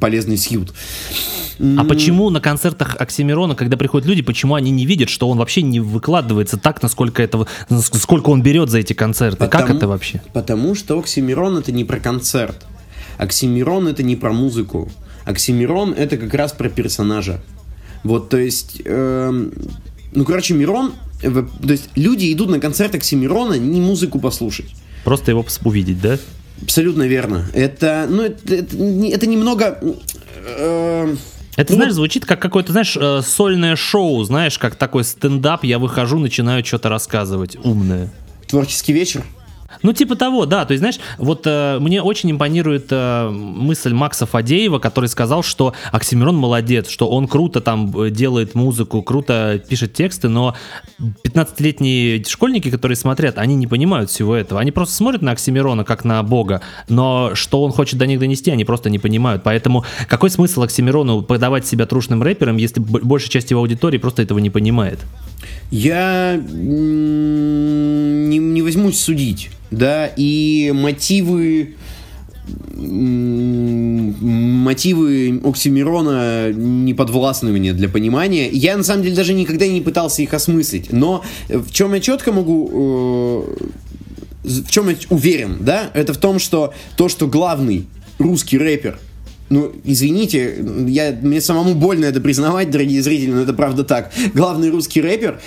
[0.00, 0.72] полезный сьют.
[1.58, 5.62] А почему на концертах Оксимирона, когда приходят люди, почему они не видят, что он вообще
[5.62, 7.46] не выкладывается так, насколько этого,
[7.80, 9.38] сколько он берет за эти концерты?
[9.46, 10.22] как Потому- это вообще?
[10.32, 12.66] Потому что Оксимирон это не про концерт.
[13.18, 14.90] Оксимирон это не про музыку.
[15.24, 17.40] Оксимирон это как раз про персонажа.
[18.02, 19.52] Вот, то есть, эм,
[20.12, 20.92] ну, короче, Мирон,
[21.22, 24.74] э, то есть люди идут на концерт Оксимирона не музыку послушать.
[25.04, 26.18] Просто его увидеть, да?
[26.62, 27.44] Абсолютно верно.
[27.54, 29.78] Это, ну, это, это это немного...
[30.46, 31.16] э,
[31.56, 35.78] Это, ну, знаешь, звучит как какое-то, знаешь, э, сольное шоу, знаешь, как такой стендап, я
[35.78, 38.10] выхожу, начинаю что-то рассказывать умное.
[38.46, 39.22] творческий вечер.
[39.82, 40.64] Ну, типа того, да.
[40.64, 45.74] То есть, знаешь, вот э, мне очень импонирует э, мысль Макса Фадеева, который сказал, что
[45.90, 50.54] Оксимирон молодец, что он круто там э, делает музыку, круто пишет тексты, но
[51.00, 54.60] 15-летние школьники, которые смотрят, они не понимают всего этого.
[54.60, 58.50] Они просто смотрят на Оксимирона как на бога, но что он хочет до них донести,
[58.50, 59.42] они просто не понимают.
[59.42, 64.38] Поэтому какой смысл Оксимирону подавать себя трушным рэпером, если большая часть его аудитории просто этого
[64.38, 65.00] не понимает?
[65.70, 71.74] Я не, не возьмусь судить, да, и мотивы
[74.02, 78.48] мотивы Оксимирона не подвластны мне для понимания.
[78.50, 80.92] Я, на самом деле, даже никогда не пытался их осмыслить.
[80.92, 83.46] Но в чем я четко могу...
[84.44, 87.86] э, в чем я уверен, да, это в том, что то, что главный
[88.18, 88.98] русский рэпер
[89.50, 94.10] ну, извините, я, мне самому больно это признавать, дорогие зрители, но это правда так.
[94.32, 95.40] Главный русский рэпер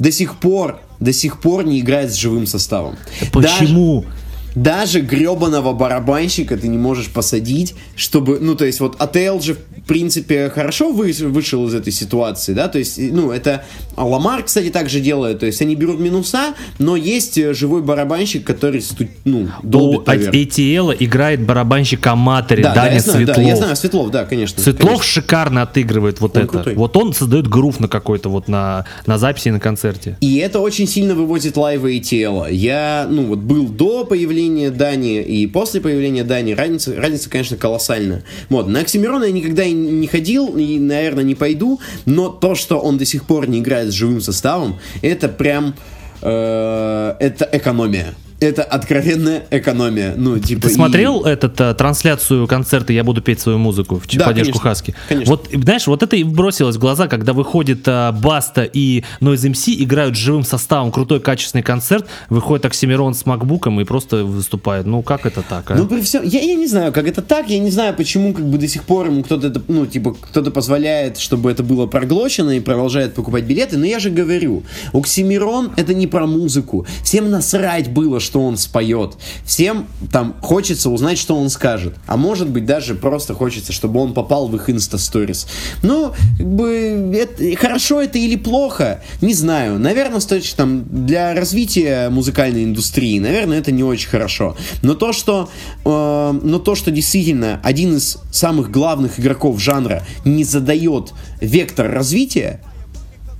[0.00, 2.96] до сих пор, до сих пор не играет с живым составом.
[3.32, 4.02] Почему?
[4.02, 4.12] даже
[4.54, 10.50] гребаного барабанщика ты не можешь посадить, чтобы, ну, то есть вот АТЛ же, в принципе,
[10.50, 13.64] хорошо вы, вышел из этой ситуации, да, то есть, ну, это
[13.96, 18.80] Ламар, кстати, также делает, то есть они берут минуса, но есть э, живой барабанщик, который,
[18.82, 20.34] сту- ну, У долбит поверх.
[20.34, 23.48] ATL играет барабанщик Аматори, Да, да, Даня я знаю, да, Светлов.
[23.48, 24.62] я знаю, Светлов, да, конечно.
[24.62, 25.04] Светлов конечно.
[25.06, 26.50] шикарно отыгрывает вот Он это.
[26.52, 26.74] крутой.
[26.74, 30.16] Вот он создает грув на какой-то вот на, на записи на концерте.
[30.20, 32.52] И это очень сильно выводит лайвы ATL.
[32.52, 36.52] Я, ну, вот был до появления Дани и после появления Дани.
[36.52, 38.22] Разница, разница, конечно, колоссальная.
[38.48, 42.78] Вот, на Оксимирона я никогда и не ходил, и, наверное, не пойду, но то, что
[42.78, 45.74] он до сих пор не играет с живым составом, это прям...
[46.22, 48.14] э, это экономия.
[48.42, 50.14] Это откровенная экономия.
[50.16, 50.62] Ну, типа...
[50.62, 54.58] Ты и- смотрел этот э, трансляцию концерта «Я буду петь свою музыку» в Да, поддержку
[54.58, 54.94] конечно, Хаски?
[55.08, 55.30] конечно.
[55.30, 59.74] Вот, знаешь, вот это и бросилось в глаза, когда выходит э, Баста и Noise MC,
[59.82, 64.86] играют живым составом, крутой качественный концерт, выходит Оксимирон с макбуком и просто выступает.
[64.86, 65.74] Ну, как это так, а?
[65.74, 68.44] Ну, при всем, я, я не знаю, как это так, я не знаю, почему как
[68.44, 72.50] бы до сих пор ему кто-то это, ну, типа, кто-то позволяет, чтобы это было проглочено
[72.50, 77.88] и продолжает покупать билеты, но я же говорю, Оксимирон это не про музыку, всем насрать
[77.90, 82.94] было, что он споет, всем там хочется узнать, что он скажет, а может быть даже
[82.94, 85.46] просто хочется, чтобы он попал в их инста-сторис.
[85.82, 91.34] Ну, как бы, это- хорошо это или плохо, не знаю, наверное, с точки там, для
[91.34, 95.48] развития музыкальной индустрии, наверное, это не очень хорошо, но то, что,
[95.84, 102.60] э, но то, что действительно один из самых главных игроков жанра не задает вектор развития,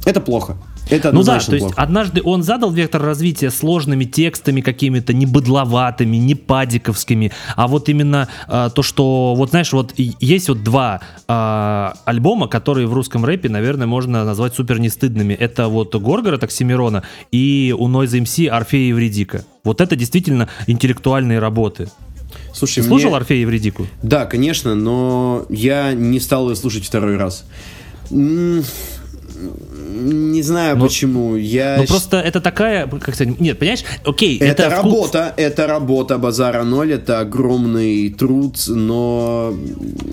[0.05, 0.57] это плохо.
[0.91, 1.81] Это Ну да, то есть плохо.
[1.81, 8.29] однажды он задал вектор развития сложными текстами какими-то, не быдловатыми, не падиковскими, а вот именно
[8.49, 13.49] а, то, что, вот знаешь, вот есть вот два а, альбома, которые в русском рэпе,
[13.49, 15.33] наверное, можно назвать супер нестыдными.
[15.35, 19.45] Это вот Горгород Оксимирона и у Noise MC Орфея Евредика.
[19.65, 21.89] Вот это действительно интеллектуальные работы.
[22.53, 23.87] Слушай, Ты мне- слушал Орфея и Евредику?
[24.03, 27.45] Да, конечно, но я не стал ее слушать второй раз.
[29.93, 31.37] Не знаю Ну, почему.
[31.37, 36.19] Я Ну просто это такая, как сказать, нет, понимаешь, окей, Это, вку- работа, это работа
[36.19, 39.55] базара ноль, это огромный труд, но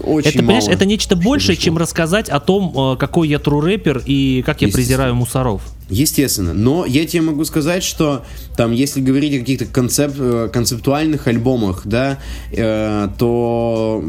[0.03, 0.73] очень Это, понимаешь, мало.
[0.75, 1.63] это нечто большее, вышло.
[1.63, 5.61] чем рассказать о том, э, какой я тру рэпер и как я презираю мусоров.
[5.89, 6.53] Естественно.
[6.53, 8.23] Но я тебе могу сказать, что
[8.55, 12.19] там, если говорить о каких-то концеп- э, концептуальных альбомах, да,
[12.51, 14.03] э, то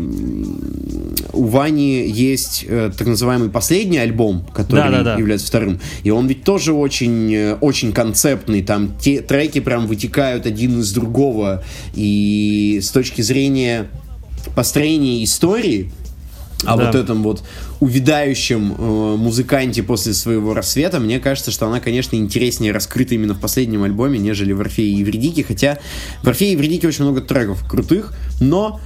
[1.32, 5.16] у Вани есть э, так называемый последний альбом, который Да-да-да.
[5.16, 5.80] является вторым.
[6.02, 8.62] И он ведь тоже очень, э, очень концептный.
[8.62, 11.64] Там те треки прям вытекают один из другого.
[11.94, 13.88] И с точки зрения
[14.54, 15.90] построения истории,
[16.64, 16.86] а Да.
[16.86, 17.42] вот этом вот
[17.80, 23.40] увядающем э, музыканте после своего рассвета, мне кажется, что она, конечно, интереснее раскрыта именно в
[23.40, 25.78] последнем альбоме, нежели в Орфее и Евредике, хотя
[26.22, 28.80] в Орфее и Евредике очень много треков крутых, но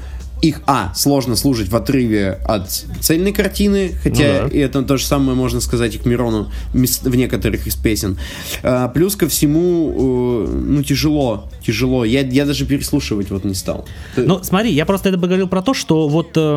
[0.44, 2.68] их, а, сложно слушать в отрыве от
[3.00, 4.54] цельной картины, хотя Ну да.
[4.54, 8.18] и это то же самое можно сказать и к Мирону в некоторых из песен.
[8.62, 12.04] А, плюс ко всему, э, ну, тяжело, тяжело.
[12.04, 13.86] Я, я даже переслушивать вот не стал.
[14.16, 16.56] Ну, смотри, я просто это говорил про то, что вот э,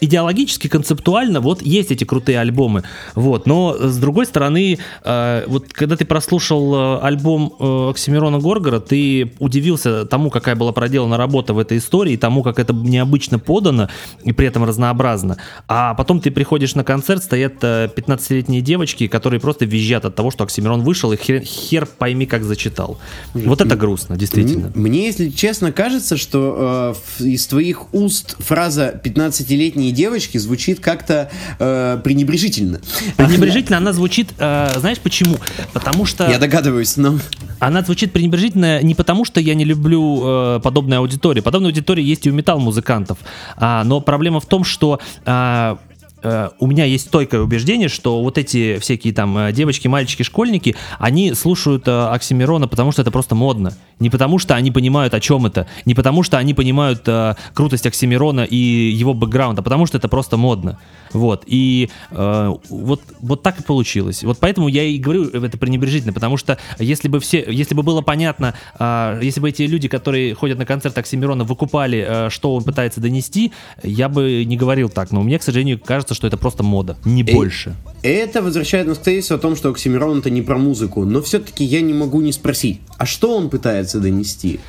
[0.00, 2.82] идеологически, концептуально, вот есть эти крутые альбомы,
[3.14, 8.80] вот, но с другой стороны, э, вот когда ты прослушал э, альбом э, Оксимирона Горгора,
[8.80, 13.88] ты удивился тому, какая была проделана работа в этой истории, тому, как это необычно подано
[14.24, 15.38] и при этом разнообразно.
[15.68, 20.30] А потом ты приходишь на концерт, стоят э, 15-летние девочки, которые просто визжат от того,
[20.30, 22.98] что Оксимирон вышел и хер, хер пойми, как зачитал.
[23.34, 24.72] Вот это грустно, действительно.
[24.74, 32.00] Мне, если честно, кажется, что э, из твоих уст фраза «15-летние девочки» звучит как-то э,
[32.02, 32.80] пренебрежительно.
[33.16, 35.36] Пренебрежительно она звучит, э, знаешь почему?
[35.72, 37.18] Потому что Я догадываюсь, но...
[37.58, 41.40] она звучит пренебрежительно не потому, что я не люблю э, подобной аудитории.
[41.40, 42.34] Подобной аудитории есть и у
[42.68, 43.18] метал-музыкантов.
[43.56, 45.78] А, но проблема в том, что а,
[46.22, 50.76] э, у меня есть стойкое убеждение, что вот эти всякие там э, девочки, мальчики, школьники,
[50.98, 53.74] они слушают э, Оксимирона, потому что это просто модно.
[53.98, 55.66] Не потому что они понимают, о чем это.
[55.84, 60.08] Не потому что они понимают э, крутость Оксимирона и его бэкграунд, а потому что это
[60.08, 60.78] просто модно.
[61.12, 61.44] Вот.
[61.46, 64.22] И э, вот, вот так и получилось.
[64.22, 68.00] Вот поэтому я и говорю это пренебрежительно, потому что если бы все, если бы было
[68.02, 72.62] понятно, э, если бы эти люди, которые ходят на концерт Оксимирона, выкупали, э, что он
[72.62, 75.10] пытается донести, я бы не говорил так.
[75.10, 77.74] Но мне, к сожалению, кажется, что это просто мода, не Эй, больше.
[78.02, 81.64] Это возвращает нас к тезису о том, что Оксимирон это не про музыку, но все-таки
[81.64, 84.60] я не могу не спросить, а что он пытается донести?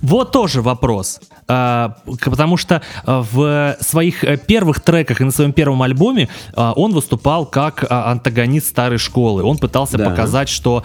[0.00, 1.20] Вот тоже вопрос.
[1.48, 6.72] А, потому что а, в своих э, первых треках и на своем первом альбоме а,
[6.72, 9.42] он выступал как антагонист старой школы.
[9.42, 10.10] Он пытался Да.
[10.10, 10.84] показать, что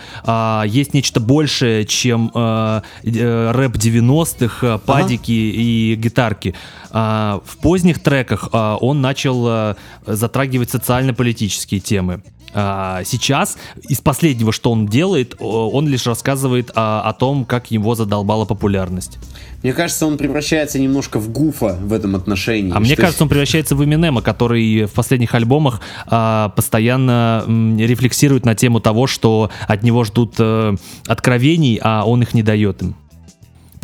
[0.66, 6.54] есть нечто большее, чем э, рэп 90-х, а, падики и гитарки.
[6.92, 9.76] В поздних треках он начал
[10.06, 12.22] затрагивать социально-политические темы.
[12.54, 13.58] Сейчас
[13.88, 18.46] из последнего, что он делает, о- он лишь рассказывает а, о том, как его задолбала
[18.46, 19.20] популярность.
[19.68, 22.72] Мне кажется, он превращается немножко в гуфа в этом отношении.
[22.74, 28.46] А мне кажется, он превращается в Эминема, который в последних альбомах а, постоянно м, рефлексирует
[28.46, 30.74] на тему того, что от него ждут э,
[31.06, 32.96] откровений, а он их не дает им.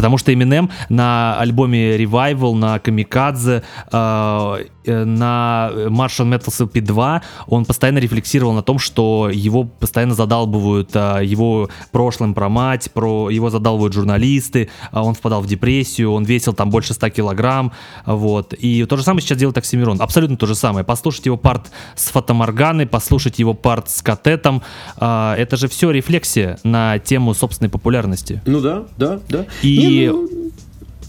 [0.03, 7.21] Потому что Eminem на альбоме Revival, на Камикадзе, э, э, на Martian Metal LP 2
[7.47, 13.29] он постоянно рефлексировал на том, что его постоянно задалбывают э, его прошлым про мать, про
[13.29, 17.71] его задалбывают журналисты, он впадал в депрессию, он весил там больше 100 килограмм,
[18.05, 18.53] вот.
[18.53, 20.83] И то же самое сейчас делает Оксимирон, абсолютно то же самое.
[20.83, 24.63] Послушать его парт с Фотоморганой, послушать его парт с Катетом,
[24.97, 28.41] э, это же все рефлексия на тему собственной популярности.
[28.45, 29.45] Ну да, да, да.
[29.61, 30.51] И- Не, ну,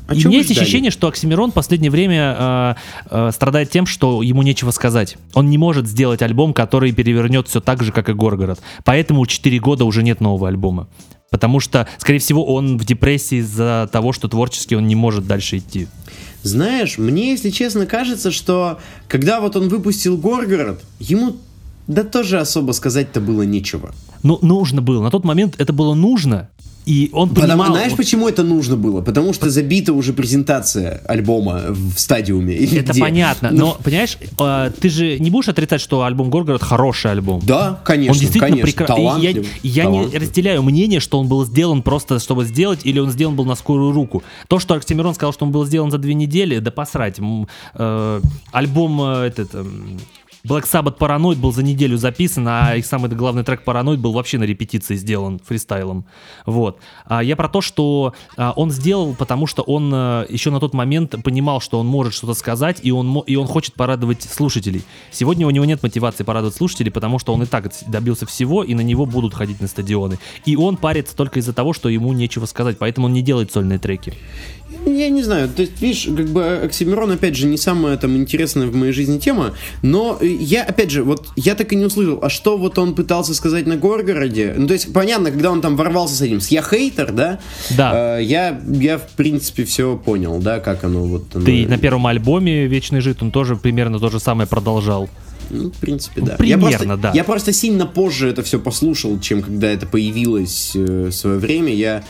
[0.07, 2.75] а и есть ощущение, что Оксимирон в последнее время э,
[3.11, 5.17] э, страдает тем, что ему нечего сказать.
[5.33, 8.61] Он не может сделать альбом, который перевернет все так же, как и Горгород.
[8.85, 10.89] Поэтому 4 года уже нет нового альбома.
[11.31, 15.59] Потому что, скорее всего, он в депрессии из-за того, что творчески он не может дальше
[15.59, 15.89] идти.
[16.43, 18.79] Знаешь, мне, если честно, кажется, что
[19.09, 21.37] когда вот он выпустил Горгород, ему
[21.87, 23.95] да тоже особо сказать-то было нечего.
[24.23, 25.03] Ну, нужно было.
[25.03, 26.49] На тот момент это было нужно.
[26.87, 27.73] И он Потому, понимал...
[27.73, 29.01] знаешь, почему это нужно было?
[29.01, 32.55] Потому что забита уже презентация альбома в стадиуме.
[32.57, 33.01] Это где.
[33.01, 37.41] понятно, Ну, но, понимаешь, э, ты же не будешь отрицать, что альбом Горгород хороший альбом.
[37.43, 39.47] Да, конечно, Он действительно прекрасный.
[39.63, 43.35] Я, я не разделяю мнение, что он был сделан просто, чтобы сделать, или он сделан
[43.35, 44.23] был на скорую руку.
[44.49, 47.19] То, что Оксимирон сказал, что он был сделан за две недели, да посрать.
[47.75, 48.21] Э,
[48.53, 49.55] альбом э, этот...
[49.55, 49.99] эм,
[50.47, 54.37] Black Sabbath Paranoid был за неделю записан, а их самый главный трек Paranoid был вообще
[54.37, 56.05] на репетиции сделан фристайлом.
[56.45, 56.81] Вот.
[57.07, 60.75] А я про то, что а, он сделал, потому что он а, еще на тот
[60.75, 64.83] момент понимал, что он может что-то сказать, и он, и он хочет порадовать слушателей.
[65.11, 68.75] Сегодня у него нет мотивации порадовать слушателей, потому что он и так добился всего, и
[68.75, 70.19] на него будут ходить на стадионы.
[70.45, 73.79] И он парится только из-за того, что ему нечего сказать, поэтому он не делает сольные
[73.79, 74.13] треки.
[74.87, 78.67] Я не знаю, то есть, видишь, как бы Оксимирон, опять же, не самая там интересная
[78.67, 82.19] в моей жизни тема, но э, я, опять же, вот я так и не услышал,
[82.23, 84.55] а что вот он пытался сказать на Горгороде?
[84.57, 87.39] Ну, то есть, понятно, когда он там ворвался с этим, с я хейтер, да?
[87.77, 88.19] Да.
[88.19, 91.25] Э, я, я, в принципе, все понял, да, как оно вот...
[91.35, 95.09] оно- Ты на первом альбоме «Вечный жид» он тоже примерно то же самое продолжал.
[95.51, 96.33] Ну, в принципе, Ну, да.
[96.33, 97.13] я примерно, просто, да.
[97.15, 101.73] Я просто сильно позже это все послушал, чем когда это появилось э, в свое время.
[101.75, 102.03] Я,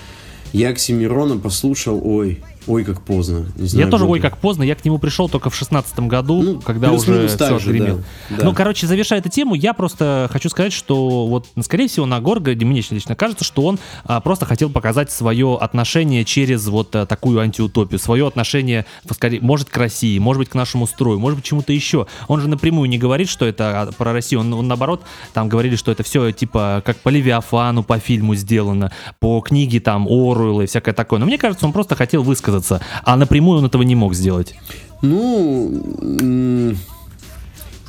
[0.52, 3.46] я Оксимирона послушал, ой, ой, как поздно.
[3.56, 6.42] Не знаю, я тоже, ой, как поздно, я к нему пришел только в шестнадцатом году,
[6.42, 8.00] Ну, когда уже все отгремел.
[8.30, 8.44] да, да.
[8.44, 12.64] Ну, короче, завершая эту тему, я просто хочу сказать, что вот, скорее всего, на Горгороде
[12.64, 17.38] мне лично кажется, что он а, просто хотел показать свое отношение через вот а, такую
[17.40, 21.72] антиутопию, свое отношение, скорее, может, к России, может быть, к нашему строю, может быть, чему-то
[21.72, 22.06] еще.
[22.28, 25.76] Он же напрямую не говорит, что это а, про Россию, он, он, наоборот, там говорили,
[25.76, 30.66] что это все типа как по Левиафану, по фильму сделано, по книге там Оруэлла и
[30.66, 31.18] всякое такое.
[31.18, 32.22] Но мне кажется, он просто хотел
[32.54, 34.54] высказаться, а напрямую он этого не мог сделать.
[35.02, 36.74] Ну,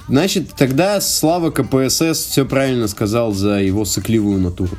[0.08, 4.78] значит, тогда Слава КПСС все правильно сказал за его сыкливую натуру.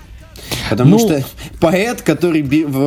[0.70, 1.24] Потому Ну- что
[1.60, 2.42] поэт, который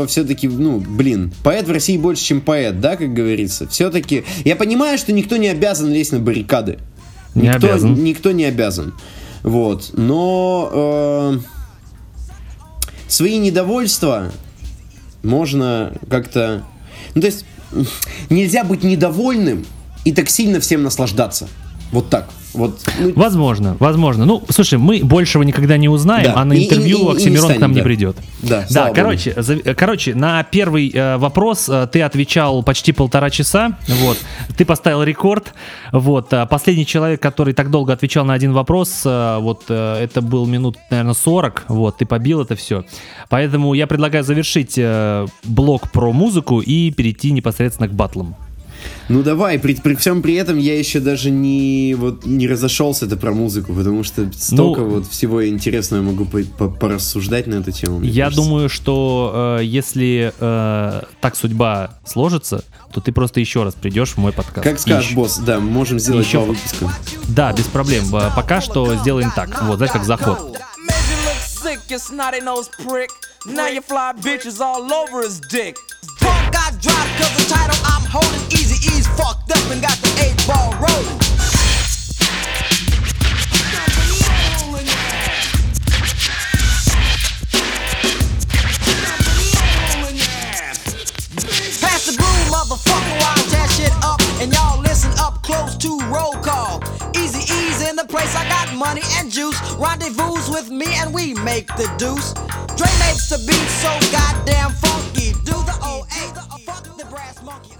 [0.08, 3.68] все-таки, ну, блин, поэт в России больше, чем поэт, да, как говорится.
[3.68, 6.80] Все-таки, я понимаю, что никто не обязан лезть на баррикады.
[7.36, 7.96] Не никто, обязан.
[8.04, 8.94] Никто не обязан.
[9.44, 9.92] Вот.
[9.94, 11.38] Но э,
[13.08, 14.32] свои недовольства
[15.24, 16.64] можно как-то...
[17.16, 17.46] Ну, то есть,
[18.30, 19.66] нельзя быть недовольным
[20.06, 21.48] и так сильно всем наслаждаться.
[21.92, 22.30] Вот так.
[22.54, 22.80] Вот.
[23.00, 24.26] ну, Возможно, возможно.
[24.26, 26.34] Ну, слушай, мы большего никогда не узнаем, Да.
[26.42, 27.84] а на И- и- интервью и- и Оксимирон к нам станем, не да.
[27.84, 28.18] придет.
[28.42, 33.30] Да, Да, короче, за- э, короче, на первый э, вопрос э, ты отвечал почти полтора
[33.30, 33.78] часа.
[33.88, 34.18] Вот,
[34.58, 35.54] ты поставил рекорд.
[35.92, 40.22] Вот, а последний человек, который так долго отвечал на один вопрос, э, вот э, это
[40.24, 41.66] был минут, наверное, 40.
[41.68, 42.84] Вот, ты побил это все.
[43.30, 48.36] Поэтому я предлагаю завершить э, блок про музыку и перейти непосредственно к батлам.
[49.10, 53.18] Ну давай, при, при всем при этом я еще даже не вот не разошелся это
[53.18, 57.56] про музыку, потому что столько Ну, вот всего интересного я могу по- по- порассуждать на
[57.56, 58.02] эту тему.
[58.04, 58.44] Я кажется.
[58.46, 62.64] думаю, что э, если э, так судьба сложится,
[62.94, 64.64] то ты просто еще раз придешь в мой подкаст.
[64.64, 66.90] Как скажешь, Ищ- босс, да, мы можем сделать Еще два по- выпуска.
[67.30, 68.04] Да, без проблем.
[68.16, 69.64] Э, Пока что сделаем так.
[69.64, 70.38] Вот, знаешь, как заход.
[70.40, 70.56] Made
[70.88, 73.10] you look sick, you snotty nose prick.
[73.46, 75.76] Now you fly bitches all over his dick.
[76.20, 78.80] Punk got dropped cause the title I holding easy
[79.18, 81.20] fucked up and got the eight ball rolling.
[91.82, 94.22] Pass the broom, motherfucker, shit up.
[94.42, 96.82] And y'all listen up close to roll call.
[97.50, 99.60] Easy E's in the place, I got money and juice.
[99.74, 102.34] Rendezvous with me and we make the deuce.
[102.78, 105.34] Dre makes the beat so goddamn funky.
[105.46, 106.34] Do the OA,
[106.66, 107.79] fuck the brass monkey.